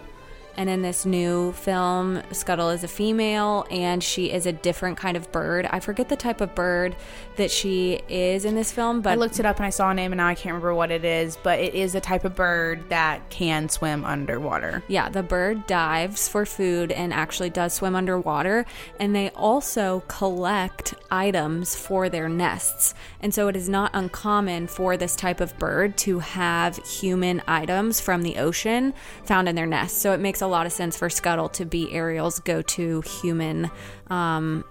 And 0.59 0.69
in 0.69 0.81
this 0.81 1.05
new 1.05 1.53
film, 1.53 2.21
Scuttle 2.33 2.69
is 2.69 2.83
a 2.83 2.87
female 2.89 3.65
and 3.71 4.03
she 4.03 4.29
is 4.29 4.45
a 4.45 4.51
different 4.51 4.97
kind 4.97 5.15
of 5.15 5.31
bird. 5.31 5.65
I 5.71 5.79
forget 5.79 6.09
the 6.09 6.17
type 6.17 6.41
of 6.41 6.53
bird 6.53 6.97
that 7.37 7.49
she 7.49 8.01
is 8.09 8.43
in 8.43 8.55
this 8.55 8.69
film, 8.69 8.99
but 8.99 9.11
I 9.11 9.15
looked 9.15 9.39
it 9.39 9.45
up 9.45 9.55
and 9.55 9.65
I 9.65 9.69
saw 9.69 9.89
a 9.89 9.93
name 9.93 10.11
and 10.11 10.17
now 10.17 10.27
I 10.27 10.35
can't 10.35 10.47
remember 10.47 10.75
what 10.75 10.91
it 10.91 11.05
is, 11.05 11.37
but 11.37 11.59
it 11.59 11.75
is 11.75 11.95
a 11.95 12.01
type 12.01 12.25
of 12.25 12.35
bird 12.35 12.89
that 12.89 13.29
can 13.29 13.69
swim 13.69 14.03
underwater. 14.03 14.83
Yeah, 14.89 15.07
the 15.07 15.23
bird 15.23 15.65
dives 15.65 16.27
for 16.27 16.45
food 16.45 16.91
and 16.91 17.13
actually 17.13 17.51
does 17.51 17.73
swim 17.73 17.95
underwater. 17.95 18.65
And 18.99 19.15
they 19.15 19.29
also 19.29 20.03
collect 20.09 20.93
items 21.09 21.73
for 21.73 22.09
their 22.09 22.27
nests. 22.27 22.93
And 23.21 23.33
so 23.33 23.47
it 23.47 23.55
is 23.55 23.69
not 23.69 23.91
uncommon 23.93 24.67
for 24.67 24.97
this 24.97 25.15
type 25.15 25.39
of 25.39 25.57
bird 25.57 25.95
to 25.99 26.19
have 26.19 26.85
human 26.85 27.41
items 27.47 28.01
from 28.01 28.23
the 28.23 28.35
ocean 28.35 28.93
found 29.23 29.47
in 29.47 29.55
their 29.55 29.65
nests. 29.65 30.01
So 30.01 30.11
it 30.11 30.19
makes 30.19 30.41
a 30.41 30.48
lot 30.49 30.65
of 30.65 30.71
sense 30.71 30.97
for 30.97 31.09
Scuttle 31.09 31.49
to 31.49 31.65
be 31.65 31.91
Ariel's 31.93 32.39
go 32.39 32.61
to 32.61 33.01
human. 33.01 33.71
Um, 34.07 34.65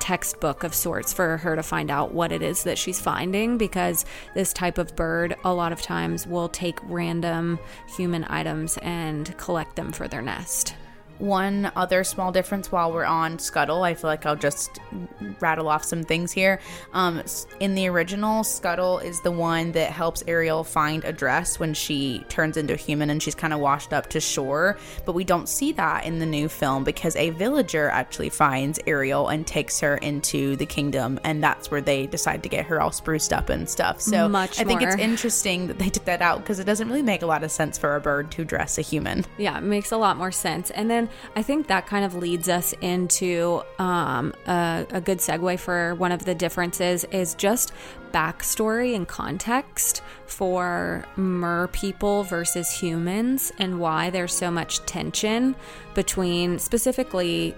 textbook 0.00 0.64
of 0.64 0.74
sorts 0.74 1.12
for 1.12 1.36
her 1.36 1.54
to 1.54 1.62
find 1.62 1.90
out 1.90 2.14
what 2.14 2.32
it 2.32 2.42
is 2.42 2.64
that 2.64 2.78
she's 2.78 2.98
finding 2.98 3.58
because 3.58 4.06
this 4.34 4.52
type 4.52 4.78
of 4.78 4.96
bird 4.96 5.36
a 5.44 5.52
lot 5.52 5.72
of 5.72 5.82
times 5.82 6.26
will 6.26 6.48
take 6.48 6.78
random 6.84 7.58
human 7.96 8.24
items 8.28 8.78
and 8.78 9.36
collect 9.36 9.76
them 9.76 9.92
for 9.92 10.08
their 10.08 10.22
nest. 10.22 10.74
One 11.20 11.70
other 11.76 12.02
small 12.02 12.32
difference 12.32 12.72
while 12.72 12.92
we're 12.92 13.04
on 13.04 13.38
Scuttle, 13.38 13.82
I 13.82 13.94
feel 13.94 14.08
like 14.08 14.26
I'll 14.26 14.36
just 14.36 14.78
rattle 15.40 15.68
off 15.68 15.84
some 15.84 16.02
things 16.02 16.32
here. 16.32 16.60
Um, 16.92 17.22
in 17.60 17.74
the 17.74 17.88
original, 17.88 18.42
Scuttle 18.42 18.98
is 18.98 19.20
the 19.20 19.30
one 19.30 19.72
that 19.72 19.90
helps 19.90 20.24
Ariel 20.26 20.64
find 20.64 21.04
a 21.04 21.12
dress 21.12 21.60
when 21.60 21.74
she 21.74 22.24
turns 22.28 22.56
into 22.56 22.72
a 22.72 22.76
human 22.76 23.10
and 23.10 23.22
she's 23.22 23.34
kind 23.34 23.52
of 23.52 23.60
washed 23.60 23.92
up 23.92 24.08
to 24.10 24.20
shore. 24.20 24.78
But 25.04 25.12
we 25.12 25.24
don't 25.24 25.46
see 25.46 25.72
that 25.72 26.06
in 26.06 26.18
the 26.20 26.26
new 26.26 26.48
film 26.48 26.84
because 26.84 27.14
a 27.16 27.30
villager 27.30 27.90
actually 27.90 28.30
finds 28.30 28.80
Ariel 28.86 29.28
and 29.28 29.46
takes 29.46 29.78
her 29.80 29.98
into 29.98 30.56
the 30.56 30.66
kingdom, 30.66 31.20
and 31.22 31.42
that's 31.42 31.70
where 31.70 31.82
they 31.82 32.06
decide 32.06 32.42
to 32.44 32.48
get 32.48 32.64
her 32.66 32.80
all 32.80 32.92
spruced 32.92 33.32
up 33.32 33.50
and 33.50 33.68
stuff. 33.68 34.00
So 34.00 34.26
Much 34.28 34.58
I 34.58 34.64
think 34.64 34.80
it's 34.80 34.96
interesting 34.96 35.66
that 35.66 35.78
they 35.78 35.90
took 35.90 36.06
that 36.06 36.22
out 36.22 36.38
because 36.38 36.58
it 36.58 36.64
doesn't 36.64 36.88
really 36.88 37.02
make 37.02 37.20
a 37.20 37.26
lot 37.26 37.44
of 37.44 37.50
sense 37.50 37.76
for 37.76 37.94
a 37.94 38.00
bird 38.00 38.30
to 38.32 38.44
dress 38.44 38.78
a 38.78 38.82
human. 38.82 39.26
Yeah, 39.36 39.58
it 39.58 39.64
makes 39.64 39.92
a 39.92 39.98
lot 39.98 40.16
more 40.16 40.32
sense. 40.32 40.70
And 40.70 40.90
then 40.90 41.09
I 41.36 41.42
think 41.42 41.66
that 41.68 41.86
kind 41.86 42.04
of 42.04 42.14
leads 42.14 42.48
us 42.48 42.74
into 42.80 43.62
um, 43.78 44.34
a, 44.46 44.86
a 44.90 45.00
good 45.00 45.18
segue 45.18 45.58
for 45.58 45.94
one 45.96 46.12
of 46.12 46.24
the 46.24 46.34
differences 46.34 47.04
is 47.12 47.34
just 47.34 47.72
backstory 48.12 48.94
and 48.96 49.06
context 49.06 50.02
for 50.26 51.04
mer 51.16 51.68
people 51.68 52.24
versus 52.24 52.70
humans 52.70 53.52
and 53.58 53.78
why 53.78 54.10
there's 54.10 54.32
so 54.34 54.50
much 54.50 54.84
tension 54.86 55.54
between 55.94 56.58
specifically 56.58 57.54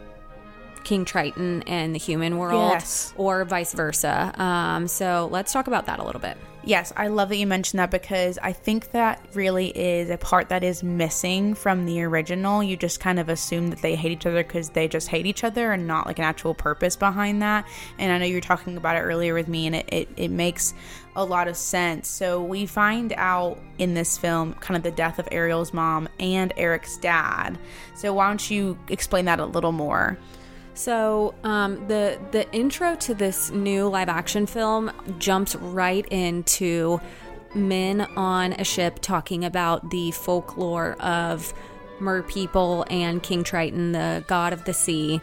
King 0.84 1.04
Triton 1.04 1.62
and 1.62 1.94
the 1.94 1.98
human 1.98 2.38
world 2.38 2.72
Yes. 2.72 3.14
or 3.16 3.44
vice 3.44 3.72
versa. 3.72 4.32
Um, 4.40 4.88
so 4.88 5.28
let's 5.30 5.52
talk 5.52 5.68
about 5.68 5.86
that 5.86 6.00
a 6.00 6.04
little 6.04 6.20
bit. 6.20 6.36
Yes, 6.64 6.92
I 6.96 7.08
love 7.08 7.28
that 7.30 7.38
you 7.38 7.46
mentioned 7.46 7.80
that 7.80 7.90
because 7.90 8.38
I 8.38 8.52
think 8.52 8.92
that 8.92 9.20
really 9.34 9.76
is 9.76 10.10
a 10.10 10.16
part 10.16 10.48
that 10.50 10.62
is 10.62 10.84
missing 10.84 11.54
from 11.54 11.86
the 11.86 12.02
original. 12.02 12.62
You 12.62 12.76
just 12.76 13.00
kind 13.00 13.18
of 13.18 13.28
assume 13.28 13.70
that 13.70 13.82
they 13.82 13.96
hate 13.96 14.12
each 14.12 14.26
other 14.26 14.44
because 14.44 14.70
they 14.70 14.86
just 14.86 15.08
hate 15.08 15.26
each 15.26 15.42
other 15.42 15.72
and 15.72 15.88
not 15.88 16.06
like 16.06 16.20
an 16.20 16.24
actual 16.24 16.54
purpose 16.54 16.94
behind 16.94 17.42
that. 17.42 17.66
And 17.98 18.12
I 18.12 18.18
know 18.18 18.26
you 18.26 18.36
were 18.36 18.40
talking 18.40 18.76
about 18.76 18.94
it 18.94 19.00
earlier 19.00 19.34
with 19.34 19.48
me, 19.48 19.66
and 19.66 19.74
it, 19.74 19.88
it, 19.92 20.08
it 20.16 20.30
makes 20.30 20.72
a 21.16 21.24
lot 21.24 21.48
of 21.48 21.56
sense. 21.56 22.08
So 22.08 22.40
we 22.40 22.66
find 22.66 23.12
out 23.16 23.58
in 23.78 23.94
this 23.94 24.16
film 24.16 24.54
kind 24.54 24.76
of 24.76 24.84
the 24.84 24.92
death 24.92 25.18
of 25.18 25.28
Ariel's 25.32 25.72
mom 25.72 26.08
and 26.20 26.52
Eric's 26.56 26.96
dad. 26.96 27.58
So 27.96 28.14
why 28.14 28.28
don't 28.28 28.50
you 28.50 28.78
explain 28.88 29.24
that 29.24 29.40
a 29.40 29.46
little 29.46 29.72
more? 29.72 30.16
So 30.74 31.34
um, 31.44 31.86
the 31.88 32.18
the 32.30 32.50
intro 32.52 32.96
to 32.96 33.14
this 33.14 33.50
new 33.50 33.88
live 33.88 34.08
action 34.08 34.46
film 34.46 34.90
jumps 35.18 35.54
right 35.54 36.06
into 36.08 37.00
men 37.54 38.00
on 38.16 38.54
a 38.54 38.64
ship 38.64 38.98
talking 39.00 39.44
about 39.44 39.90
the 39.90 40.10
folklore 40.12 40.94
of 41.00 41.52
mer 42.00 42.22
people 42.22 42.86
and 42.88 43.22
King 43.22 43.44
Triton, 43.44 43.92
the 43.92 44.24
god 44.26 44.52
of 44.52 44.64
the 44.64 44.72
sea. 44.72 45.20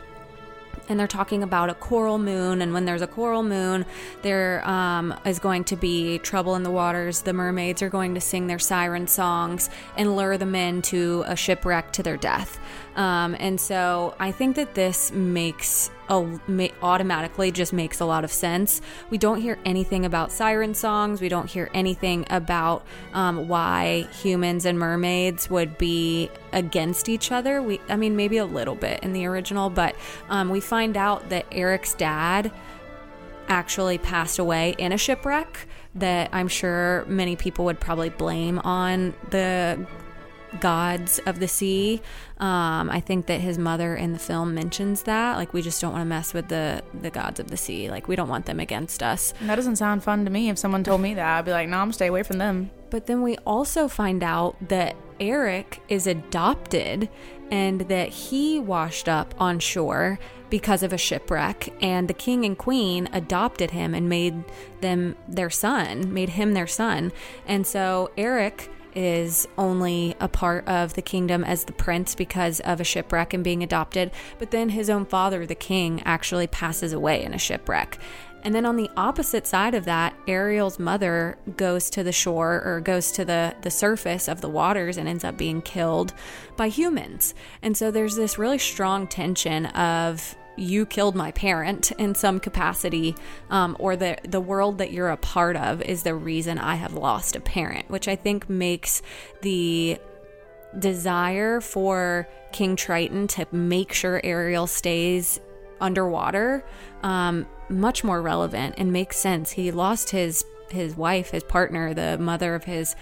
And 0.87 0.99
they're 0.99 1.07
talking 1.07 1.43
about 1.43 1.69
a 1.69 1.75
coral 1.75 2.17
moon, 2.17 2.63
and 2.63 2.73
when 2.73 2.85
there's 2.85 3.03
a 3.03 3.07
coral 3.07 3.43
moon, 3.43 3.85
there 4.23 4.67
um, 4.67 5.13
is 5.23 5.37
going 5.37 5.63
to 5.65 5.75
be 5.75 6.17
trouble 6.19 6.55
in 6.55 6.63
the 6.63 6.71
waters. 6.71 7.21
The 7.21 7.33
mermaids 7.33 7.83
are 7.83 7.89
going 7.89 8.15
to 8.15 8.21
sing 8.21 8.47
their 8.47 8.57
siren 8.57 9.05
songs 9.05 9.69
and 9.97 10.15
lure 10.15 10.35
the 10.37 10.47
men 10.47 10.81
to 10.83 11.23
a 11.27 11.35
shipwreck 11.35 11.91
to 11.93 12.01
their 12.01 12.17
death. 12.17 12.59
Um, 12.99 13.33
and 13.39 13.59
so 13.61 14.13
I 14.19 14.33
think 14.33 14.57
that 14.57 14.75
this 14.75 15.09
makes 15.13 15.89
a, 16.09 16.21
ma- 16.47 16.67
automatically 16.83 17.49
just 17.49 17.71
makes 17.71 18.01
a 18.01 18.05
lot 18.05 18.25
of 18.25 18.31
sense. 18.31 18.81
We 19.09 19.17
don't 19.17 19.39
hear 19.39 19.57
anything 19.63 20.03
about 20.03 20.33
siren 20.33 20.73
songs. 20.73 21.21
We 21.21 21.29
don't 21.29 21.49
hear 21.49 21.69
anything 21.73 22.25
about 22.29 22.85
um, 23.13 23.47
why 23.47 24.09
humans 24.21 24.65
and 24.65 24.77
mermaids 24.77 25.49
would 25.49 25.77
be 25.77 26.29
against 26.51 27.07
each 27.07 27.31
other. 27.31 27.61
We, 27.61 27.79
I 27.87 27.95
mean, 27.95 28.17
maybe 28.17 28.35
a 28.35 28.45
little 28.45 28.75
bit 28.75 29.01
in 29.01 29.13
the 29.13 29.25
original, 29.27 29.69
but 29.69 29.95
um, 30.27 30.49
we 30.49 30.59
find 30.59 30.97
out 30.97 31.29
that 31.29 31.45
Eric's 31.53 31.93
dad 31.93 32.51
actually 33.47 33.97
passed 33.97 34.39
away 34.39 34.75
in 34.77 34.91
a 34.91 34.97
shipwreck 34.97 35.67
that 35.95 36.29
I'm 36.33 36.49
sure 36.49 37.05
many 37.07 37.37
people 37.37 37.63
would 37.65 37.79
probably 37.79 38.09
blame 38.09 38.59
on 38.59 39.13
the 39.29 39.87
gods 40.59 41.19
of 41.25 41.39
the 41.39 41.47
sea. 41.47 42.01
Um, 42.39 42.89
I 42.89 42.99
think 42.99 43.27
that 43.27 43.41
his 43.41 43.57
mother 43.57 43.95
in 43.95 44.13
the 44.13 44.19
film 44.19 44.53
mentions 44.53 45.03
that. 45.03 45.35
Like, 45.37 45.53
we 45.53 45.61
just 45.61 45.81
don't 45.81 45.91
want 45.91 46.01
to 46.01 46.05
mess 46.05 46.33
with 46.33 46.47
the, 46.47 46.83
the 47.01 47.09
gods 47.09 47.39
of 47.39 47.49
the 47.49 47.57
sea. 47.57 47.89
Like, 47.89 48.07
we 48.07 48.15
don't 48.15 48.29
want 48.29 48.45
them 48.45 48.59
against 48.59 49.03
us. 49.03 49.33
That 49.41 49.55
doesn't 49.55 49.75
sound 49.75 50.03
fun 50.03 50.25
to 50.25 50.31
me. 50.31 50.49
If 50.49 50.57
someone 50.57 50.83
told 50.83 51.01
me 51.01 51.13
that, 51.13 51.37
I'd 51.37 51.45
be 51.45 51.51
like, 51.51 51.69
no, 51.69 51.77
I'm 51.77 51.91
stay 51.91 52.07
away 52.07 52.23
from 52.23 52.37
them. 52.37 52.71
But 52.89 53.05
then 53.05 53.21
we 53.21 53.37
also 53.45 53.87
find 53.87 54.23
out 54.23 54.55
that 54.69 54.95
Eric 55.19 55.81
is 55.89 56.07
adopted 56.07 57.09
and 57.51 57.81
that 57.81 58.09
he 58.09 58.59
washed 58.59 59.09
up 59.09 59.33
on 59.39 59.59
shore 59.59 60.19
because 60.49 60.81
of 60.81 60.93
a 60.93 60.97
shipwreck 60.97 61.71
and 61.81 62.07
the 62.07 62.13
king 62.13 62.45
and 62.45 62.57
queen 62.57 63.07
adopted 63.13 63.71
him 63.71 63.93
and 63.93 64.09
made 64.09 64.43
them 64.81 65.15
their 65.27 65.49
son, 65.49 66.11
made 66.13 66.29
him 66.29 66.53
their 66.53 66.67
son. 66.67 67.11
And 67.45 67.67
so 67.67 68.11
Eric 68.17 68.71
is 68.95 69.47
only 69.57 70.15
a 70.19 70.27
part 70.27 70.67
of 70.67 70.93
the 70.93 71.01
kingdom 71.01 71.43
as 71.43 71.65
the 71.65 71.73
prince 71.73 72.15
because 72.15 72.59
of 72.61 72.79
a 72.79 72.83
shipwreck 72.83 73.33
and 73.33 73.43
being 73.43 73.63
adopted, 73.63 74.11
but 74.37 74.51
then 74.51 74.69
his 74.69 74.89
own 74.89 75.05
father, 75.05 75.45
the 75.45 75.55
king, 75.55 76.01
actually 76.05 76.47
passes 76.47 76.93
away 76.93 77.23
in 77.23 77.33
a 77.33 77.37
shipwreck. 77.37 77.99
And 78.43 78.55
then 78.55 78.65
on 78.65 78.77
the 78.77 78.89
opposite 78.95 79.45
side 79.45 79.75
of 79.75 79.85
that, 79.85 80.13
Ariel's 80.27 80.79
mother 80.79 81.37
goes 81.57 81.89
to 81.91 82.03
the 82.03 82.11
shore 82.11 82.61
or 82.63 82.79
goes 82.79 83.11
to 83.13 83.25
the, 83.25 83.53
the 83.63 83.71
surface 83.71 84.29
of 84.29 84.39
the 84.39 84.49
waters 84.49 84.97
and 84.97 85.09
ends 85.09 85.25
up 85.25 85.37
being 85.37 85.61
killed 85.61 86.13
by 86.55 86.69
humans. 86.69 87.33
And 87.61 87.75
so 87.75 87.91
there's 87.91 88.15
this 88.15 88.37
really 88.37 88.57
strong 88.57 89.07
tension 89.07 89.65
of 89.67 90.35
you 90.59 90.85
killed 90.85 91.15
my 91.15 91.31
parent 91.31 91.91
in 91.93 92.15
some 92.15 92.39
capacity, 92.39 93.15
um, 93.49 93.75
or 93.79 93.95
the 93.95 94.17
the 94.27 94.41
world 94.41 94.77
that 94.77 94.91
you're 94.91 95.09
a 95.09 95.17
part 95.17 95.55
of 95.55 95.81
is 95.81 96.03
the 96.03 96.15
reason 96.15 96.57
I 96.57 96.75
have 96.75 96.93
lost 96.93 97.35
a 97.35 97.39
parent, 97.39 97.89
which 97.89 98.07
I 98.07 98.15
think 98.15 98.49
makes 98.49 99.01
the 99.41 99.99
desire 100.77 101.61
for 101.61 102.27
King 102.51 102.75
Triton 102.75 103.27
to 103.27 103.47
make 103.51 103.93
sure 103.93 104.21
Ariel 104.23 104.67
stays 104.67 105.39
underwater 105.81 106.63
um, 107.03 107.47
much 107.69 108.03
more 108.03 108.21
relevant 108.21 108.75
and 108.77 108.91
makes 108.91 109.17
sense. 109.17 109.51
He 109.51 109.71
lost 109.71 110.11
his 110.11 110.43
his 110.71 110.95
wife, 110.95 111.31
his 111.31 111.43
partner, 111.43 111.93
the 111.93 112.17
mother 112.17 112.55
of 112.55 112.63
his 112.63 112.95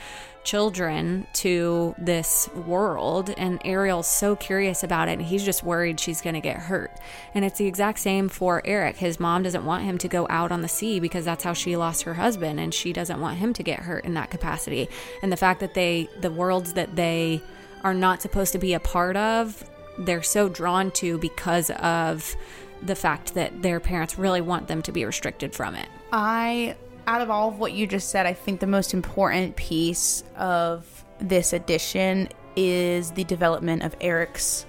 children 0.47 1.27
to 1.33 1.93
this 1.97 2.49
world 2.55 3.29
and 3.37 3.59
Ariel's 3.65 4.07
so 4.07 4.33
curious 4.33 4.81
about 4.81 5.09
it 5.09 5.19
and 5.19 5.21
he's 5.21 5.43
just 5.43 5.61
worried 5.61 5.99
she's 5.99 6.21
going 6.21 6.35
to 6.35 6.39
get 6.39 6.57
hurt. 6.57 6.89
And 7.33 7.43
it's 7.43 7.57
the 7.57 7.65
exact 7.65 7.99
same 7.99 8.29
for 8.29 8.61
Eric. 8.63 8.95
His 8.95 9.19
mom 9.19 9.43
doesn't 9.43 9.65
want 9.65 9.83
him 9.83 9.97
to 9.97 10.07
go 10.07 10.25
out 10.29 10.53
on 10.53 10.61
the 10.61 10.69
sea 10.69 11.01
because 11.01 11.25
that's 11.25 11.43
how 11.43 11.51
she 11.51 11.75
lost 11.75 12.03
her 12.03 12.13
husband 12.13 12.61
and 12.61 12.73
she 12.73 12.93
doesn't 12.93 13.19
want 13.19 13.39
him 13.39 13.51
to 13.55 13.63
get 13.63 13.79
hurt 13.79 14.05
in 14.05 14.13
that 14.13 14.31
capacity. 14.31 14.87
And 15.21 15.33
the 15.33 15.37
fact 15.37 15.59
that 15.59 15.73
they 15.73 16.07
the 16.21 16.31
worlds 16.31 16.73
that 16.73 16.95
they 16.95 17.41
are 17.83 17.93
not 17.93 18.21
supposed 18.21 18.53
to 18.53 18.57
be 18.57 18.73
a 18.73 18.79
part 18.79 19.17
of, 19.17 19.69
they're 19.99 20.23
so 20.23 20.47
drawn 20.47 20.91
to 20.91 21.17
because 21.17 21.71
of 21.71 22.37
the 22.81 22.95
fact 22.95 23.33
that 23.33 23.61
their 23.61 23.81
parents 23.81 24.17
really 24.17 24.41
want 24.41 24.67
them 24.67 24.81
to 24.83 24.91
be 24.91 25.03
restricted 25.03 25.53
from 25.53 25.75
it. 25.75 25.89
I, 26.11 26.75
out 27.07 27.21
of 27.21 27.31
all 27.31 27.47
of 27.49 27.57
what 27.57 27.71
you 27.71 27.87
just 27.87 28.09
said, 28.09 28.27
I 28.27 28.33
think 28.33 28.59
the 28.59 28.67
most 28.67 28.93
important 28.93 29.55
piece 29.55 30.23
of 30.35 30.85
this 31.19 31.53
edition 31.53 32.29
is 32.55 33.11
the 33.11 33.23
development 33.23 33.81
of 33.83 33.95
Eric's 34.01 34.66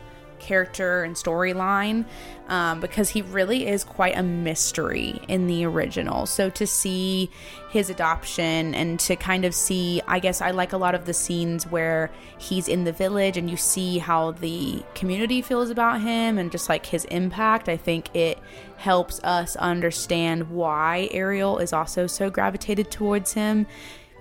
character 0.49 1.05
and 1.05 1.15
storyline 1.15 2.07
um, 2.49 2.81
because 2.81 3.11
he 3.11 3.21
really 3.21 3.67
is 3.67 3.85
quite 3.85 4.17
a 4.17 4.23
mystery 4.23 5.21
in 5.29 5.47
the 5.47 5.67
original. 5.67 6.25
So 6.25 6.49
to 6.51 6.67
see 6.67 7.31
his 7.71 7.91
adoption 7.91 8.75
and 8.75 8.99
to 9.01 9.15
kind 9.15 9.45
of 9.45 9.55
see, 9.55 10.01
I 10.09 10.19
guess 10.19 10.41
I 10.41 10.53
like 10.53 10.73
a 10.73 10.79
lot 10.79 10.95
of 10.95 11.05
the 11.05 11.13
scenes 11.13 11.67
where 11.67 12.11
he's 12.39 12.67
in 12.67 12.85
the 12.85 12.93
village 12.93 13.37
and 13.37 13.51
you 13.51 13.59
see 13.59 13.99
how 13.99 14.31
the 14.33 14.83
community 14.95 15.43
feels 15.43 15.69
about 15.69 16.01
him 16.01 16.39
and 16.39 16.51
just 16.51 16.71
like 16.71 16.87
his 16.87 17.05
impact. 17.07 17.69
I 17.69 17.77
think 17.77 18.15
it 18.17 18.39
helps 18.79 19.21
us 19.23 19.55
understand 19.57 20.49
why 20.51 21.11
Ariel 21.11 21.59
is 21.59 21.75
also 21.75 22.07
so 22.07 22.31
gravitated 22.31 22.91
towards 22.91 23.35
him 23.35 23.67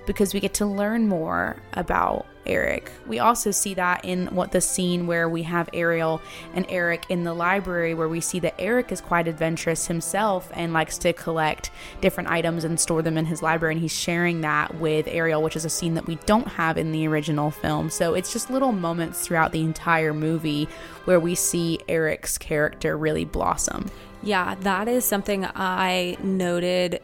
because 0.05 0.33
we 0.33 0.41
get 0.41 0.53
to 0.55 0.65
learn 0.65 1.07
more 1.07 1.61
about 1.73 2.25
Eric. 2.47 2.91
We 3.05 3.19
also 3.19 3.51
see 3.51 3.73
that 3.75 4.03
in 4.03 4.27
what 4.27 4.51
the 4.51 4.61
scene 4.61 5.07
where 5.07 5.29
we 5.29 5.43
have 5.43 5.69
Ariel 5.73 6.21
and 6.53 6.65
Eric 6.69 7.05
in 7.09 7.23
the 7.23 7.33
library, 7.33 7.93
where 7.93 8.09
we 8.09 8.21
see 8.21 8.39
that 8.39 8.55
Eric 8.59 8.91
is 8.91 9.01
quite 9.01 9.27
adventurous 9.27 9.87
himself 9.87 10.49
and 10.53 10.73
likes 10.73 10.97
to 10.99 11.13
collect 11.13 11.71
different 12.01 12.29
items 12.29 12.63
and 12.63 12.79
store 12.79 13.01
them 13.01 13.17
in 13.17 13.25
his 13.25 13.41
library. 13.41 13.75
And 13.75 13.81
he's 13.81 13.95
sharing 13.95 14.41
that 14.41 14.75
with 14.75 15.07
Ariel, 15.07 15.41
which 15.41 15.55
is 15.55 15.65
a 15.65 15.69
scene 15.69 15.93
that 15.95 16.07
we 16.07 16.15
don't 16.25 16.47
have 16.47 16.77
in 16.77 16.91
the 16.91 17.07
original 17.07 17.51
film. 17.51 17.89
So 17.89 18.13
it's 18.13 18.33
just 18.33 18.49
little 18.49 18.71
moments 18.71 19.21
throughout 19.21 19.51
the 19.51 19.61
entire 19.61 20.13
movie 20.13 20.67
where 21.05 21.19
we 21.19 21.35
see 21.35 21.79
Eric's 21.87 22.37
character 22.37 22.97
really 22.97 23.25
blossom. 23.25 23.89
Yeah, 24.23 24.55
that 24.61 24.87
is 24.87 25.05
something 25.05 25.45
I 25.45 26.17
noted 26.23 27.01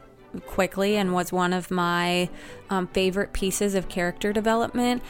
quickly 0.48 0.98
and 0.98 1.14
was 1.14 1.32
one 1.32 1.54
of 1.54 1.70
my 1.70 2.30
um, 2.70 2.88
favorite 2.88 3.34
pieces 3.34 3.76
of 3.76 3.88
character 3.88 4.34
development 4.34 5.04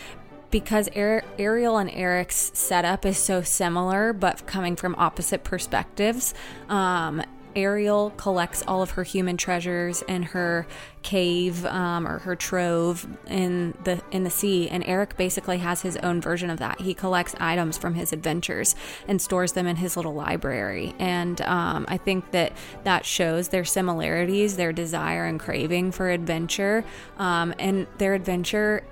because 0.54 0.88
Ariel 0.94 1.78
and 1.78 1.90
Eric's 1.90 2.52
setup 2.54 3.08
is 3.08 3.18
so 3.18 3.42
similar, 3.42 4.14
but 4.14 4.46
coming 4.46 4.76
from 4.76 4.94
opposite 5.00 5.44
perspectives. 5.44 6.36
Um, 6.70 7.24
Ariel 7.56 8.12
collects 8.18 8.64
all 8.68 8.84
of 8.84 8.92
her 8.92 9.04
human 9.04 9.36
treasures 9.36 10.04
in 10.04 10.22
her 10.24 10.68
cave 11.02 11.66
um, 11.66 12.08
or 12.08 12.20
her 12.20 12.36
trove 12.36 13.08
in 13.28 13.76
the 13.84 14.02
in 14.12 14.24
the 14.24 14.30
sea, 14.30 14.70
and 14.70 14.84
Eric 14.86 15.18
basically 15.18 15.58
has 15.58 15.82
his 15.82 15.98
own 15.98 16.22
version 16.22 16.52
of 16.52 16.60
that. 16.60 16.82
He 16.82 16.94
collects 16.94 17.36
items 17.40 17.78
from 17.78 17.96
his 17.96 18.14
adventures 18.14 18.76
and 19.08 19.20
stores 19.20 19.54
them 19.54 19.66
in 19.66 19.78
his 19.78 19.98
little 19.98 20.14
library. 20.14 20.94
And 21.00 21.42
um, 21.42 21.86
I 21.90 21.98
think 21.98 22.30
that 22.32 22.54
that 22.84 23.06
shows 23.06 23.50
their 23.50 23.66
similarities, 23.66 24.56
their 24.56 24.72
desire 24.74 25.26
and 25.26 25.40
craving 25.40 25.94
for 25.94 26.10
adventure, 26.12 26.86
um, 27.18 27.56
and 27.58 27.88
their 27.98 28.14
adventure 28.14 28.84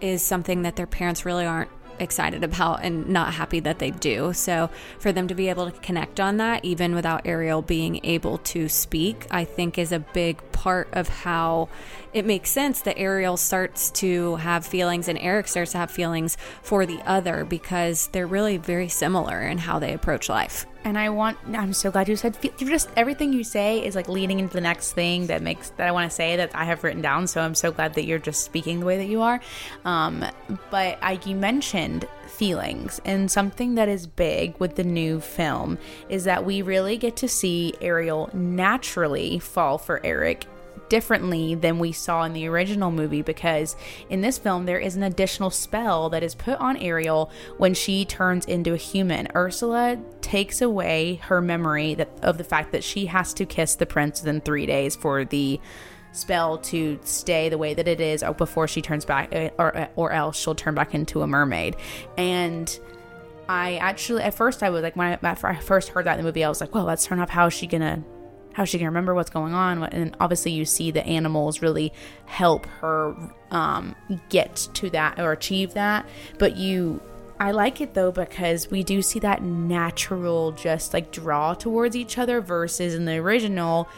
is 0.00 0.22
something 0.22 0.62
that 0.62 0.76
their 0.76 0.86
parents 0.86 1.24
really 1.24 1.44
aren't 1.44 1.70
excited 1.98 2.44
about 2.44 2.82
and 2.82 3.08
not 3.08 3.34
happy 3.34 3.60
that 3.60 3.78
they 3.78 3.90
do. 3.90 4.32
So 4.32 4.70
for 4.98 5.12
them 5.12 5.28
to 5.28 5.34
be 5.34 5.48
able 5.48 5.70
to 5.70 5.80
connect 5.80 6.20
on 6.20 6.36
that, 6.38 6.64
even 6.64 6.94
without 6.94 7.26
Ariel 7.26 7.62
being 7.62 8.00
able 8.04 8.38
to 8.38 8.68
speak, 8.68 9.26
I 9.30 9.44
think 9.44 9.78
is 9.78 9.92
a 9.92 9.98
big 9.98 10.40
part 10.52 10.88
of 10.92 11.08
how 11.08 11.68
it 12.12 12.24
makes 12.24 12.50
sense 12.50 12.82
that 12.82 12.98
Ariel 12.98 13.36
starts 13.36 13.90
to 13.92 14.36
have 14.36 14.66
feelings 14.66 15.08
and 15.08 15.18
Eric 15.18 15.48
starts 15.48 15.72
to 15.72 15.78
have 15.78 15.90
feelings 15.90 16.36
for 16.62 16.86
the 16.86 17.00
other 17.06 17.44
because 17.44 18.08
they're 18.08 18.26
really 18.26 18.56
very 18.56 18.88
similar 18.88 19.42
in 19.42 19.58
how 19.58 19.78
they 19.78 19.92
approach 19.92 20.28
life. 20.28 20.66
And 20.86 20.96
I 20.96 21.08
want, 21.08 21.36
I'm 21.52 21.72
so 21.72 21.90
glad 21.90 22.08
you 22.08 22.14
said, 22.14 22.38
just 22.58 22.88
everything 22.96 23.32
you 23.32 23.42
say 23.42 23.84
is 23.84 23.96
like 23.96 24.08
leading 24.08 24.38
into 24.38 24.54
the 24.54 24.60
next 24.60 24.92
thing 24.92 25.26
that 25.26 25.42
makes, 25.42 25.70
that 25.70 25.88
I 25.88 25.90
want 25.90 26.08
to 26.08 26.14
say 26.14 26.36
that 26.36 26.52
I 26.54 26.64
have 26.64 26.84
written 26.84 27.02
down. 27.02 27.26
So 27.26 27.40
I'm 27.40 27.56
so 27.56 27.72
glad 27.72 27.94
that 27.94 28.04
you're 28.04 28.20
just 28.20 28.44
speaking 28.44 28.78
the 28.78 28.86
way 28.86 28.96
that 28.96 29.08
you 29.08 29.20
are. 29.20 29.40
Um, 29.84 30.24
but 30.70 30.96
I, 31.02 31.18
you 31.26 31.34
mentioned 31.34 32.06
feelings, 32.28 33.00
and 33.04 33.28
something 33.28 33.74
that 33.74 33.88
is 33.88 34.06
big 34.06 34.54
with 34.60 34.76
the 34.76 34.84
new 34.84 35.18
film 35.18 35.76
is 36.08 36.22
that 36.22 36.44
we 36.44 36.62
really 36.62 36.96
get 36.96 37.16
to 37.16 37.28
see 37.28 37.74
Ariel 37.80 38.30
naturally 38.32 39.40
fall 39.40 39.78
for 39.78 40.00
Eric 40.04 40.46
differently 40.88 41.54
than 41.54 41.78
we 41.78 41.92
saw 41.92 42.24
in 42.24 42.32
the 42.32 42.46
original 42.46 42.90
movie 42.90 43.22
because 43.22 43.76
in 44.08 44.20
this 44.20 44.38
film 44.38 44.66
there 44.66 44.78
is 44.78 44.96
an 44.96 45.02
additional 45.02 45.50
spell 45.50 46.10
that 46.10 46.22
is 46.22 46.34
put 46.34 46.58
on 46.58 46.76
Ariel 46.76 47.30
when 47.58 47.74
she 47.74 48.04
turns 48.04 48.44
into 48.46 48.72
a 48.72 48.76
human. 48.76 49.28
Ursula 49.34 49.98
takes 50.20 50.60
away 50.60 51.16
her 51.24 51.40
memory 51.40 51.94
that, 51.94 52.08
of 52.22 52.38
the 52.38 52.44
fact 52.44 52.72
that 52.72 52.84
she 52.84 53.06
has 53.06 53.34
to 53.34 53.46
kiss 53.46 53.76
the 53.76 53.86
prince 53.86 54.20
within 54.20 54.40
3 54.40 54.66
days 54.66 54.96
for 54.96 55.24
the 55.24 55.60
spell 56.12 56.58
to 56.58 56.98
stay 57.04 57.48
the 57.48 57.58
way 57.58 57.74
that 57.74 57.86
it 57.86 58.00
is 58.00 58.24
before 58.38 58.66
she 58.66 58.80
turns 58.80 59.04
back 59.04 59.28
eh, 59.32 59.50
or 59.58 59.76
eh, 59.76 59.88
or 59.96 60.12
else 60.12 60.38
she'll 60.38 60.54
turn 60.54 60.74
back 60.74 60.94
into 60.94 61.22
a 61.22 61.26
mermaid. 61.26 61.76
And 62.16 62.78
I 63.48 63.76
actually 63.76 64.22
at 64.22 64.34
first 64.34 64.62
I 64.62 64.70
was 64.70 64.82
like 64.82 64.96
when 64.96 65.18
I, 65.22 65.36
I 65.42 65.56
first 65.56 65.90
heard 65.90 66.06
that 66.06 66.12
in 66.12 66.24
the 66.24 66.28
movie 66.28 66.44
I 66.44 66.48
was 66.48 66.60
like, 66.60 66.74
well, 66.74 66.84
let's 66.84 67.04
turn 67.04 67.20
off 67.20 67.30
how 67.30 67.46
is 67.46 67.52
she 67.52 67.66
gonna 67.66 68.02
how's 68.56 68.70
she 68.70 68.78
gonna 68.78 68.88
remember 68.88 69.14
what's 69.14 69.28
going 69.28 69.52
on 69.52 69.84
and 69.84 70.16
obviously 70.18 70.50
you 70.50 70.64
see 70.64 70.90
the 70.90 71.06
animals 71.06 71.60
really 71.60 71.92
help 72.24 72.64
her 72.64 73.14
um, 73.50 73.94
get 74.30 74.56
to 74.72 74.88
that 74.88 75.20
or 75.20 75.32
achieve 75.32 75.74
that 75.74 76.06
but 76.38 76.56
you 76.56 76.98
I 77.38 77.50
like 77.50 77.82
it 77.82 77.92
though 77.92 78.12
because 78.12 78.70
we 78.70 78.82
do 78.82 79.02
see 79.02 79.18
that 79.18 79.42
natural 79.42 80.52
just 80.52 80.94
like 80.94 81.12
draw 81.12 81.52
towards 81.52 81.94
each 81.94 82.16
other 82.16 82.40
versus 82.40 82.94
in 82.94 83.04
the 83.04 83.16
original 83.16 83.90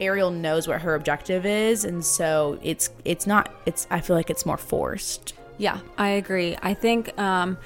Ariel 0.00 0.30
knows 0.30 0.66
what 0.66 0.80
her 0.80 0.94
objective 0.94 1.44
is 1.44 1.84
and 1.84 2.02
so 2.02 2.58
it's 2.62 2.88
it's 3.04 3.26
not 3.26 3.52
it's 3.66 3.86
I 3.90 4.00
feel 4.00 4.16
like 4.16 4.30
it's 4.30 4.46
more 4.46 4.56
forced. 4.56 5.34
Yeah, 5.58 5.80
I 5.98 6.10
agree. 6.10 6.56
I 6.62 6.72
think 6.72 7.18
um 7.18 7.58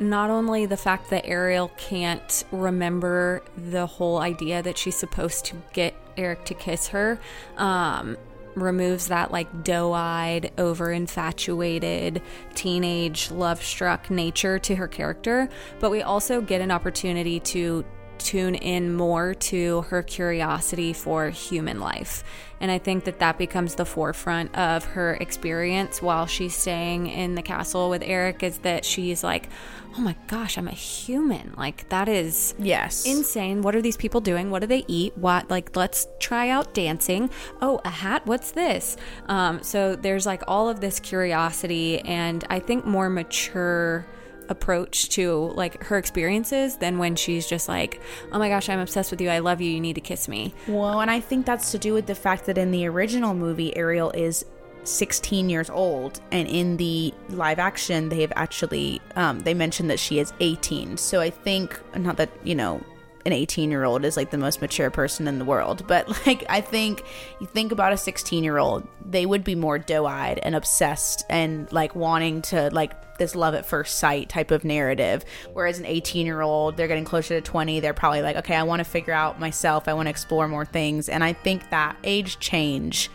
not 0.00 0.30
only 0.30 0.66
the 0.66 0.76
fact 0.76 1.10
that 1.10 1.26
Ariel 1.26 1.70
can't 1.76 2.44
remember 2.50 3.42
the 3.56 3.86
whole 3.86 4.18
idea 4.18 4.62
that 4.62 4.78
she's 4.78 4.96
supposed 4.96 5.44
to 5.46 5.56
get 5.72 5.94
Eric 6.16 6.44
to 6.46 6.54
kiss 6.54 6.88
her, 6.88 7.20
um, 7.58 8.16
removes 8.54 9.08
that 9.08 9.30
like 9.30 9.62
doe 9.62 9.92
eyed, 9.92 10.52
over 10.58 10.90
infatuated, 10.90 12.22
teenage, 12.54 13.30
love 13.30 13.62
struck 13.62 14.10
nature 14.10 14.58
to 14.58 14.74
her 14.74 14.88
character, 14.88 15.48
but 15.78 15.90
we 15.90 16.02
also 16.02 16.40
get 16.40 16.60
an 16.60 16.70
opportunity 16.70 17.38
to 17.38 17.84
tune 18.18 18.54
in 18.54 18.94
more 18.94 19.34
to 19.34 19.82
her 19.82 20.02
curiosity 20.02 20.92
for 20.92 21.30
human 21.30 21.80
life. 21.80 22.22
And 22.60 22.70
I 22.70 22.78
think 22.78 23.04
that 23.04 23.20
that 23.20 23.38
becomes 23.38 23.74
the 23.74 23.86
forefront 23.86 24.54
of 24.56 24.84
her 24.84 25.14
experience 25.14 26.02
while 26.02 26.26
she's 26.26 26.54
staying 26.54 27.06
in 27.06 27.34
the 27.34 27.42
castle 27.42 27.88
with 27.88 28.02
Eric 28.04 28.42
is 28.42 28.58
that 28.58 28.84
she's 28.84 29.24
like, 29.24 29.48
oh 29.96 30.00
my 30.00 30.14
gosh, 30.26 30.56
I'm 30.56 30.68
a 30.68 30.72
human. 30.72 31.54
Like, 31.56 31.88
that 31.88 32.08
is 32.08 32.54
yes 32.58 33.06
insane. 33.06 33.62
What 33.62 33.74
are 33.74 33.82
these 33.82 33.96
people 33.96 34.20
doing? 34.20 34.50
What 34.50 34.60
do 34.60 34.66
they 34.66 34.84
eat? 34.86 35.16
What, 35.16 35.50
like, 35.50 35.74
let's 35.76 36.06
try 36.18 36.48
out 36.48 36.74
dancing. 36.74 37.30
Oh, 37.60 37.80
a 37.84 37.90
hat? 37.90 38.26
What's 38.26 38.52
this? 38.52 38.96
Um, 39.26 39.62
so 39.62 39.96
there's 39.96 40.26
like 40.26 40.42
all 40.46 40.68
of 40.68 40.80
this 40.80 41.00
curiosity 41.00 42.00
and 42.00 42.44
I 42.50 42.60
think 42.60 42.84
more 42.84 43.08
mature 43.08 44.06
approach 44.48 45.08
to 45.10 45.52
like 45.54 45.82
her 45.84 45.96
experiences 45.96 46.76
than 46.76 46.98
when 46.98 47.16
she's 47.16 47.46
just 47.46 47.68
like, 47.68 48.00
oh 48.32 48.38
my 48.38 48.48
gosh, 48.48 48.68
I'm 48.68 48.80
obsessed 48.80 49.10
with 49.10 49.20
you. 49.20 49.30
I 49.30 49.38
love 49.38 49.60
you. 49.60 49.70
You 49.70 49.80
need 49.80 49.94
to 49.94 50.00
kiss 50.00 50.28
me. 50.28 50.52
Well, 50.66 51.00
and 51.00 51.10
I 51.10 51.20
think 51.20 51.46
that's 51.46 51.70
to 51.70 51.78
do 51.78 51.94
with 51.94 52.06
the 52.06 52.14
fact 52.14 52.46
that 52.46 52.58
in 52.58 52.70
the 52.70 52.86
original 52.86 53.32
movie, 53.32 53.74
Ariel 53.76 54.10
is 54.10 54.44
16 54.84 55.50
years 55.50 55.70
old 55.70 56.20
and 56.32 56.48
in 56.48 56.76
the 56.76 57.12
live 57.30 57.58
action 57.58 58.08
they 58.08 58.20
have 58.20 58.32
actually 58.36 59.00
um, 59.16 59.40
they 59.40 59.54
mentioned 59.54 59.90
that 59.90 59.98
she 59.98 60.18
is 60.18 60.32
18 60.40 60.96
so 60.96 61.20
i 61.20 61.30
think 61.30 61.80
not 61.96 62.16
that 62.16 62.30
you 62.44 62.54
know 62.54 62.82
an 63.26 63.32
18 63.32 63.70
year 63.70 63.84
old 63.84 64.04
is 64.04 64.16
like 64.16 64.30
the 64.30 64.38
most 64.38 64.60
mature 64.60 64.90
person 64.90 65.28
in 65.28 65.38
the 65.38 65.44
world. 65.44 65.86
But 65.86 66.08
like, 66.26 66.44
I 66.48 66.60
think 66.60 67.04
you 67.40 67.46
think 67.46 67.72
about 67.72 67.92
a 67.92 67.96
16 67.96 68.44
year 68.44 68.58
old, 68.58 68.86
they 69.04 69.26
would 69.26 69.44
be 69.44 69.54
more 69.54 69.78
doe 69.78 70.06
eyed 70.06 70.38
and 70.42 70.54
obsessed 70.54 71.24
and 71.28 71.70
like 71.72 71.94
wanting 71.94 72.42
to 72.42 72.70
like 72.70 73.18
this 73.18 73.34
love 73.34 73.54
at 73.54 73.66
first 73.66 73.98
sight 73.98 74.28
type 74.28 74.50
of 74.50 74.64
narrative. 74.64 75.24
Whereas 75.52 75.78
an 75.78 75.86
18 75.86 76.26
year 76.26 76.40
old, 76.40 76.76
they're 76.76 76.88
getting 76.88 77.04
closer 77.04 77.38
to 77.38 77.40
20. 77.40 77.80
They're 77.80 77.94
probably 77.94 78.22
like, 78.22 78.36
okay, 78.36 78.56
I 78.56 78.62
want 78.62 78.80
to 78.80 78.84
figure 78.84 79.12
out 79.12 79.38
myself. 79.38 79.88
I 79.88 79.92
want 79.92 80.06
to 80.06 80.10
explore 80.10 80.48
more 80.48 80.64
things. 80.64 81.08
And 81.08 81.22
I 81.22 81.32
think 81.32 81.70
that 81.70 81.96
age 82.04 82.38
change 82.38 83.10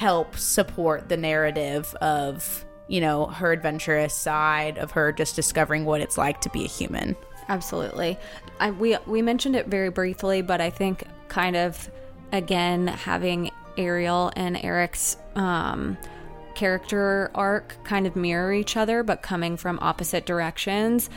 helps 0.00 0.42
support 0.42 1.10
the 1.10 1.16
narrative 1.18 1.94
of, 1.96 2.64
you 2.88 3.02
know, 3.02 3.26
her 3.26 3.52
adventurous 3.52 4.14
side 4.14 4.78
of 4.78 4.90
her 4.92 5.12
just 5.12 5.36
discovering 5.36 5.84
what 5.84 6.00
it's 6.00 6.16
like 6.16 6.40
to 6.40 6.48
be 6.48 6.64
a 6.64 6.66
human. 6.66 7.14
Absolutely. 7.50 8.18
I, 8.60 8.70
we 8.70 8.96
we 9.06 9.20
mentioned 9.20 9.56
it 9.56 9.66
very 9.66 9.90
briefly, 9.90 10.40
but 10.40 10.58
I 10.58 10.70
think 10.70 11.04
kind 11.28 11.54
of 11.54 11.90
again 12.32 12.86
having 12.86 13.50
Ariel 13.76 14.32
and 14.36 14.56
Eric's 14.56 15.18
um, 15.34 15.98
character 16.54 17.30
arc 17.34 17.76
kind 17.84 18.06
of 18.06 18.16
mirror 18.16 18.54
each 18.54 18.78
other, 18.78 19.02
but 19.02 19.20
coming 19.20 19.58
from 19.58 19.78
opposite 19.82 20.24
directions 20.24 21.10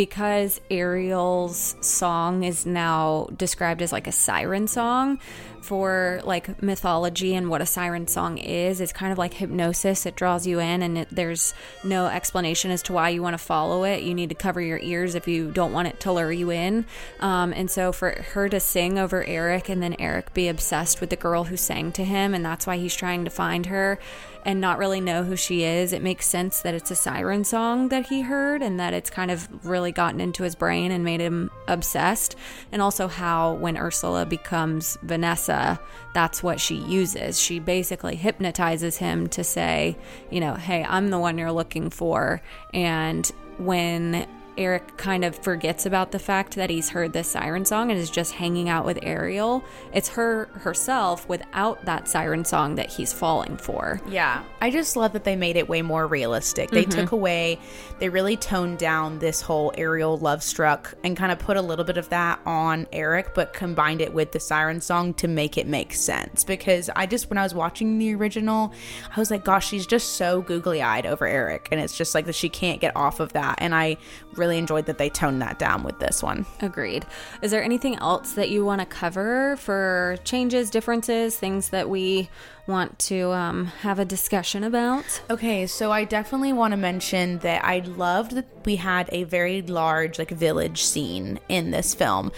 because 0.00 0.62
Ariel's 0.70 1.76
song 1.82 2.42
is 2.42 2.64
now 2.64 3.28
described 3.36 3.82
as 3.82 3.92
like 3.92 4.06
a 4.06 4.12
siren 4.12 4.66
song 4.66 5.20
for 5.60 6.22
like 6.24 6.62
mythology 6.62 7.34
and 7.34 7.50
what 7.50 7.60
a 7.60 7.66
siren 7.66 8.08
song 8.08 8.38
is, 8.38 8.80
it's 8.80 8.94
kind 8.94 9.12
of 9.12 9.18
like 9.18 9.34
hypnosis. 9.34 10.06
It 10.06 10.16
draws 10.16 10.46
you 10.46 10.58
in, 10.58 10.80
and 10.80 10.96
it, 10.96 11.08
there's 11.10 11.52
no 11.84 12.06
explanation 12.06 12.70
as 12.70 12.82
to 12.84 12.94
why 12.94 13.10
you 13.10 13.22
want 13.22 13.34
to 13.34 13.38
follow 13.38 13.84
it. 13.84 14.02
You 14.02 14.14
need 14.14 14.30
to 14.30 14.34
cover 14.34 14.62
your 14.62 14.78
ears 14.78 15.14
if 15.14 15.28
you 15.28 15.50
don't 15.50 15.74
want 15.74 15.88
it 15.88 16.00
to 16.00 16.12
lure 16.12 16.32
you 16.32 16.50
in. 16.50 16.86
Um, 17.20 17.52
and 17.52 17.70
so 17.70 17.92
for 17.92 18.22
her 18.32 18.48
to 18.48 18.58
sing 18.58 18.98
over 18.98 19.22
Eric 19.24 19.68
and 19.68 19.82
then 19.82 19.96
Eric 19.98 20.32
be 20.32 20.48
obsessed 20.48 21.02
with 21.02 21.10
the 21.10 21.16
girl 21.16 21.44
who 21.44 21.58
sang 21.58 21.92
to 21.92 22.04
him, 22.04 22.32
and 22.32 22.42
that's 22.42 22.66
why 22.66 22.78
he's 22.78 22.96
trying 22.96 23.24
to 23.26 23.30
find 23.30 23.66
her 23.66 23.98
and 24.44 24.60
not 24.60 24.78
really 24.78 25.00
know 25.00 25.22
who 25.22 25.36
she 25.36 25.64
is, 25.64 25.92
it 25.92 26.02
makes 26.02 26.26
sense 26.26 26.62
that 26.62 26.74
it's 26.74 26.90
a 26.90 26.96
siren 26.96 27.44
song 27.44 27.88
that 27.88 28.06
he 28.06 28.22
heard 28.22 28.62
and 28.62 28.80
that 28.80 28.94
it's 28.94 29.10
kind 29.10 29.30
of 29.30 29.48
really 29.64 29.92
gotten 29.92 30.20
into 30.20 30.42
his 30.42 30.54
brain 30.54 30.90
and 30.90 31.04
made 31.04 31.20
him 31.20 31.50
obsessed. 31.68 32.36
And 32.72 32.80
also 32.80 33.08
how 33.08 33.54
when 33.54 33.76
Ursula 33.76 34.26
becomes 34.26 34.96
Vanessa, 35.02 35.80
that's 36.14 36.42
what 36.42 36.60
she 36.60 36.76
uses. 36.76 37.38
She 37.38 37.58
basically 37.58 38.16
hypnotizes 38.16 38.96
him 38.96 39.28
to 39.28 39.44
say, 39.44 39.96
you 40.30 40.40
know, 40.40 40.54
hey, 40.54 40.84
I'm 40.84 41.10
the 41.10 41.18
one 41.18 41.38
you're 41.38 41.52
looking 41.52 41.90
for. 41.90 42.40
And 42.72 43.30
when 43.58 44.26
Eric 44.60 44.98
kind 44.98 45.24
of 45.24 45.34
forgets 45.36 45.86
about 45.86 46.12
the 46.12 46.18
fact 46.18 46.54
that 46.56 46.68
he's 46.68 46.90
heard 46.90 47.12
this 47.14 47.28
siren 47.28 47.64
song 47.64 47.90
and 47.90 47.98
is 47.98 48.10
just 48.10 48.34
hanging 48.34 48.68
out 48.68 48.84
with 48.84 48.98
Ariel. 49.02 49.64
It's 49.94 50.08
her 50.10 50.46
herself 50.52 51.26
without 51.28 51.84
that 51.86 52.06
siren 52.06 52.44
song 52.44 52.74
that 52.74 52.90
he's 52.90 53.12
falling 53.12 53.56
for. 53.56 54.00
Yeah. 54.06 54.42
I 54.60 54.70
just 54.70 54.96
love 54.96 55.14
that 55.14 55.24
they 55.24 55.34
made 55.34 55.56
it 55.56 55.68
way 55.68 55.80
more 55.82 56.06
realistic. 56.06 56.70
They 56.70 56.84
Mm-hmm. 56.84 57.00
took 57.00 57.12
away, 57.12 57.58
they 58.00 58.08
really 58.08 58.36
toned 58.36 58.78
down 58.78 59.18
this 59.18 59.40
whole 59.40 59.72
Ariel 59.76 60.18
love 60.18 60.42
struck 60.42 60.94
and 61.04 61.16
kind 61.16 61.30
of 61.30 61.38
put 61.38 61.56
a 61.56 61.62
little 61.62 61.84
bit 61.84 61.96
of 61.96 62.08
that 62.08 62.40
on 62.44 62.86
Eric, 62.92 63.34
but 63.34 63.52
combined 63.52 64.00
it 64.00 64.12
with 64.12 64.32
the 64.32 64.40
siren 64.40 64.80
song 64.80 65.14
to 65.14 65.28
make 65.28 65.56
it 65.56 65.66
make 65.66 65.94
sense. 65.94 66.42
Because 66.44 66.90
I 66.96 67.06
just, 67.06 67.30
when 67.30 67.38
I 67.38 67.42
was 67.44 67.54
watching 67.54 67.98
the 67.98 68.14
original, 68.14 68.72
I 69.14 69.20
was 69.20 69.30
like, 69.30 69.44
gosh, 69.44 69.68
she's 69.68 69.86
just 69.86 70.14
so 70.14 70.42
googly 70.42 70.82
eyed 70.82 71.06
over 71.06 71.26
Eric. 71.26 71.68
And 71.70 71.80
it's 71.80 71.96
just 71.96 72.14
like 72.14 72.26
that 72.26 72.34
she 72.34 72.48
can't 72.48 72.80
get 72.80 72.96
off 72.96 73.20
of 73.20 73.32
that. 73.34 73.56
And 73.58 73.74
I 73.74 73.96
really 74.34 74.49
enjoyed 74.58 74.86
that 74.86 74.98
they 74.98 75.08
toned 75.08 75.42
that 75.42 75.58
down 75.58 75.82
with 75.82 75.98
this 75.98 76.22
one. 76.22 76.46
Agreed. 76.60 77.06
Is 77.42 77.50
there 77.50 77.62
anything 77.62 77.96
else 77.96 78.32
that 78.32 78.50
you 78.50 78.64
want 78.64 78.80
to 78.80 78.86
cover 78.86 79.56
for 79.56 80.16
changes, 80.24 80.70
differences, 80.70 81.36
things 81.36 81.70
that 81.70 81.88
we 81.88 82.28
want 82.66 82.98
to 83.00 83.32
um, 83.32 83.66
have 83.66 83.98
a 83.98 84.04
discussion 84.04 84.64
about? 84.64 85.20
Okay, 85.28 85.66
so 85.66 85.92
I 85.92 86.04
definitely 86.04 86.52
want 86.52 86.72
to 86.72 86.76
mention 86.76 87.38
that 87.38 87.64
I 87.64 87.80
loved 87.80 88.32
that 88.32 88.46
we 88.64 88.76
had 88.76 89.08
a 89.12 89.24
very 89.24 89.62
large 89.62 90.18
like 90.18 90.30
village 90.30 90.82
scene 90.82 91.40
in 91.48 91.70
this 91.70 91.94
film. 91.94 92.32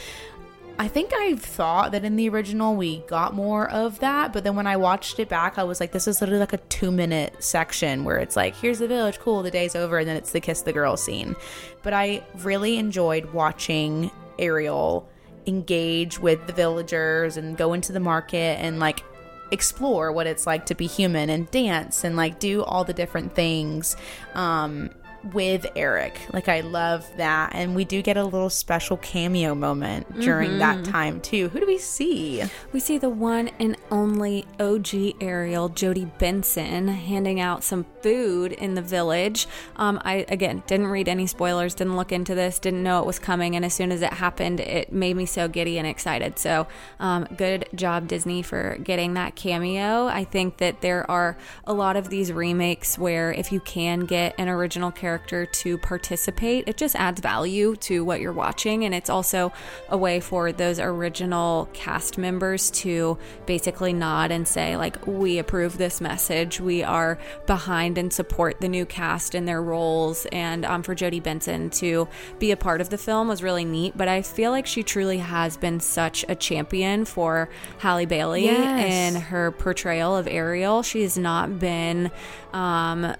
I 0.78 0.88
think 0.88 1.12
I 1.14 1.36
thought 1.36 1.92
that 1.92 2.04
in 2.04 2.16
the 2.16 2.28
original 2.28 2.74
we 2.74 2.98
got 3.00 3.34
more 3.34 3.70
of 3.70 4.00
that, 4.00 4.32
but 4.32 4.42
then 4.42 4.56
when 4.56 4.66
I 4.66 4.76
watched 4.76 5.18
it 5.18 5.28
back, 5.28 5.58
I 5.58 5.64
was 5.64 5.80
like, 5.80 5.92
this 5.92 6.08
is 6.08 6.20
literally 6.20 6.40
like 6.40 6.52
a 6.52 6.58
two 6.58 6.90
minute 6.90 7.42
section 7.42 8.04
where 8.04 8.16
it's 8.16 8.36
like, 8.36 8.56
here's 8.56 8.78
the 8.78 8.88
village, 8.88 9.18
cool, 9.18 9.42
the 9.42 9.50
day's 9.50 9.76
over, 9.76 9.98
and 9.98 10.08
then 10.08 10.16
it's 10.16 10.32
the 10.32 10.40
kiss 10.40 10.62
the 10.62 10.72
girl 10.72 10.96
scene. 10.96 11.36
But 11.82 11.92
I 11.92 12.24
really 12.38 12.78
enjoyed 12.78 13.32
watching 13.32 14.10
Ariel 14.38 15.08
engage 15.46 16.18
with 16.18 16.46
the 16.46 16.52
villagers 16.52 17.36
and 17.36 17.56
go 17.56 17.72
into 17.72 17.92
the 17.92 18.00
market 18.00 18.58
and 18.60 18.78
like 18.78 19.04
explore 19.50 20.10
what 20.10 20.26
it's 20.26 20.46
like 20.46 20.66
to 20.66 20.74
be 20.74 20.86
human 20.86 21.28
and 21.28 21.50
dance 21.50 22.04
and 22.04 22.16
like 22.16 22.38
do 22.38 22.62
all 22.62 22.84
the 22.84 22.94
different 22.94 23.34
things 23.34 23.96
um 24.34 24.88
with 25.32 25.66
Eric. 25.76 26.20
Like 26.32 26.48
I 26.48 26.60
love 26.60 27.08
that 27.16 27.54
and 27.54 27.74
we 27.74 27.84
do 27.84 28.02
get 28.02 28.16
a 28.16 28.24
little 28.24 28.50
special 28.50 28.96
cameo 28.96 29.54
moment 29.54 30.20
during 30.20 30.58
that 30.58 30.84
time 30.84 31.20
too. 31.20 31.48
Who 31.50 31.60
do 31.60 31.66
we 31.66 31.78
see? 31.78 32.42
We 32.72 32.80
see 32.80 32.98
the 32.98 33.08
one 33.08 33.50
and 33.58 33.76
only 33.90 34.44
OG 34.58 35.22
Ariel, 35.22 35.68
Jodi 35.68 36.06
Benson, 36.18 36.88
handing 36.88 37.40
out 37.40 37.62
some 37.62 37.86
food 38.02 38.52
in 38.52 38.74
the 38.74 38.82
village. 38.82 39.46
Um, 39.76 40.00
I 40.04 40.26
again 40.28 40.62
didn't 40.66 40.88
read 40.88 41.08
any 41.08 41.26
spoilers, 41.26 41.74
didn't 41.74 41.96
look 41.96 42.12
into 42.12 42.34
this, 42.34 42.58
didn't 42.58 42.82
know 42.82 43.00
it 43.00 43.06
was 43.06 43.18
coming, 43.18 43.56
and 43.56 43.64
as 43.64 43.74
soon 43.74 43.92
as 43.92 44.02
it 44.02 44.12
happened, 44.12 44.60
it 44.60 44.92
made 44.92 45.16
me 45.16 45.26
so 45.26 45.48
giddy 45.48 45.78
and 45.78 45.86
excited. 45.86 46.38
So, 46.38 46.66
um, 46.98 47.26
good 47.36 47.68
job 47.74 48.08
Disney 48.08 48.42
for 48.42 48.76
getting 48.82 49.14
that 49.14 49.36
cameo. 49.36 50.06
I 50.06 50.24
think 50.24 50.58
that 50.58 50.80
there 50.80 51.08
are 51.10 51.36
a 51.64 51.72
lot 51.72 51.96
of 51.96 52.08
these 52.08 52.32
remakes 52.32 52.98
where 52.98 53.32
if 53.32 53.52
you 53.52 53.60
can 53.60 54.00
get 54.00 54.34
an 54.38 54.48
original 54.48 54.90
character 54.90 55.11
to 55.18 55.78
participate, 55.78 56.68
it 56.68 56.76
just 56.76 56.96
adds 56.96 57.20
value 57.20 57.76
to 57.76 58.04
what 58.04 58.20
you're 58.20 58.32
watching, 58.32 58.84
and 58.84 58.94
it's 58.94 59.10
also 59.10 59.52
a 59.88 59.96
way 59.96 60.20
for 60.20 60.52
those 60.52 60.78
original 60.78 61.68
cast 61.72 62.18
members 62.18 62.70
to 62.70 63.18
basically 63.46 63.92
nod 63.92 64.30
and 64.30 64.46
say 64.46 64.76
like 64.76 65.06
we 65.06 65.38
approve 65.38 65.78
this 65.78 66.00
message 66.00 66.60
we 66.60 66.82
are 66.82 67.18
behind 67.46 67.98
and 67.98 68.12
support 68.12 68.60
the 68.60 68.68
new 68.68 68.84
cast 68.86 69.34
and 69.34 69.46
their 69.46 69.62
roles 69.62 70.26
and 70.32 70.64
um, 70.64 70.82
for 70.82 70.94
jodi 70.94 71.20
benson 71.20 71.68
to 71.70 72.08
be 72.38 72.50
a 72.50 72.56
part 72.56 72.80
of 72.80 72.88
the 72.90 72.98
film 72.98 73.28
was 73.28 73.42
really 73.42 73.64
neat 73.64 73.96
but 73.96 74.08
i 74.08 74.22
feel 74.22 74.50
like 74.50 74.66
she 74.66 74.82
truly 74.82 75.18
has 75.18 75.56
been 75.56 75.80
such 75.80 76.24
a 76.28 76.34
champion 76.34 77.04
for 77.04 77.48
halle 77.78 78.06
bailey 78.06 78.44
Yes. 78.44 79.14
in 79.14 79.20
her 79.20 79.50
portrayal 79.52 80.16
of 80.16 80.26
ariel 80.26 80.82
she 80.82 81.02
has 81.02 81.16
not 81.18 81.58
been 81.58 82.10
um, 82.52 83.14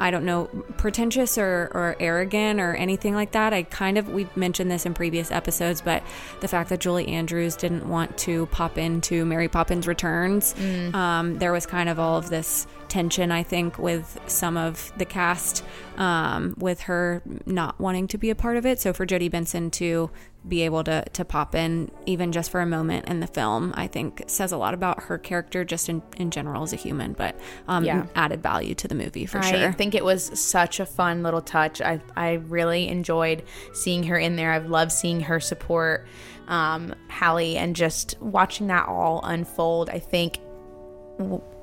i 0.00 0.10
don't 0.10 0.24
know 0.24 0.46
pretentious 0.76 1.38
or, 1.38 1.70
or 1.74 1.96
arrogant 2.00 2.60
or 2.60 2.74
anything 2.74 3.14
like 3.14 3.32
that. 3.32 3.52
I 3.52 3.64
kind 3.64 3.98
of 3.98 4.08
we 4.08 4.28
mentioned 4.36 4.70
this 4.70 4.86
in 4.86 4.94
previous 4.94 5.30
episodes 5.30 5.80
but 5.80 6.02
the 6.40 6.48
fact 6.48 6.70
that 6.70 6.80
julie 6.80 7.08
andrews 7.08 7.56
didn't 7.56 7.88
want 7.88 8.16
to 8.18 8.46
pop 8.46 8.78
into 8.78 9.24
mary 9.24 9.48
poppins 9.48 9.86
returns 9.86 10.54
um, 10.94 11.38
there 11.38 11.52
was 11.52 11.66
kind 11.66 11.88
of 11.88 11.98
all 11.98 12.16
of 12.16 12.30
this 12.30 12.66
tension 12.88 13.32
i 13.32 13.42
think 13.42 13.78
with 13.78 14.18
some 14.26 14.56
of 14.56 14.92
the 14.98 15.04
cast 15.04 15.64
um, 15.96 16.54
with 16.58 16.82
her 16.82 17.22
not 17.46 17.80
wanting 17.80 18.06
to 18.08 18.18
be 18.18 18.30
a 18.30 18.34
part 18.34 18.56
of 18.56 18.66
it. 18.66 18.80
So 18.80 18.92
for 18.92 19.06
jodi 19.06 19.28
benson 19.28 19.70
to 19.72 20.10
be 20.48 20.62
able 20.62 20.84
to 20.84 21.04
to 21.12 21.24
pop 21.24 21.54
in 21.54 21.90
even 22.06 22.30
just 22.32 22.50
for 22.50 22.60
a 22.60 22.66
moment 22.66 23.08
in 23.08 23.20
the 23.20 23.26
film 23.26 23.72
i 23.76 23.86
think 23.86 24.22
says 24.28 24.52
a 24.52 24.56
lot 24.56 24.74
about 24.74 25.02
her 25.04 25.18
character 25.18 25.64
just 25.64 25.88
in, 25.88 26.00
in 26.18 26.30
general 26.30 26.62
as 26.62 26.72
a 26.72 26.76
human 26.76 27.12
but 27.14 27.36
um, 27.68 27.84
Yeah. 27.84 28.06
added 28.14 28.42
value 28.42 28.74
to 28.76 28.86
the 28.88 28.94
movie 28.94 29.26
for 29.26 29.38
I 29.38 29.50
sure 29.50 29.68
i 29.68 29.72
think 29.72 29.94
it 29.94 30.04
was 30.04 30.38
such 30.38 30.78
a 30.80 30.86
fun 30.86 31.22
little 31.22 31.42
touch. 31.42 31.80
I 31.80 32.00
I 32.16 32.34
really 32.34 32.88
enjoyed 32.88 33.42
seeing 33.72 34.04
her 34.04 34.16
in 34.16 34.36
there. 34.36 34.52
I've 34.52 34.68
loved 34.70 34.92
seeing 34.92 35.20
her 35.22 35.40
support 35.40 36.06
um, 36.48 36.94
Halle 37.08 37.56
and 37.56 37.74
just 37.74 38.16
watching 38.20 38.68
that 38.68 38.86
all 38.88 39.20
unfold. 39.24 39.90
I 39.90 39.98
think 39.98 40.38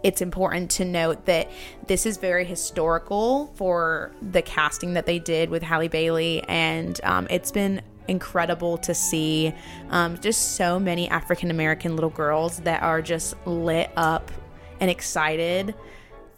it's 0.03 0.21
important 0.21 0.71
to 0.71 0.85
note 0.85 1.25
that 1.25 1.49
this 1.87 2.05
is 2.05 2.17
very 2.17 2.43
historical 2.43 3.53
for 3.55 4.11
the 4.21 4.41
casting 4.41 4.93
that 4.95 5.05
they 5.05 5.19
did 5.19 5.49
with 5.49 5.61
Halle 5.63 5.87
Bailey, 5.87 6.43
and 6.49 6.99
um, 7.03 7.27
it's 7.29 7.51
been 7.51 7.81
incredible 8.07 8.77
to 8.79 8.93
see 8.93 9.53
um, 9.89 10.17
just 10.19 10.55
so 10.55 10.79
many 10.79 11.09
African 11.09 11.51
American 11.51 11.95
little 11.95 12.09
girls 12.09 12.59
that 12.61 12.83
are 12.83 13.01
just 13.01 13.35
lit 13.45 13.91
up 13.95 14.31
and 14.79 14.89
excited 14.89 15.73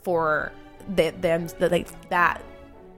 for 0.04 0.52
the, 0.96 1.12
them 1.12 1.48
that 1.60 1.72
like 1.72 2.10
that 2.10 2.42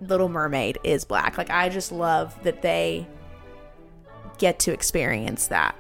Little 0.02 0.30
Mermaid 0.30 0.80
is 0.84 1.06
black. 1.06 1.38
Like 1.38 1.50
I 1.50 1.70
just 1.70 1.92
love 1.92 2.38
that 2.44 2.62
they 2.62 3.08
get 4.38 4.60
to 4.60 4.74
experience 4.74 5.48
that. 5.48 5.76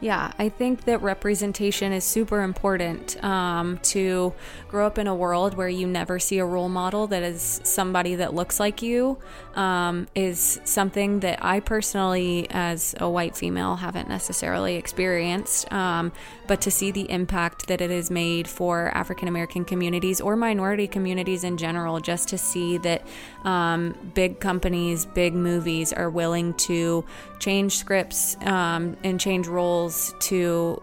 Yeah, 0.00 0.32
I 0.38 0.48
think 0.48 0.84
that 0.84 1.02
representation 1.02 1.92
is 1.92 2.04
super 2.04 2.42
important 2.42 3.22
um, 3.24 3.78
to 3.78 4.32
grow 4.68 4.86
up 4.86 4.96
in 4.96 5.08
a 5.08 5.14
world 5.14 5.54
where 5.54 5.68
you 5.68 5.88
never 5.88 6.20
see 6.20 6.38
a 6.38 6.44
role 6.44 6.68
model 6.68 7.08
that 7.08 7.24
is 7.24 7.60
somebody 7.64 8.14
that 8.14 8.32
looks 8.32 8.60
like 8.60 8.80
you. 8.80 9.18
Um, 9.56 10.06
is 10.14 10.60
something 10.64 11.20
that 11.20 11.44
I 11.44 11.58
personally, 11.58 12.46
as 12.50 12.94
a 13.00 13.10
white 13.10 13.36
female, 13.36 13.74
haven't 13.74 14.08
necessarily 14.08 14.76
experienced. 14.76 15.72
Um, 15.72 16.12
but 16.48 16.60
to 16.62 16.70
see 16.70 16.90
the 16.90 17.08
impact 17.10 17.68
that 17.68 17.80
it 17.80 17.90
has 17.90 18.10
made 18.10 18.48
for 18.48 18.88
African 18.96 19.28
American 19.28 19.64
communities 19.64 20.20
or 20.20 20.34
minority 20.34 20.88
communities 20.88 21.44
in 21.44 21.56
general, 21.56 22.00
just 22.00 22.28
to 22.30 22.38
see 22.38 22.78
that 22.78 23.06
um, 23.44 23.94
big 24.14 24.40
companies, 24.40 25.06
big 25.06 25.34
movies 25.34 25.92
are 25.92 26.10
willing 26.10 26.54
to 26.54 27.04
change 27.38 27.76
scripts 27.76 28.36
um, 28.42 28.96
and 29.04 29.20
change 29.20 29.46
roles 29.46 30.14
to 30.20 30.82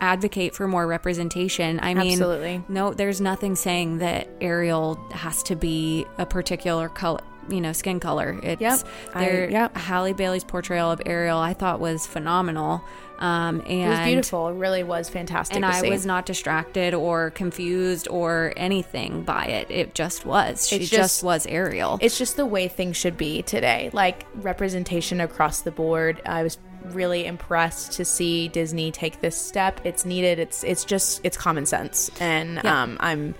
advocate 0.00 0.54
for 0.54 0.66
more 0.66 0.86
representation. 0.86 1.78
I 1.82 1.94
mean, 1.94 2.12
Absolutely. 2.12 2.64
no, 2.68 2.94
there's 2.94 3.20
nothing 3.20 3.56
saying 3.56 3.98
that 3.98 4.28
Ariel 4.40 4.94
has 5.12 5.42
to 5.44 5.56
be 5.56 6.06
a 6.18 6.26
particular 6.26 6.88
color 6.88 7.20
you 7.48 7.60
know 7.60 7.72
skin 7.72 8.00
color. 8.00 8.38
It's 8.42 8.60
Yep. 8.60 8.78
I- 9.14 9.24
their 9.24 9.50
yep. 9.50 9.76
Halle 9.76 10.12
Bailey's 10.12 10.44
portrayal 10.44 10.90
of 10.90 11.00
Ariel. 11.06 11.38
I 11.38 11.54
thought 11.54 11.80
was 11.80 12.06
phenomenal. 12.06 12.82
Um, 13.18 13.62
and 13.66 13.70
It 13.70 13.88
was 13.88 13.98
beautiful. 14.06 14.46
It 14.48 14.52
really 14.54 14.84
was 14.84 15.08
fantastic. 15.08 15.56
and 15.56 15.66
I 15.66 15.80
see. 15.80 15.90
was 15.90 16.06
not 16.06 16.24
distracted 16.24 16.94
or 16.94 17.30
confused 17.30 18.06
or 18.08 18.52
anything 18.56 19.22
by 19.24 19.46
it. 19.46 19.68
It 19.72 19.92
just 19.96 20.24
was. 20.24 20.68
She 20.68 20.76
It's 20.76 20.88
just, 20.88 21.00
just- 21.00 21.22
was 21.24 21.44
Ariel. 21.48 21.98
It's 22.00 22.16
just 22.16 22.36
the 22.36 22.46
way 22.46 22.68
things 22.68 22.96
should 22.96 23.16
be 23.16 23.42
today. 23.42 23.90
Like 23.92 24.24
representation 24.36 25.20
across 25.20 25.62
the 25.62 25.72
board. 25.72 26.22
I 26.26 26.44
was 26.44 26.58
really 26.92 27.26
impressed 27.26 27.90
to 27.94 28.04
see 28.04 28.46
Disney 28.46 28.92
take 28.92 29.20
this 29.20 29.36
step. 29.36 29.80
It's 29.82 30.04
needed. 30.04 30.38
It's 30.38 30.62
it's 30.62 30.84
just 30.84 31.20
it's 31.24 31.36
common 31.36 31.66
sense, 31.66 32.10
and 32.20 32.60
Yeah. 32.62 32.82
um, 32.84 32.96
I'm 33.00 33.34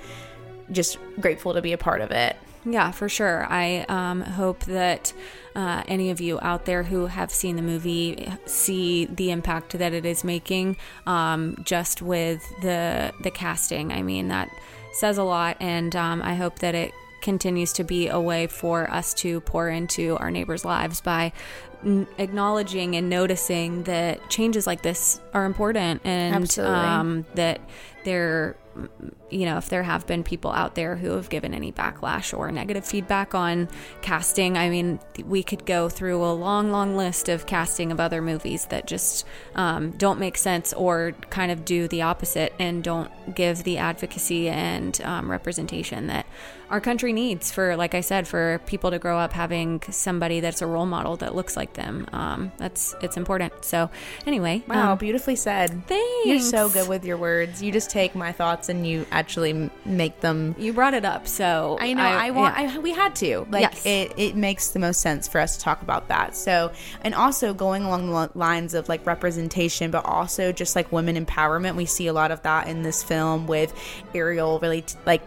just 0.72 0.98
grateful 1.20 1.54
to 1.54 1.62
be 1.62 1.72
a 1.72 1.78
part 1.78 2.00
of 2.00 2.10
it. 2.10 2.36
Yeah, 2.64 2.90
for 2.90 3.08
sure. 3.08 3.46
I 3.48 3.84
um, 3.88 4.20
hope 4.20 4.64
that 4.64 5.12
uh, 5.54 5.82
any 5.88 6.10
of 6.10 6.20
you 6.20 6.38
out 6.42 6.64
there 6.66 6.82
who 6.82 7.06
have 7.06 7.30
seen 7.30 7.56
the 7.56 7.62
movie 7.62 8.30
see 8.46 9.06
the 9.06 9.30
impact 9.30 9.78
that 9.78 9.92
it 9.92 10.04
is 10.04 10.24
making, 10.24 10.76
um, 11.06 11.56
just 11.64 12.02
with 12.02 12.42
the 12.60 13.12
the 13.22 13.30
casting. 13.30 13.92
I 13.92 14.02
mean, 14.02 14.28
that 14.28 14.50
says 14.92 15.18
a 15.18 15.24
lot, 15.24 15.56
and 15.60 15.94
um, 15.96 16.22
I 16.22 16.34
hope 16.34 16.58
that 16.60 16.74
it 16.74 16.92
continues 17.20 17.72
to 17.74 17.84
be 17.84 18.08
a 18.08 18.20
way 18.20 18.46
for 18.46 18.90
us 18.90 19.12
to 19.12 19.40
pour 19.40 19.68
into 19.68 20.16
our 20.18 20.30
neighbors' 20.30 20.64
lives 20.64 21.00
by 21.00 21.32
n- 21.84 22.06
acknowledging 22.18 22.94
and 22.94 23.10
noticing 23.10 23.82
that 23.84 24.28
changes 24.30 24.66
like 24.66 24.82
this 24.82 25.20
are 25.32 25.44
important, 25.44 26.02
and 26.04 26.58
um, 26.60 27.26
that 27.34 27.60
they're 28.04 28.56
you 29.30 29.44
know, 29.44 29.58
if 29.58 29.68
there 29.68 29.82
have 29.82 30.06
been 30.06 30.22
people 30.22 30.50
out 30.50 30.74
there 30.74 30.96
who 30.96 31.10
have 31.10 31.28
given 31.28 31.52
any 31.52 31.70
backlash 31.70 32.36
or 32.36 32.50
negative 32.50 32.86
feedback 32.86 33.34
on 33.34 33.68
casting, 34.00 34.56
I 34.56 34.70
mean, 34.70 35.00
we 35.24 35.42
could 35.42 35.66
go 35.66 35.88
through 35.88 36.24
a 36.24 36.32
long, 36.32 36.70
long 36.70 36.96
list 36.96 37.28
of 37.28 37.46
casting 37.46 37.92
of 37.92 38.00
other 38.00 38.22
movies 38.22 38.66
that 38.66 38.86
just 38.86 39.26
um, 39.54 39.90
don't 39.92 40.18
make 40.18 40.38
sense 40.38 40.72
or 40.72 41.12
kind 41.28 41.52
of 41.52 41.64
do 41.64 41.88
the 41.88 42.02
opposite 42.02 42.54
and 42.58 42.82
don't 42.82 43.10
give 43.34 43.64
the 43.64 43.78
advocacy 43.78 44.48
and 44.48 45.00
um, 45.02 45.30
representation 45.30 46.06
that 46.06 46.26
our 46.70 46.80
country 46.80 47.12
needs 47.14 47.50
for, 47.50 47.76
like 47.76 47.94
I 47.94 48.02
said, 48.02 48.28
for 48.28 48.60
people 48.66 48.90
to 48.90 48.98
grow 48.98 49.18
up 49.18 49.32
having 49.32 49.80
somebody 49.90 50.40
that's 50.40 50.60
a 50.60 50.66
role 50.66 50.84
model 50.84 51.16
that 51.16 51.34
looks 51.34 51.56
like 51.56 51.74
them. 51.74 52.06
Um, 52.12 52.52
that's 52.58 52.94
it's 53.00 53.16
important. 53.16 53.64
So, 53.64 53.90
anyway, 54.26 54.62
Wow, 54.68 54.92
um, 54.92 54.98
beautifully 54.98 55.36
said. 55.36 55.86
thanks 55.86 56.26
You're 56.26 56.40
so 56.40 56.68
good 56.68 56.86
with 56.86 57.06
your 57.06 57.16
words. 57.16 57.62
You 57.62 57.72
just 57.72 57.87
take 57.88 58.14
my 58.14 58.32
thoughts 58.32 58.68
and 58.68 58.86
you 58.86 59.06
actually 59.10 59.70
make 59.84 60.20
them. 60.20 60.54
you 60.58 60.72
brought 60.72 60.94
it 60.94 61.04
up, 61.04 61.26
so 61.26 61.76
I 61.80 61.92
know. 61.94 62.02
I, 62.02 62.30
want. 62.30 62.56
yeah. 62.58 62.72
I, 62.74 62.78
we 62.78 62.92
had 62.92 63.14
to. 63.16 63.46
Like 63.50 63.62
Yes. 63.62 63.86
it. 63.86 64.12
It 64.16 64.36
makes 64.36 64.68
the 64.68 64.78
most 64.78 65.00
sense 65.00 65.26
for 65.28 65.40
us 65.40 65.56
to 65.56 65.62
talk 65.62 65.82
about 65.82 66.08
that. 66.08 66.34
So, 66.36 66.72
and 67.02 67.14
also 67.14 67.54
going 67.54 67.84
along 67.84 68.10
the 68.10 68.30
lines 68.38 68.74
of 68.74 68.88
like 68.88 69.06
representation, 69.06 69.90
but 69.90 70.04
also 70.04 70.52
just 70.52 70.76
like 70.76 70.90
women 70.92 71.22
empowerment. 71.24 71.76
We 71.76 71.86
see 71.86 72.06
a 72.06 72.12
lot 72.12 72.30
of 72.30 72.42
that 72.42 72.68
in 72.68 72.82
this 72.82 73.02
film 73.02 73.46
with 73.46 73.72
Ariel 74.14 74.58
really 74.60 74.82
t- 74.82 74.98
like 75.06 75.22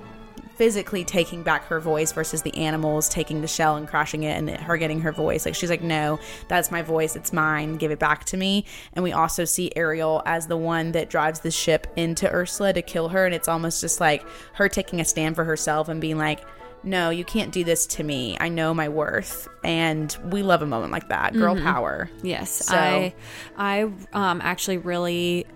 physically 0.61 1.03
taking 1.03 1.41
back 1.41 1.65
her 1.65 1.79
voice 1.79 2.11
versus 2.11 2.43
the 2.43 2.55
animals 2.55 3.09
taking 3.09 3.41
the 3.41 3.47
shell 3.47 3.77
and 3.77 3.87
crashing 3.87 4.21
it 4.21 4.37
and 4.37 4.47
her 4.47 4.77
getting 4.77 5.01
her 5.01 5.11
voice. 5.11 5.43
Like 5.43 5.55
she's 5.55 5.71
like, 5.71 5.81
no, 5.81 6.19
that's 6.49 6.69
my 6.69 6.83
voice. 6.83 7.15
It's 7.15 7.33
mine. 7.33 7.77
Give 7.77 7.89
it 7.89 7.97
back 7.97 8.25
to 8.25 8.37
me. 8.37 8.65
And 8.93 9.01
we 9.01 9.11
also 9.11 9.43
see 9.43 9.71
Ariel 9.75 10.21
as 10.27 10.45
the 10.45 10.57
one 10.57 10.91
that 10.91 11.09
drives 11.09 11.39
the 11.39 11.49
ship 11.49 11.87
into 11.95 12.31
Ursula 12.31 12.73
to 12.73 12.83
kill 12.83 13.09
her. 13.09 13.25
And 13.25 13.33
it's 13.33 13.47
almost 13.47 13.81
just 13.81 13.99
like 13.99 14.23
her 14.53 14.69
taking 14.69 15.01
a 15.01 15.05
stand 15.05 15.35
for 15.35 15.43
herself 15.45 15.89
and 15.89 15.99
being 15.99 16.19
like, 16.19 16.41
no, 16.83 17.09
you 17.09 17.25
can't 17.25 17.51
do 17.51 17.63
this 17.63 17.87
to 17.87 18.03
me. 18.03 18.37
I 18.39 18.49
know 18.49 18.71
my 18.71 18.87
worth. 18.87 19.47
And 19.63 20.15
we 20.25 20.43
love 20.43 20.61
a 20.61 20.67
moment 20.67 20.91
like 20.91 21.09
that. 21.09 21.33
Girl 21.33 21.55
power. 21.55 22.07
Yes, 22.21 22.51
So- 22.51 22.75
I 22.75 23.15
I 23.57 23.81
um 24.13 24.41
actually 24.43 24.77
really 24.77 25.47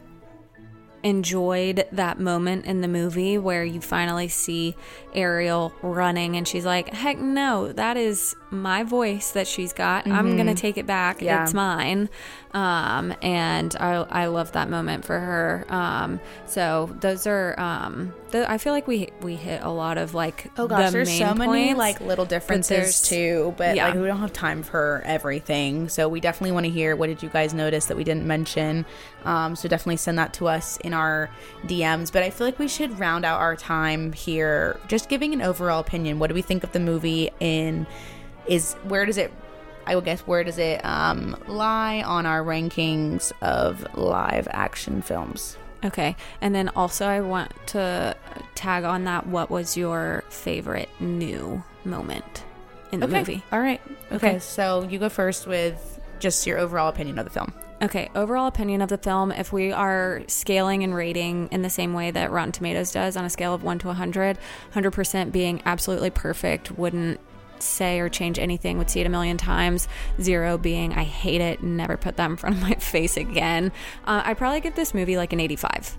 enjoyed 1.06 1.86
that 1.92 2.20
moment 2.20 2.66
in 2.66 2.82
the 2.82 2.88
movie 2.88 3.38
where 3.38 3.64
you 3.64 3.80
finally 3.80 4.28
see 4.28 4.76
Ariel 5.14 5.72
running 5.84 6.36
and 6.36 6.48
she's 6.48 6.66
like, 6.66 6.90
"Heck 6.92 7.20
no, 7.20 7.72
that 7.72 7.96
is 7.96 8.36
my 8.50 8.84
voice 8.84 9.32
that 9.32 9.48
she's 9.48 9.72
got. 9.72 10.08
I'm 10.08 10.36
going 10.36 10.48
to 10.48 10.56
take 10.56 10.78
it 10.78 10.88
back. 10.88 11.18
Mm-hmm. 11.18 11.26
Yeah. 11.26 11.44
It's 11.44 11.54
mine." 11.54 12.10
Um 12.54 13.14
and 13.22 13.76
I 13.80 13.96
I 14.10 14.26
love 14.28 14.54
that 14.54 14.70
moment 14.70 15.06
for 15.06 15.20
her. 15.20 15.66
Um 15.70 16.20
so 16.48 16.90
those 17.02 17.28
are 17.28 17.58
um 17.60 18.14
the, 18.32 18.50
I 18.50 18.58
feel 18.58 18.74
like 18.74 18.88
we 18.88 19.10
we 19.22 19.36
hit 19.36 19.62
a 19.62 19.70
lot 19.70 19.98
of 19.98 20.14
like 20.14 20.52
Oh 20.58 20.68
gosh, 20.68 20.88
the 20.88 20.92
there's 20.92 21.08
main 21.08 21.20
so 21.20 21.34
many 21.36 21.74
like 21.74 22.02
little 22.02 22.26
differences 22.26 22.70
there's- 22.70 23.08
too, 23.08 23.54
but 23.58 23.76
yeah. 23.76 23.86
like 23.88 23.96
we 23.96 24.08
don't 24.08 24.20
have 24.20 24.34
time 24.34 24.64
for 24.64 25.02
everything. 25.06 25.90
So 25.90 26.10
we 26.10 26.20
definitely 26.20 26.52
want 26.52 26.66
to 26.66 26.72
hear 26.72 26.96
what 26.96 27.08
did 27.08 27.22
you 27.24 27.30
guys 27.30 27.54
notice 27.54 27.86
that 27.86 27.98
we 27.98 28.04
didn't 28.04 28.26
mention. 28.26 28.86
Um, 29.24 29.56
so 29.56 29.68
definitely 29.68 29.98
send 29.98 30.18
that 30.20 30.34
to 30.34 30.48
us 30.48 30.78
in 30.78 30.94
our 30.94 31.30
DMs. 31.66 32.12
But 32.12 32.24
I 32.24 32.30
feel 32.30 32.48
like 32.48 32.60
we 32.60 32.68
should 32.68 33.00
round 33.00 33.26
out 33.26 33.40
our 33.40 33.56
time 33.56 34.12
here, 34.14 34.80
just 34.88 35.08
giving 35.10 35.34
an 35.34 35.42
overall 35.42 35.80
opinion. 35.80 36.20
What 36.20 36.28
do 36.28 36.34
we 36.34 36.42
think 36.42 36.64
of 36.64 36.72
the 36.72 36.80
movie? 36.80 37.30
In 37.40 37.86
is 38.48 38.74
where 38.84 39.06
does 39.06 39.18
it? 39.18 39.32
I 39.88 39.94
would 39.96 40.06
guess 40.06 40.22
where 40.22 40.44
does 40.44 40.58
it 40.58 40.84
um, 40.84 41.38
lie 41.48 42.02
on 42.02 42.26
our 42.26 42.44
rankings 42.44 43.32
of 43.42 43.86
live 43.96 44.48
action 44.50 45.04
films? 45.04 45.58
Okay. 45.86 46.16
And 46.42 46.54
then 46.54 46.70
also, 46.70 47.06
I 47.06 47.22
want 47.22 47.52
to 47.68 48.18
tag 48.56 48.84
on 48.84 49.04
that. 49.06 49.28
What 49.28 49.50
was 49.50 49.78
your 49.78 50.24
favorite 50.30 50.90
new 51.00 51.64
moment 51.84 52.44
in 52.92 53.00
the 53.00 53.08
okay. 53.08 53.20
movie? 53.20 53.44
All 53.52 53.60
right. 53.60 53.82
Okay. 54.12 54.16
Okay. 54.16 54.40
So 54.40 54.84
you 54.84 55.00
go 55.00 55.10
first 55.10 55.48
with 55.48 56.00
just 56.20 56.46
your 56.48 56.58
overall 56.58 56.90
opinion 56.90 57.20
of 57.20 57.26
the 57.26 57.32
film. 57.32 57.54
Okay. 57.82 58.10
Overall 58.16 58.48
opinion 58.48 58.82
of 58.82 58.90
the 58.90 58.98
film. 58.98 59.32
If 59.32 59.54
we 59.54 59.72
are 59.72 60.24
scaling 60.28 60.84
and 60.84 60.96
rating 60.96 61.50
in 61.52 61.62
the 61.62 61.70
same 61.70 61.94
way 61.94 62.10
that 62.12 62.32
Rotten 62.32 62.52
Tomatoes 62.52 62.92
does 62.92 63.16
on 63.16 63.26
a 63.26 63.30
scale 63.30 63.54
of 63.54 63.64
1 63.64 63.80
to 63.80 63.88
100, 63.88 64.38
100% 64.74 65.32
being 65.32 65.62
absolutely 65.66 66.10
perfect, 66.10 66.72
wouldn't 66.72 67.20
say 67.64 68.00
or 68.00 68.10
change 68.10 68.40
anything, 68.40 68.78
would 68.78 68.90
see 68.90 69.02
it 69.02 69.08
a 69.08 69.10
million 69.10 69.38
times. 69.38 69.88
Zero 70.22 70.58
being 70.58 70.94
I 70.94 71.04
hate 71.04 71.42
it, 71.42 71.64
never 71.64 71.98
put 71.98 72.18
that 72.18 72.30
in 72.30 72.38
front 72.38 72.56
of 72.56 72.62
my 72.62 72.76
face 72.80 73.18
again. 73.18 73.72
Uh, 74.06 74.22
I'd 74.26 74.38
probably 74.38 74.62
give 74.62 74.76
this 74.76 74.94
movie 74.94 75.18
like 75.18 75.34
an 75.34 75.40
85. 75.40 75.98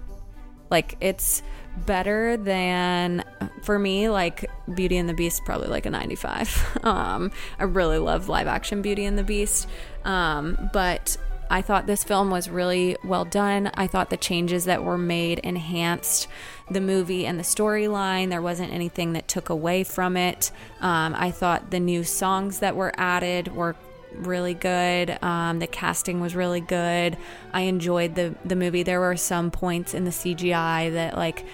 Like 0.70 0.96
it's 1.00 1.42
better 1.84 2.36
than 2.38 3.22
for 3.62 3.78
me 3.78 4.09
like 4.09 4.50
Beauty 4.74 4.96
and 4.96 5.09
the 5.09 5.14
Beast 5.14 5.44
probably 5.44 5.68
like 5.68 5.86
a 5.86 5.90
95. 5.90 6.80
um 6.84 7.30
I 7.59 7.64
really 7.64 7.98
love 7.98 8.28
live 8.28 8.46
action 8.46 8.82
Beauty 8.82 9.04
and 9.04 9.18
the 9.18 9.24
Beast. 9.24 9.68
Um 10.04 10.70
but 10.72 11.16
I 11.50 11.62
thought 11.62 11.86
this 11.86 12.02
film 12.02 12.30
was 12.30 12.48
really 12.48 12.96
well 13.04 13.24
done. 13.24 13.70
I 13.74 13.86
thought 13.86 14.11
the 14.11 14.16
changes 14.16 14.64
that 14.64 14.82
were 14.82 14.98
made 14.98 15.38
enhanced 15.40 16.28
the 16.70 16.80
movie 16.80 17.26
and 17.26 17.38
the 17.38 17.44
storyline. 17.44 18.30
There 18.30 18.42
wasn't 18.42 18.72
anything 18.72 19.12
that 19.12 19.28
took 19.28 19.48
away 19.48 19.84
from 19.84 20.16
it. 20.16 20.50
Um, 20.80 21.14
I 21.16 21.30
thought 21.30 21.70
the 21.70 21.80
new 21.80 22.04
songs 22.04 22.58
that 22.60 22.76
were 22.76 22.92
added 22.96 23.54
were 23.54 23.76
really 24.12 24.54
good. 24.54 25.22
Um, 25.22 25.58
the 25.58 25.66
casting 25.66 26.20
was 26.20 26.34
really 26.34 26.60
good. 26.60 27.16
I 27.52 27.62
enjoyed 27.62 28.14
the 28.14 28.34
the 28.44 28.56
movie. 28.56 28.82
There 28.82 29.00
were 29.00 29.16
some 29.16 29.50
points 29.50 29.94
in 29.94 30.04
the 30.04 30.10
CGI 30.10 30.92
that 30.92 31.16
like 31.16 31.44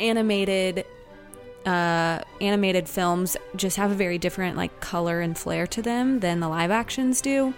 animated 0.00 0.86
uh, 1.66 2.20
animated 2.40 2.88
films 2.88 3.36
just 3.54 3.76
have 3.76 3.90
a 3.90 3.94
very 3.94 4.18
different 4.18 4.56
like 4.56 4.80
color 4.80 5.20
and 5.20 5.36
flair 5.36 5.66
to 5.68 5.82
them 5.82 6.20
than 6.20 6.40
the 6.40 6.48
live 6.48 6.70
actions 6.70 7.20
do. 7.20 7.54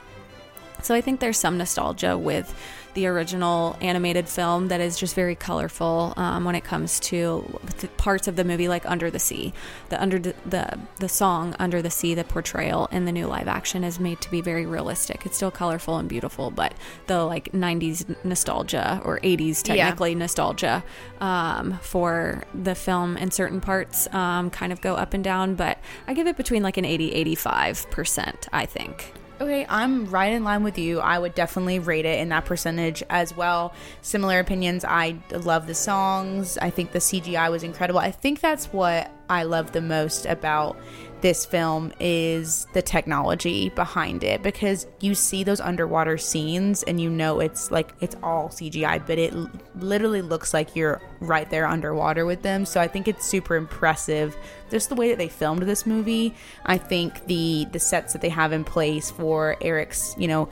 So 0.82 0.94
I 0.94 1.00
think 1.00 1.20
there's 1.20 1.38
some 1.38 1.56
nostalgia 1.56 2.18
with 2.18 2.54
the 2.94 3.06
original 3.06 3.76
animated 3.80 4.28
film 4.28 4.68
that 4.68 4.80
is 4.80 4.96
just 4.98 5.14
very 5.14 5.34
colorful 5.34 6.14
um, 6.16 6.44
when 6.44 6.54
it 6.54 6.64
comes 6.64 7.00
to 7.00 7.60
parts 7.96 8.28
of 8.28 8.36
the 8.36 8.44
movie 8.44 8.68
like 8.68 8.88
Under 8.88 9.10
the 9.10 9.18
Sea. 9.18 9.52
The 9.88 10.00
under 10.00 10.18
the, 10.18 10.34
the 10.46 10.78
the 11.00 11.08
song 11.08 11.54
Under 11.58 11.82
the 11.82 11.90
Sea, 11.90 12.14
the 12.14 12.24
portrayal 12.24 12.88
in 12.92 13.04
the 13.04 13.12
new 13.12 13.26
live 13.26 13.48
action 13.48 13.84
is 13.84 13.98
made 13.98 14.20
to 14.20 14.30
be 14.30 14.40
very 14.40 14.66
realistic. 14.66 15.26
It's 15.26 15.36
still 15.36 15.50
colorful 15.50 15.96
and 15.96 16.08
beautiful, 16.08 16.50
but 16.50 16.74
the 17.06 17.24
like 17.24 17.52
90s 17.52 18.14
nostalgia 18.24 19.00
or 19.04 19.20
80s 19.20 19.62
technically 19.62 20.14
nostalgia 20.14 20.84
um, 21.20 21.78
for 21.82 22.44
the 22.54 22.74
film 22.74 23.16
in 23.16 23.30
certain 23.30 23.60
parts 23.60 24.12
um, 24.14 24.50
kind 24.50 24.72
of 24.72 24.80
go 24.80 24.94
up 24.94 25.14
and 25.14 25.24
down. 25.24 25.54
But 25.54 25.78
I 26.06 26.14
give 26.14 26.26
it 26.26 26.36
between 26.36 26.62
like 26.62 26.76
an 26.76 26.84
80 26.84 27.12
85 27.12 27.90
percent. 27.90 28.48
I 28.52 28.66
think. 28.66 29.12
Okay, 29.40 29.66
I'm 29.68 30.06
right 30.06 30.32
in 30.32 30.44
line 30.44 30.62
with 30.62 30.78
you. 30.78 31.00
I 31.00 31.18
would 31.18 31.34
definitely 31.34 31.80
rate 31.80 32.04
it 32.04 32.20
in 32.20 32.28
that 32.28 32.44
percentage 32.44 33.02
as 33.10 33.36
well. 33.36 33.74
Similar 34.00 34.38
opinions. 34.38 34.84
I 34.84 35.18
love 35.32 35.66
the 35.66 35.74
songs. 35.74 36.56
I 36.58 36.70
think 36.70 36.92
the 36.92 37.00
CGI 37.00 37.50
was 37.50 37.64
incredible. 37.64 37.98
I 37.98 38.12
think 38.12 38.40
that's 38.40 38.66
what 38.66 39.10
I 39.28 39.42
love 39.42 39.72
the 39.72 39.80
most 39.80 40.24
about 40.26 40.76
this 41.24 41.46
film 41.46 41.90
is 42.00 42.66
the 42.74 42.82
technology 42.82 43.70
behind 43.70 44.22
it 44.22 44.42
because 44.42 44.86
you 45.00 45.14
see 45.14 45.42
those 45.42 45.58
underwater 45.58 46.18
scenes 46.18 46.82
and 46.82 47.00
you 47.00 47.08
know 47.08 47.40
it's 47.40 47.70
like 47.70 47.94
it's 48.02 48.14
all 48.22 48.50
CGI, 48.50 49.06
but 49.06 49.16
it 49.16 49.32
l- 49.32 49.50
literally 49.76 50.20
looks 50.20 50.52
like 50.52 50.76
you're 50.76 51.00
right 51.20 51.48
there 51.48 51.66
underwater 51.66 52.26
with 52.26 52.42
them. 52.42 52.66
So 52.66 52.78
I 52.78 52.88
think 52.88 53.08
it's 53.08 53.24
super 53.24 53.56
impressive 53.56 54.36
just 54.68 54.90
the 54.90 54.96
way 54.96 55.08
that 55.08 55.16
they 55.16 55.28
filmed 55.28 55.62
this 55.62 55.86
movie. 55.86 56.34
I 56.66 56.76
think 56.76 57.24
the 57.24 57.68
the 57.72 57.78
sets 57.78 58.12
that 58.12 58.20
they 58.20 58.28
have 58.28 58.52
in 58.52 58.62
place 58.62 59.10
for 59.10 59.56
Eric's, 59.62 60.14
you 60.18 60.28
know, 60.28 60.50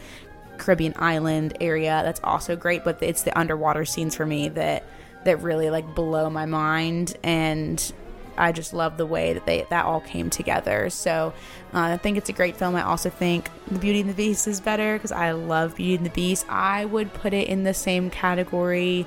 Caribbean 0.56 0.94
island 0.96 1.54
area, 1.60 2.00
that's 2.02 2.20
also 2.24 2.56
great, 2.56 2.82
but 2.82 2.96
it's 3.02 3.24
the 3.24 3.38
underwater 3.38 3.84
scenes 3.84 4.14
for 4.16 4.24
me 4.24 4.48
that 4.48 4.86
that 5.24 5.42
really 5.42 5.68
like 5.68 5.94
blow 5.94 6.30
my 6.30 6.46
mind 6.46 7.14
and 7.22 7.92
I 8.36 8.52
just 8.52 8.72
love 8.72 8.96
the 8.96 9.06
way 9.06 9.32
that 9.32 9.46
they 9.46 9.66
that 9.70 9.84
all 9.84 10.00
came 10.00 10.30
together. 10.30 10.90
So 10.90 11.32
uh, 11.74 11.78
I 11.80 11.96
think 11.96 12.16
it's 12.18 12.28
a 12.28 12.32
great 12.32 12.56
film. 12.56 12.74
I 12.74 12.82
also 12.82 13.10
think 13.10 13.48
The 13.68 13.78
Beauty 13.78 14.00
and 14.00 14.10
the 14.10 14.14
Beast 14.14 14.46
is 14.48 14.60
better 14.60 14.94
because 14.96 15.12
I 15.12 15.32
love 15.32 15.76
Beauty 15.76 15.94
and 15.96 16.06
the 16.06 16.10
Beast. 16.10 16.46
I 16.48 16.84
would 16.86 17.12
put 17.12 17.32
it 17.32 17.48
in 17.48 17.64
the 17.64 17.74
same 17.74 18.10
category 18.10 19.06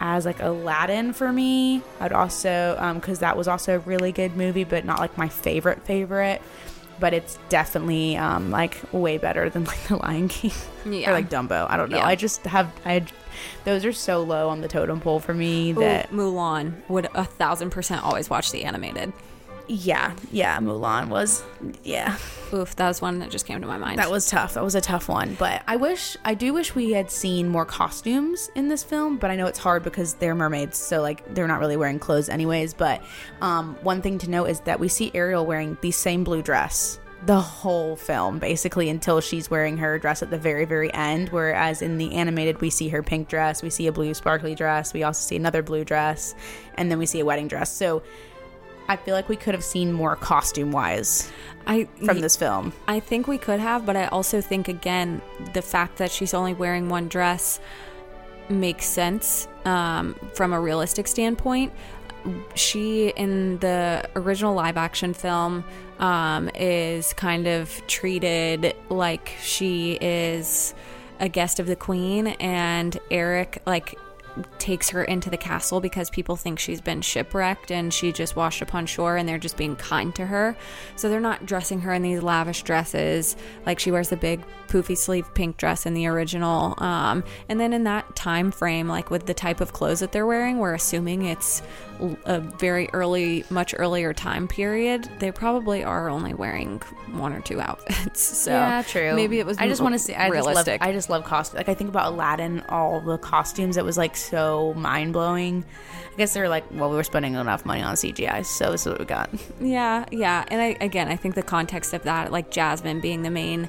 as 0.00 0.24
like 0.24 0.40
Aladdin 0.40 1.12
for 1.12 1.32
me. 1.32 1.82
I'd 2.00 2.12
also 2.12 2.74
because 2.94 3.18
um, 3.18 3.20
that 3.20 3.36
was 3.36 3.48
also 3.48 3.76
a 3.76 3.78
really 3.80 4.12
good 4.12 4.36
movie, 4.36 4.64
but 4.64 4.84
not 4.84 5.00
like 5.00 5.16
my 5.18 5.28
favorite 5.28 5.82
favorite. 5.82 6.40
But 7.00 7.14
it's 7.14 7.38
definitely 7.48 8.16
um, 8.16 8.50
like 8.50 8.76
way 8.92 9.18
better 9.18 9.48
than 9.50 9.64
like 9.64 9.80
The 9.88 9.96
Lion 9.96 10.28
King 10.28 10.50
Yeah. 10.84 11.10
or 11.10 11.12
like 11.14 11.30
Dumbo. 11.30 11.66
I 11.70 11.76
don't 11.76 11.90
know. 11.90 11.98
Yeah. 11.98 12.06
I 12.06 12.16
just 12.16 12.42
have 12.44 12.70
I 12.84 13.04
those 13.64 13.84
are 13.84 13.92
so 13.92 14.22
low 14.22 14.48
on 14.48 14.60
the 14.60 14.68
totem 14.68 15.00
pole 15.00 15.20
for 15.20 15.34
me 15.34 15.70
Ooh, 15.70 15.74
that 15.80 16.10
Mulan 16.10 16.74
would 16.88 17.08
a 17.14 17.24
thousand 17.24 17.70
percent 17.70 18.04
always 18.04 18.28
watch 18.30 18.52
the 18.52 18.64
animated. 18.64 19.12
yeah 19.66 20.14
yeah 20.32 20.58
Mulan 20.58 21.08
was 21.08 21.42
yeah 21.84 22.16
Oof, 22.52 22.74
that 22.76 22.88
was 22.88 23.02
one 23.02 23.18
that 23.18 23.30
just 23.30 23.44
came 23.44 23.60
to 23.60 23.66
my 23.66 23.76
mind. 23.76 23.98
That 23.98 24.10
was 24.10 24.26
tough. 24.30 24.54
That 24.54 24.64
was 24.64 24.74
a 24.74 24.80
tough 24.80 25.06
one. 25.06 25.34
But 25.38 25.62
I 25.66 25.76
wish, 25.76 26.16
I 26.24 26.32
do 26.32 26.54
wish 26.54 26.74
we 26.74 26.92
had 26.92 27.10
seen 27.10 27.46
more 27.50 27.66
costumes 27.66 28.50
in 28.54 28.68
this 28.68 28.82
film. 28.82 29.18
But 29.18 29.30
I 29.30 29.36
know 29.36 29.46
it's 29.48 29.58
hard 29.58 29.82
because 29.82 30.14
they're 30.14 30.34
mermaids, 30.34 30.78
so 30.78 31.02
like 31.02 31.34
they're 31.34 31.46
not 31.46 31.60
really 31.60 31.76
wearing 31.76 31.98
clothes 31.98 32.30
anyways. 32.30 32.72
But 32.72 33.02
um, 33.42 33.76
one 33.82 34.00
thing 34.00 34.16
to 34.20 34.30
note 34.30 34.46
is 34.46 34.60
that 34.60 34.80
we 34.80 34.88
see 34.88 35.10
Ariel 35.12 35.44
wearing 35.44 35.76
the 35.82 35.90
same 35.90 36.24
blue 36.24 36.40
dress 36.40 36.98
the 37.26 37.40
whole 37.40 37.96
film, 37.96 38.38
basically 38.38 38.88
until 38.88 39.20
she's 39.20 39.50
wearing 39.50 39.76
her 39.78 39.98
dress 39.98 40.22
at 40.22 40.30
the 40.30 40.38
very, 40.38 40.64
very 40.64 40.92
end. 40.94 41.30
Whereas 41.30 41.82
in 41.82 41.98
the 41.98 42.14
animated, 42.14 42.60
we 42.60 42.70
see 42.70 42.88
her 42.88 43.02
pink 43.02 43.28
dress, 43.28 43.62
we 43.62 43.70
see 43.70 43.86
a 43.86 43.92
blue 43.92 44.14
sparkly 44.14 44.54
dress, 44.54 44.92
we 44.94 45.02
also 45.02 45.20
see 45.20 45.36
another 45.36 45.62
blue 45.62 45.84
dress, 45.84 46.34
and 46.76 46.90
then 46.90 46.98
we 46.98 47.06
see 47.06 47.20
a 47.20 47.24
wedding 47.24 47.48
dress. 47.48 47.72
So. 47.72 48.02
I 48.90 48.96
feel 48.96 49.14
like 49.14 49.28
we 49.28 49.36
could 49.36 49.52
have 49.52 49.64
seen 49.64 49.92
more 49.92 50.16
costume 50.16 50.72
wise 50.72 51.30
I 51.66 51.86
from 52.06 52.20
this 52.20 52.36
film. 52.36 52.72
I 52.88 53.00
think 53.00 53.28
we 53.28 53.36
could 53.36 53.60
have, 53.60 53.84
but 53.84 53.96
I 53.96 54.06
also 54.06 54.40
think 54.40 54.66
again 54.66 55.20
the 55.52 55.60
fact 55.60 55.98
that 55.98 56.10
she's 56.10 56.32
only 56.32 56.54
wearing 56.54 56.88
one 56.88 57.08
dress 57.08 57.60
makes 58.48 58.86
sense 58.86 59.46
um, 59.66 60.14
from 60.32 60.54
a 60.54 60.60
realistic 60.60 61.06
standpoint. 61.06 61.70
She 62.54 63.08
in 63.10 63.58
the 63.58 64.08
original 64.16 64.54
live 64.54 64.78
action 64.78 65.12
film 65.12 65.64
um, 65.98 66.50
is 66.54 67.12
kind 67.14 67.46
of 67.46 67.86
treated 67.86 68.74
like 68.88 69.32
she 69.42 69.98
is 70.00 70.74
a 71.20 71.28
guest 71.28 71.58
of 71.58 71.66
the 71.66 71.76
queen, 71.76 72.28
and 72.28 72.98
Eric 73.10 73.62
like 73.66 73.96
takes 74.58 74.90
her 74.90 75.04
into 75.04 75.30
the 75.30 75.36
castle 75.36 75.80
because 75.80 76.10
people 76.10 76.36
think 76.36 76.58
she's 76.58 76.80
been 76.80 77.00
shipwrecked 77.00 77.70
and 77.70 77.92
she 77.92 78.12
just 78.12 78.36
washed 78.36 78.62
up 78.62 78.74
on 78.74 78.86
shore 78.86 79.16
and 79.16 79.28
they're 79.28 79.38
just 79.38 79.56
being 79.56 79.76
kind 79.76 80.14
to 80.14 80.26
her. 80.26 80.56
So 80.96 81.08
they're 81.08 81.20
not 81.20 81.46
dressing 81.46 81.80
her 81.80 81.92
in 81.92 82.02
these 82.02 82.22
lavish 82.22 82.62
dresses. 82.62 83.36
Like 83.66 83.78
she 83.78 83.90
wears 83.90 84.10
the 84.10 84.16
big 84.16 84.42
poofy 84.68 84.96
sleeve 84.96 85.32
pink 85.34 85.56
dress 85.56 85.86
in 85.86 85.94
the 85.94 86.06
original. 86.06 86.74
Um, 86.82 87.24
and 87.48 87.58
then 87.58 87.72
in 87.72 87.84
that 87.84 88.14
time 88.14 88.50
frame, 88.50 88.88
like 88.88 89.10
with 89.10 89.26
the 89.26 89.34
type 89.34 89.60
of 89.60 89.72
clothes 89.72 90.00
that 90.00 90.12
they're 90.12 90.26
wearing, 90.26 90.58
we're 90.58 90.74
assuming 90.74 91.24
it's 91.24 91.62
a 92.26 92.40
very 92.40 92.88
early, 92.92 93.44
much 93.50 93.74
earlier 93.76 94.12
time 94.12 94.46
period. 94.46 95.08
They 95.18 95.32
probably 95.32 95.82
are 95.82 96.08
only 96.08 96.34
wearing 96.34 96.78
one 97.12 97.32
or 97.32 97.40
two 97.40 97.60
outfits. 97.60 98.36
So 98.38 98.52
yeah, 98.52 98.82
true. 98.82 99.14
Maybe 99.14 99.40
it 99.40 99.46
was. 99.46 99.58
I 99.58 99.68
just 99.68 99.80
want 99.80 99.94
to 99.94 99.98
see. 99.98 100.14
I 100.14 100.28
realistic. 100.28 100.66
Just 100.66 100.80
love, 100.80 100.88
I 100.88 100.92
just 100.92 101.10
love 101.10 101.24
costumes. 101.24 101.58
Like 101.58 101.68
I 101.68 101.74
think 101.74 101.90
about 101.90 102.12
Aladdin, 102.12 102.62
all 102.68 103.00
the 103.00 103.18
costumes. 103.18 103.76
It 103.76 103.84
was 103.84 103.98
like 103.98 104.16
so 104.16 104.74
mind 104.74 105.12
blowing. 105.12 105.64
I 106.12 106.16
guess 106.16 106.34
they 106.34 106.40
were 106.40 106.48
like, 106.48 106.64
well, 106.72 106.90
we 106.90 106.96
were 106.96 107.04
spending 107.04 107.34
enough 107.34 107.64
money 107.64 107.82
on 107.82 107.94
CGI, 107.94 108.44
so 108.44 108.70
this 108.70 108.86
is 108.86 108.92
what 108.92 108.98
we 109.00 109.04
got. 109.04 109.30
Yeah, 109.60 110.04
yeah. 110.12 110.44
And 110.48 110.60
I, 110.60 110.76
again, 110.80 111.08
I 111.08 111.16
think 111.16 111.34
the 111.34 111.42
context 111.42 111.92
of 111.92 112.04
that, 112.04 112.30
like 112.30 112.50
Jasmine 112.50 113.00
being 113.00 113.22
the 113.22 113.30
main 113.30 113.68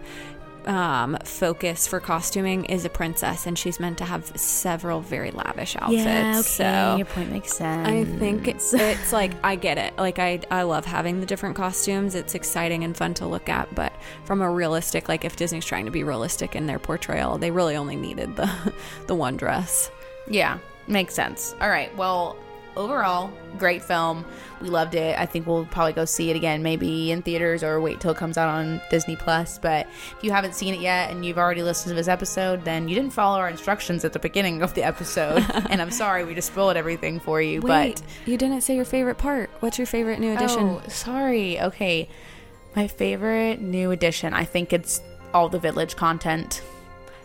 um, 0.70 1.18
focus 1.24 1.88
for 1.88 2.00
costuming, 2.00 2.66
is 2.66 2.86
a 2.86 2.90
princess, 2.90 3.48
and 3.48 3.58
she's 3.58 3.80
meant 3.80 3.98
to 3.98 4.06
have 4.06 4.32
several 4.40 5.02
very 5.02 5.32
lavish 5.32 5.76
outfits. 5.76 6.48
So 6.48 6.96
Your 6.98 7.08
point 7.08 7.32
makes 7.32 7.54
sense. 7.54 7.88
I 7.88 8.06
think 8.20 8.48
it's, 8.48 8.74
it's 8.74 9.12
like 9.12 9.32
I 9.44 9.56
get 9.56 9.80
it. 9.80 9.98
Like 9.98 10.20
I 10.20 10.40
I 10.52 10.64
love 10.64 10.86
having 10.86 11.20
the 11.20 11.26
different 11.26 11.56
costumes. 11.56 12.14
It's 12.14 12.36
exciting 12.36 12.84
and 12.84 12.96
fun 12.96 13.16
to 13.16 13.26
look 13.26 13.50
at, 13.50 13.74
but 13.74 13.92
from 14.26 14.42
a 14.42 14.50
realistic 14.50 15.10
like 15.10 15.26
if 15.26 15.36
Disney's 15.36 15.66
trying 15.66 15.86
to 15.86 15.92
be 15.92 16.04
realistic 16.04 16.56
in 16.56 16.68
their 16.68 16.80
portrayal, 16.80 17.40
they 17.40 17.50
really 17.50 17.76
only 17.76 17.96
needed 17.96 18.36
the 18.36 18.74
the 19.08 19.16
one 19.16 19.38
dress. 19.38 19.90
Yeah, 20.28 20.60
makes 20.88 21.16
sense. 21.16 21.56
All 21.60 21.70
right. 21.70 21.96
Well, 21.98 22.38
overall, 22.76 23.32
great 23.58 23.82
film. 23.82 24.26
We 24.62 24.70
loved 24.70 24.96
it. 24.96 25.18
I 25.18 25.26
think 25.26 25.48
we'll 25.48 25.66
probably 25.66 25.94
go 25.94 26.06
see 26.06 26.30
it 26.30 26.36
again, 26.36 26.64
maybe 26.64 27.12
in 27.12 27.22
theaters 27.22 27.64
or 27.64 27.80
wait 27.80 28.00
till 28.00 28.12
it 28.12 28.18
comes 28.18 28.38
out 28.38 28.50
on 28.50 28.82
Disney 28.90 29.16
Plus. 29.16 29.58
But 29.58 29.88
if 29.88 30.24
you 30.24 30.32
haven't 30.32 30.56
seen 30.56 30.74
it 30.74 30.80
yet 30.80 31.12
and 31.12 31.26
you've 31.26 31.38
already 31.38 31.64
listened 31.64 31.92
to 31.92 31.96
this 31.96 32.08
episode, 32.08 32.66
then 32.66 32.88
you 32.90 32.96
didn't 32.96 33.12
follow 33.12 33.40
our 33.40 33.50
instructions 33.50 34.04
at 34.06 34.14
the 34.14 34.20
beginning 34.20 34.62
of 34.62 34.74
the 34.74 34.84
episode. 34.84 35.46
and 35.70 35.82
I'm 35.82 35.92
sorry, 35.92 36.24
we 36.26 36.34
just 36.34 36.48
spoiled 36.50 36.78
everything 36.78 37.20
for 37.20 37.42
you. 37.42 37.62
Wait, 37.62 38.02
but 38.02 38.04
you 38.28 38.38
didn't 38.38 38.62
say 38.62 38.76
your 38.76 38.86
favorite 38.86 39.18
part. 39.18 39.50
What's 39.60 39.78
your 39.78 39.88
favorite 39.88 40.20
new 40.20 40.34
addition? 40.34 40.64
Oh, 40.64 40.82
sorry. 40.88 41.60
Okay. 41.60 42.10
My 42.76 42.88
favorite 42.88 43.62
new 43.62 43.92
addition, 43.92 44.34
I 44.34 44.46
think 44.46 44.74
it's 44.74 45.02
all 45.34 45.50
the 45.50 45.60
village 45.60 45.96
content. 45.96 46.62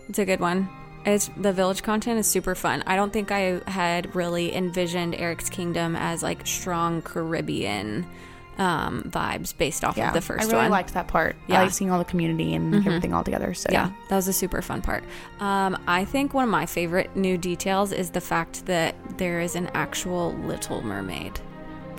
It's 0.09 0.19
a 0.19 0.25
good 0.25 0.41
one. 0.41 0.69
It's 1.05 1.31
the 1.37 1.53
village 1.53 1.83
content 1.83 2.19
is 2.19 2.27
super 2.27 2.55
fun. 2.55 2.83
I 2.87 2.97
don't 2.97 3.13
think 3.13 3.31
I 3.31 3.61
had 3.67 4.15
really 4.15 4.55
envisioned 4.55 5.15
Eric's 5.15 5.51
Kingdom 5.51 5.97
as 5.97 6.23
like 6.23 6.47
strong 6.47 7.03
Caribbean 7.03 8.07
um, 8.57 9.03
vibes 9.09 9.57
based 9.57 9.85
off 9.85 9.99
of 9.99 10.13
the 10.15 10.21
first 10.21 10.45
I 10.45 10.47
really 10.47 10.63
one. 10.63 10.71
liked 10.71 10.95
that 10.95 11.09
part. 11.09 11.37
Yeah. 11.47 11.61
I 11.61 11.65
like 11.65 11.73
seeing 11.73 11.91
all 11.91 11.99
the 11.99 12.05
community 12.05 12.55
and 12.55 12.75
everything 12.87 13.13
all 13.13 13.25
together. 13.25 13.53
So 13.55 13.69
yeah, 13.73 13.91
that 14.09 14.17
was 14.17 14.29
a 14.29 14.33
super 14.33 14.63
fun 14.63 14.81
part. 14.81 15.05
Um, 15.41 15.77
I 15.87 16.05
think 16.05 16.35
one 16.35 16.45
of 16.45 16.51
my 16.51 16.67
favorite 16.67 17.15
new 17.17 17.37
details 17.37 17.93
is 17.93 18.11
the 18.11 18.21
fact 18.21 18.67
that 18.67 18.95
there 19.19 19.41
is 19.41 19.57
an 19.57 19.71
actual 19.75 20.33
Little 20.35 20.83
Mermaid. 20.83 21.41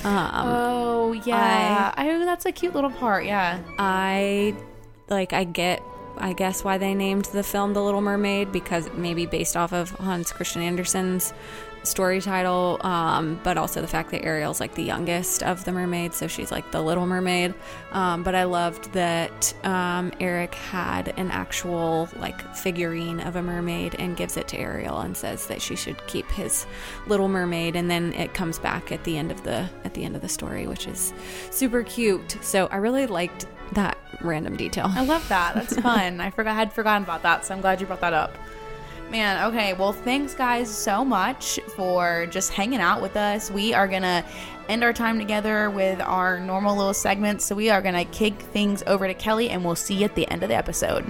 Um, 0.04 0.30
Oh 0.48 1.12
yeah, 1.26 1.94
I, 1.96 2.08
that's 2.26 2.46
a 2.46 2.52
cute 2.52 2.74
little 2.74 2.90
part. 2.92 3.26
Yeah, 3.26 3.60
I 3.78 4.56
like 5.10 5.34
I 5.34 5.44
get 5.44 5.82
I 6.18 6.34
guess 6.34 6.64
why 6.64 6.78
they 6.78 6.94
named 6.94 7.26
the 7.26 7.44
film 7.44 7.74
The 7.74 7.84
Little 7.84 8.02
Mermaid 8.02 8.52
because 8.52 8.90
maybe 8.94 9.26
based 9.26 9.56
off 9.58 9.74
of 9.74 9.92
Hans 9.92 10.32
Christian 10.32 10.62
Andersen's 10.62 11.34
story 11.86 12.22
title, 12.22 12.80
um, 12.82 13.40
but 13.44 13.58
also 13.58 13.82
the 13.82 13.88
fact 13.88 14.12
that 14.12 14.24
Ariel's 14.24 14.60
like 14.60 14.76
the 14.76 14.84
youngest 14.84 15.44
of 15.44 15.66
the 15.66 15.72
mermaids, 15.72 16.18
so 16.18 16.28
she's 16.28 16.52
like 16.52 16.70
the 16.72 16.82
Little 16.82 17.06
Mermaid. 17.06 17.54
Um, 17.92 18.24
but 18.24 18.36
I 18.36 18.44
loved 18.44 18.92
that 18.94 19.54
um, 19.66 20.12
Eric 20.20 20.56
had 20.56 21.14
an 21.18 21.32
actual 21.32 22.10
like 22.18 22.40
figurine 22.56 23.20
of 23.20 23.36
a 23.36 23.42
mermaid 23.42 23.96
and 24.00 24.18
gives 24.18 24.38
it 24.38 24.48
to 24.50 24.58
Ariel 24.58 25.00
and 25.00 25.16
says 25.16 25.48
that 25.48 25.62
she 25.62 25.76
should 25.76 26.06
keep 26.08 26.30
his 26.32 26.66
Little 27.08 27.28
Mermaid, 27.28 27.76
and 27.76 27.90
then 27.90 28.14
it 28.14 28.34
comes 28.34 28.60
back 28.60 28.92
at 28.92 29.04
the 29.04 29.18
end 29.18 29.32
of 29.32 29.44
the 29.44 29.70
at 29.84 29.94
the 29.94 30.04
end 30.04 30.16
of 30.16 30.22
the 30.22 30.30
story, 30.30 30.68
which 30.68 30.88
is 30.88 31.14
super 31.52 31.84
cute. 31.84 32.38
So 32.42 32.68
I 32.68 32.78
really 32.78 33.08
liked 33.08 33.46
that 33.74 33.98
random 34.22 34.56
detail. 34.56 34.88
I 34.90 35.04
love 35.06 35.28
that. 35.30 35.56
That's 35.56 35.80
fun. 35.82 36.20
I 36.20 36.30
forgot, 36.30 36.52
I 36.52 36.56
had 36.56 36.74
forgotten 36.74 37.04
about 37.04 37.24
that, 37.24 37.46
so 37.46 37.54
I'm 37.54 37.62
glad 37.62 37.82
you 37.82 37.88
brought 37.88 38.02
that 38.02 38.14
up. 38.14 38.36
Man, 39.12 39.48
okay. 39.48 39.74
Well, 39.74 39.94
thanks 39.94 40.34
guys 40.34 40.70
so 40.70 41.06
much 41.06 41.60
for 41.76 42.28
just 42.32 42.52
hanging 42.52 42.82
out 42.82 43.02
with 43.02 43.16
us. 43.16 43.50
We 43.50 43.74
are 43.74 43.88
gonna 43.88 44.26
end 44.68 44.84
our 44.84 44.94
time 44.94 45.20
together 45.20 45.70
with 45.70 46.02
our 46.02 46.40
normal 46.40 46.76
little 46.76 46.94
segments. 46.94 47.46
So 47.46 47.56
we 47.56 47.70
are 47.70 47.82
gonna 47.82 48.06
kick 48.06 48.34
things 48.34 48.84
over 48.88 49.08
to 49.08 49.14
Kelly, 49.14 49.50
and 49.50 49.64
we'll 49.64 49.76
see 49.76 49.96
you 49.96 50.06
at 50.06 50.16
the 50.16 50.28
end 50.30 50.44
of 50.44 50.50
the 50.50 50.56
episode. 50.56 51.06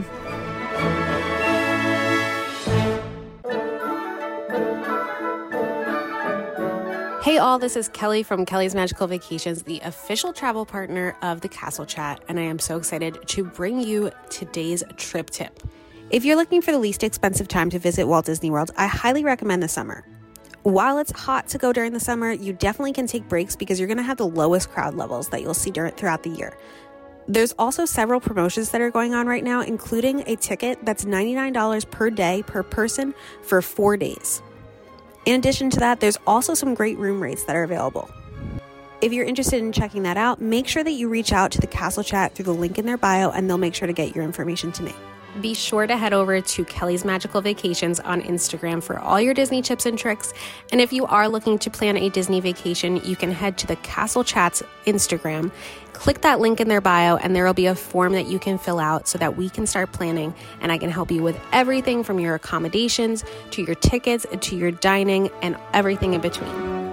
Hey, 7.24 7.40
all, 7.40 7.58
this 7.58 7.76
is 7.76 7.90
Kelly 7.90 8.22
from 8.22 8.46
Kelly's 8.46 8.76
Magical 8.76 9.08
Vacations, 9.08 9.64
the 9.64 9.80
official 9.80 10.32
travel 10.32 10.64
partner 10.64 11.18
of 11.24 11.42
the 11.42 11.50
Castle 11.50 11.86
Chat, 11.86 12.22
and 12.28 12.40
I 12.40 12.44
am 12.44 12.60
so 12.60 12.78
excited 12.78 13.18
to 13.30 13.44
bring 13.44 13.80
you 13.80 14.12
today's 14.30 14.84
trip 14.96 15.32
tip. 15.32 15.60
If 16.12 16.24
you're 16.24 16.36
looking 16.36 16.62
for 16.62 16.72
the 16.72 16.78
least 16.78 17.04
expensive 17.04 17.48
time 17.48 17.72
to 17.72 17.80
visit 17.80 18.06
Walt 18.06 18.28
Disney 18.28 18.52
World, 18.52 18.70
I 18.78 18.86
highly 18.86 19.24
recommend 19.24 19.64
the 19.64 19.68
summer. 19.68 20.06
While 20.62 21.00
it's 21.00 21.12
hot 21.12 21.48
to 21.48 21.58
go 21.58 21.74
during 21.74 21.94
the 21.94 22.00
summer, 22.00 22.32
you 22.32 22.54
definitely 22.54 22.94
can 22.94 23.08
take 23.08 23.28
breaks 23.28 23.56
because 23.56 23.80
you're 23.80 23.88
going 23.88 23.98
to 23.98 24.04
have 24.04 24.18
the 24.18 24.28
lowest 24.28 24.70
crowd 24.70 24.94
levels 24.94 25.30
that 25.30 25.42
you'll 25.42 25.56
see 25.56 25.72
during, 25.72 25.94
throughout 25.94 26.22
the 26.22 26.30
year. 26.30 26.56
There's 27.28 27.54
also 27.58 27.86
several 27.86 28.20
promotions 28.20 28.70
that 28.70 28.82
are 28.82 28.92
going 28.92 29.16
on 29.16 29.26
right 29.26 29.44
now, 29.44 29.62
including 29.62 30.24
a 30.28 30.36
ticket 30.36 30.78
that's 30.86 31.06
$99 31.06 31.90
per 31.90 32.12
day 32.12 32.44
per 32.46 32.62
person 32.62 33.16
for 33.42 33.64
four 33.64 33.98
days. 33.98 34.44
In 35.26 35.40
addition 35.40 35.72
to 35.72 35.80
that, 35.80 36.02
there's 36.02 36.20
also 36.28 36.54
some 36.54 36.76
great 36.76 37.00
room 37.00 37.20
rates 37.20 37.46
that 37.46 37.56
are 37.56 37.64
available. 37.64 38.12
If 39.02 39.12
you're 39.12 39.26
interested 39.26 39.58
in 39.58 39.72
checking 39.72 40.04
that 40.04 40.18
out, 40.18 40.40
make 40.40 40.68
sure 40.68 40.84
that 40.84 40.92
you 40.92 41.10
reach 41.10 41.34
out 41.34 41.52
to 41.54 41.62
the 41.62 41.68
Castle 41.68 42.04
Chat 42.04 42.36
through 42.36 42.46
the 42.46 42.54
link 42.54 42.78
in 42.78 42.86
their 42.86 42.98
bio 42.98 43.32
and 43.32 43.50
they'll 43.50 43.58
make 43.58 43.74
sure 43.74 43.88
to 43.88 43.94
get 43.94 44.16
your 44.16 44.24
information 44.24 44.72
to 44.74 44.84
me. 44.84 44.94
Be 45.42 45.54
sure 45.54 45.86
to 45.86 45.98
head 45.98 46.14
over 46.14 46.40
to 46.40 46.66
Kelly's 46.66 47.04
Magical 47.04 47.42
Vacations 47.42 48.00
on 48.00 48.22
Instagram 48.22 48.82
for 48.82 48.98
all 48.98 49.20
your 49.20 49.34
Disney 49.34 49.62
tips 49.62 49.86
and 49.86 50.00
tricks. 50.00 50.34
And 50.72 50.80
if 50.80 50.94
you 50.94 51.06
are 51.08 51.28
looking 51.28 51.60
to 51.60 51.70
plan 51.70 51.98
a 51.98 52.10
Disney 52.10 52.40
vacation, 52.40 53.02
you 53.04 53.18
can 53.18 53.32
head 53.32 53.58
to 53.58 53.68
the 53.68 53.76
Castle 53.78 54.24
Chat's 54.24 54.64
Instagram, 54.86 55.52
click 55.92 56.22
that 56.22 56.40
link 56.40 56.62
in 56.62 56.70
their 56.70 56.80
bio, 56.80 57.18
and 57.18 57.36
there 57.36 57.44
will 57.44 57.54
be 57.54 57.66
a 57.66 57.76
form 57.76 58.14
that 58.14 58.28
you 58.28 58.40
can 58.40 58.58
fill 58.58 58.80
out 58.80 59.10
so 59.10 59.18
that 59.18 59.36
we 59.36 59.50
can 59.50 59.68
start 59.68 59.92
planning. 59.92 60.34
And 60.62 60.72
I 60.72 60.78
can 60.78 60.90
help 60.90 61.12
you 61.12 61.22
with 61.22 61.38
everything 61.52 62.04
from 62.04 62.18
your 62.20 62.36
accommodations 62.36 63.26
to 63.52 63.62
your 63.62 63.76
tickets 63.76 64.26
to 64.40 64.56
your 64.56 64.72
dining 64.72 65.30
and 65.42 65.58
everything 65.74 66.14
in 66.14 66.22
between. 66.22 66.85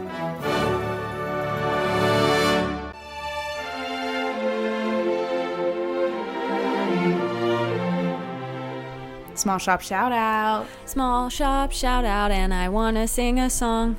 Small 9.43 9.59
shop 9.59 9.80
shout 9.80 10.12
out. 10.12 10.68
Small 10.86 11.28
shop 11.28 11.72
shout 11.72 12.05
out, 12.05 12.30
and 12.30 12.55
I 12.55 12.68
want 12.68 12.97
to 12.97 13.09
sing 13.09 13.40
a 13.40 13.51
song. 13.51 13.97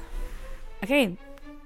Okay, 0.82 1.18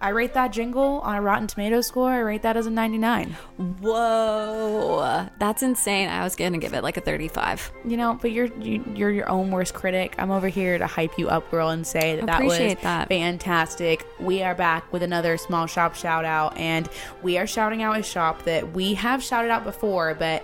I 0.01 0.09
rate 0.09 0.34
that 0.34 0.51
jingle 0.51 0.99
on 1.01 1.15
a 1.15 1.21
Rotten 1.21 1.45
Tomato 1.45 1.82
score. 1.82 2.09
I 2.09 2.17
rate 2.17 2.41
that 2.41 2.57
as 2.57 2.65
a 2.65 2.71
99. 2.71 3.38
Whoa, 3.80 5.30
that's 5.38 5.61
insane. 5.61 6.09
I 6.09 6.23
was 6.23 6.36
gonna 6.36 6.57
give 6.57 6.73
it 6.73 6.82
like 6.82 6.97
a 6.97 7.01
35. 7.01 7.71
You 7.86 7.97
know, 7.97 8.17
but 8.19 8.32
you're 8.32 8.47
you, 8.59 8.84
you're 8.95 9.11
your 9.11 9.30
own 9.30 9.51
worst 9.51 9.75
critic. 9.75 10.15
I'm 10.17 10.32
over 10.32 10.47
here 10.47 10.80
to 10.80 10.88
hype 10.88 11.15
you 11.19 11.30
up, 11.30 11.51
girl, 11.51 11.69
and 11.69 11.86
say 11.86 12.15
that 12.15 12.25
that 12.25 12.43
was 12.43 12.57
that. 12.57 13.09
fantastic. 13.09 14.07
We 14.19 14.41
are 14.41 14.55
back 14.55 14.91
with 14.91 15.03
another 15.03 15.38
small 15.38 15.67
shop 15.67 15.93
shout 15.93 16.25
out, 16.25 16.57
and 16.57 16.89
we 17.21 17.38
are 17.38 17.45
shouting 17.45 17.84
out 17.84 17.99
a 17.99 18.01
shop 18.01 18.43
that 18.45 18.73
we 18.73 18.95
have 18.95 19.21
shouted 19.21 19.51
out 19.51 19.63
before, 19.63 20.15
but 20.15 20.43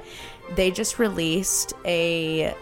they 0.55 0.69
just 0.69 0.99
released 0.99 1.73
a 1.84 2.53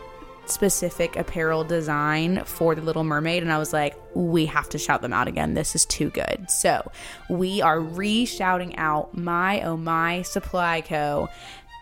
specific 0.45 1.15
apparel 1.15 1.63
design 1.63 2.43
for 2.45 2.75
the 2.75 2.81
Little 2.81 3.03
Mermaid, 3.03 3.43
and 3.43 3.51
I 3.51 3.57
was 3.57 3.73
like, 3.73 3.95
we 4.13 4.45
have 4.47 4.69
to 4.69 4.77
shout 4.77 5.01
them 5.01 5.13
out 5.13 5.27
again. 5.27 5.53
This 5.53 5.75
is 5.75 5.85
too 5.85 6.09
good. 6.09 6.49
So 6.49 6.91
we 7.29 7.61
are 7.61 7.79
re 7.79 8.25
shouting 8.25 8.75
out 8.77 9.15
My 9.17 9.61
Oh 9.61 9.77
My 9.77 10.21
Supply 10.23 10.81
Co. 10.81 11.29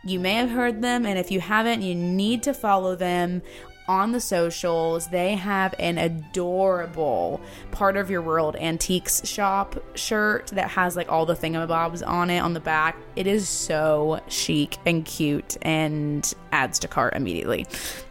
You 0.04 0.20
may 0.20 0.36
have 0.36 0.50
heard 0.50 0.82
them, 0.82 1.06
and 1.06 1.20
if 1.20 1.30
you 1.32 1.42
haven't, 1.42 1.82
you 1.82 1.94
need 1.94 2.44
to 2.44 2.54
follow 2.54 2.96
them 2.96 3.42
on 3.90 4.12
the 4.12 4.22
socials. 4.22 5.08
They 5.08 5.36
have 5.36 5.74
an 5.80 5.98
adorable 5.98 7.42
part 7.72 7.98
of 7.98 8.10
your 8.10 8.22
world 8.22 8.56
antiques 8.56 9.28
shop 9.28 9.84
shirt 9.96 10.48
that 10.54 10.70
has 10.70 10.96
like 10.96 11.12
all 11.12 11.26
the 11.26 11.34
thingamabobs 11.34 12.08
on 12.08 12.30
it 12.30 12.40
on 12.40 12.54
the 12.54 12.60
back. 12.60 12.96
It 13.16 13.26
is 13.26 13.50
so 13.50 14.22
chic 14.28 14.78
and 14.86 15.04
cute 15.04 15.58
and 15.64 16.32
adds 16.52 16.78
to 16.80 16.88
cart 16.88 17.16
immediately. 17.16 17.66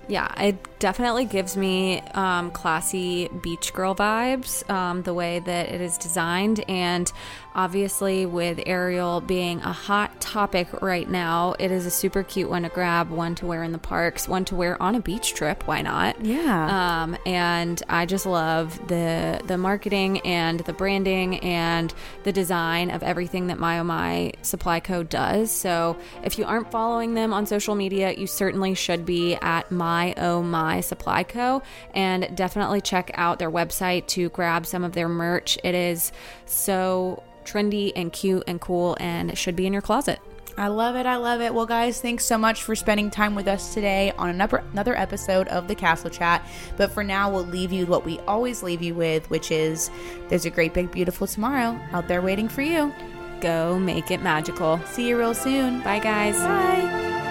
Yeah, 0.08 0.32
it 0.42 0.77
definitely 0.78 1.24
gives 1.24 1.56
me 1.56 2.00
um, 2.14 2.50
classy 2.50 3.28
beach 3.28 3.72
girl 3.72 3.94
vibes, 3.94 4.68
um, 4.70 5.02
the 5.02 5.14
way 5.14 5.40
that 5.40 5.68
it 5.68 5.80
is 5.80 5.98
designed. 5.98 6.64
And 6.68 7.10
obviously, 7.54 8.26
with 8.26 8.60
Ariel 8.66 9.20
being 9.20 9.60
a 9.62 9.72
hot 9.72 10.20
topic 10.20 10.68
right 10.80 11.08
now, 11.08 11.54
it 11.58 11.70
is 11.70 11.86
a 11.86 11.90
super 11.90 12.22
cute 12.22 12.48
one 12.48 12.62
to 12.62 12.68
grab, 12.68 13.10
one 13.10 13.34
to 13.36 13.46
wear 13.46 13.64
in 13.64 13.72
the 13.72 13.78
parks, 13.78 14.28
one 14.28 14.44
to 14.46 14.54
wear 14.54 14.80
on 14.80 14.94
a 14.94 15.00
beach 15.00 15.34
trip. 15.34 15.66
Why 15.66 15.82
not? 15.82 16.24
Yeah. 16.24 17.02
Um, 17.02 17.16
and 17.26 17.82
I 17.88 18.06
just 18.06 18.26
love 18.26 18.88
the 18.88 19.40
the 19.46 19.58
marketing 19.58 20.20
and 20.20 20.60
the 20.60 20.72
branding 20.72 21.40
and 21.40 21.92
the 22.24 22.32
design 22.32 22.90
of 22.90 23.02
everything 23.02 23.48
that 23.48 23.58
My 23.58 23.78
Oh 23.78 23.84
My 23.84 24.32
Supply 24.42 24.80
Co 24.80 25.02
does. 25.02 25.50
So 25.50 25.96
if 26.22 26.38
you 26.38 26.44
aren't 26.44 26.70
following 26.70 27.14
them 27.14 27.32
on 27.32 27.46
social 27.46 27.74
media, 27.74 28.12
you 28.12 28.26
certainly 28.26 28.74
should 28.74 29.04
be 29.04 29.34
at 29.36 29.70
My 29.70 30.14
Oh 30.16 30.42
My 30.42 30.67
Supply 30.80 31.22
Co. 31.22 31.62
And 31.94 32.34
definitely 32.36 32.80
check 32.80 33.10
out 33.14 33.38
their 33.38 33.50
website 33.50 34.06
to 34.08 34.28
grab 34.30 34.66
some 34.66 34.84
of 34.84 34.92
their 34.92 35.08
merch. 35.08 35.58
It 35.64 35.74
is 35.74 36.12
so 36.46 37.22
trendy 37.44 37.92
and 37.96 38.12
cute 38.12 38.44
and 38.46 38.60
cool, 38.60 38.96
and 39.00 39.30
it 39.30 39.38
should 39.38 39.56
be 39.56 39.66
in 39.66 39.72
your 39.72 39.82
closet. 39.82 40.20
I 40.58 40.66
love 40.66 40.96
it. 40.96 41.06
I 41.06 41.16
love 41.16 41.40
it. 41.40 41.54
Well, 41.54 41.66
guys, 41.66 42.00
thanks 42.00 42.24
so 42.24 42.36
much 42.36 42.64
for 42.64 42.74
spending 42.74 43.10
time 43.10 43.36
with 43.36 43.46
us 43.46 43.74
today 43.74 44.12
on 44.18 44.28
another 44.28 44.64
another 44.72 44.96
episode 44.96 45.46
of 45.48 45.68
the 45.68 45.76
Castle 45.76 46.10
Chat. 46.10 46.44
But 46.76 46.90
for 46.90 47.04
now, 47.04 47.30
we'll 47.30 47.46
leave 47.46 47.70
you 47.72 47.86
what 47.86 48.04
we 48.04 48.18
always 48.20 48.64
leave 48.64 48.82
you 48.82 48.94
with, 48.96 49.30
which 49.30 49.52
is 49.52 49.88
there's 50.28 50.46
a 50.46 50.50
great, 50.50 50.74
big, 50.74 50.90
beautiful 50.90 51.28
tomorrow 51.28 51.78
out 51.92 52.08
there 52.08 52.20
waiting 52.20 52.48
for 52.48 52.62
you. 52.62 52.92
Go 53.40 53.78
make 53.78 54.10
it 54.10 54.20
magical. 54.20 54.80
See 54.86 55.08
you 55.08 55.16
real 55.16 55.34
soon. 55.34 55.80
Bye, 55.82 56.00
guys. 56.00 56.36
Bye. 56.38 57.27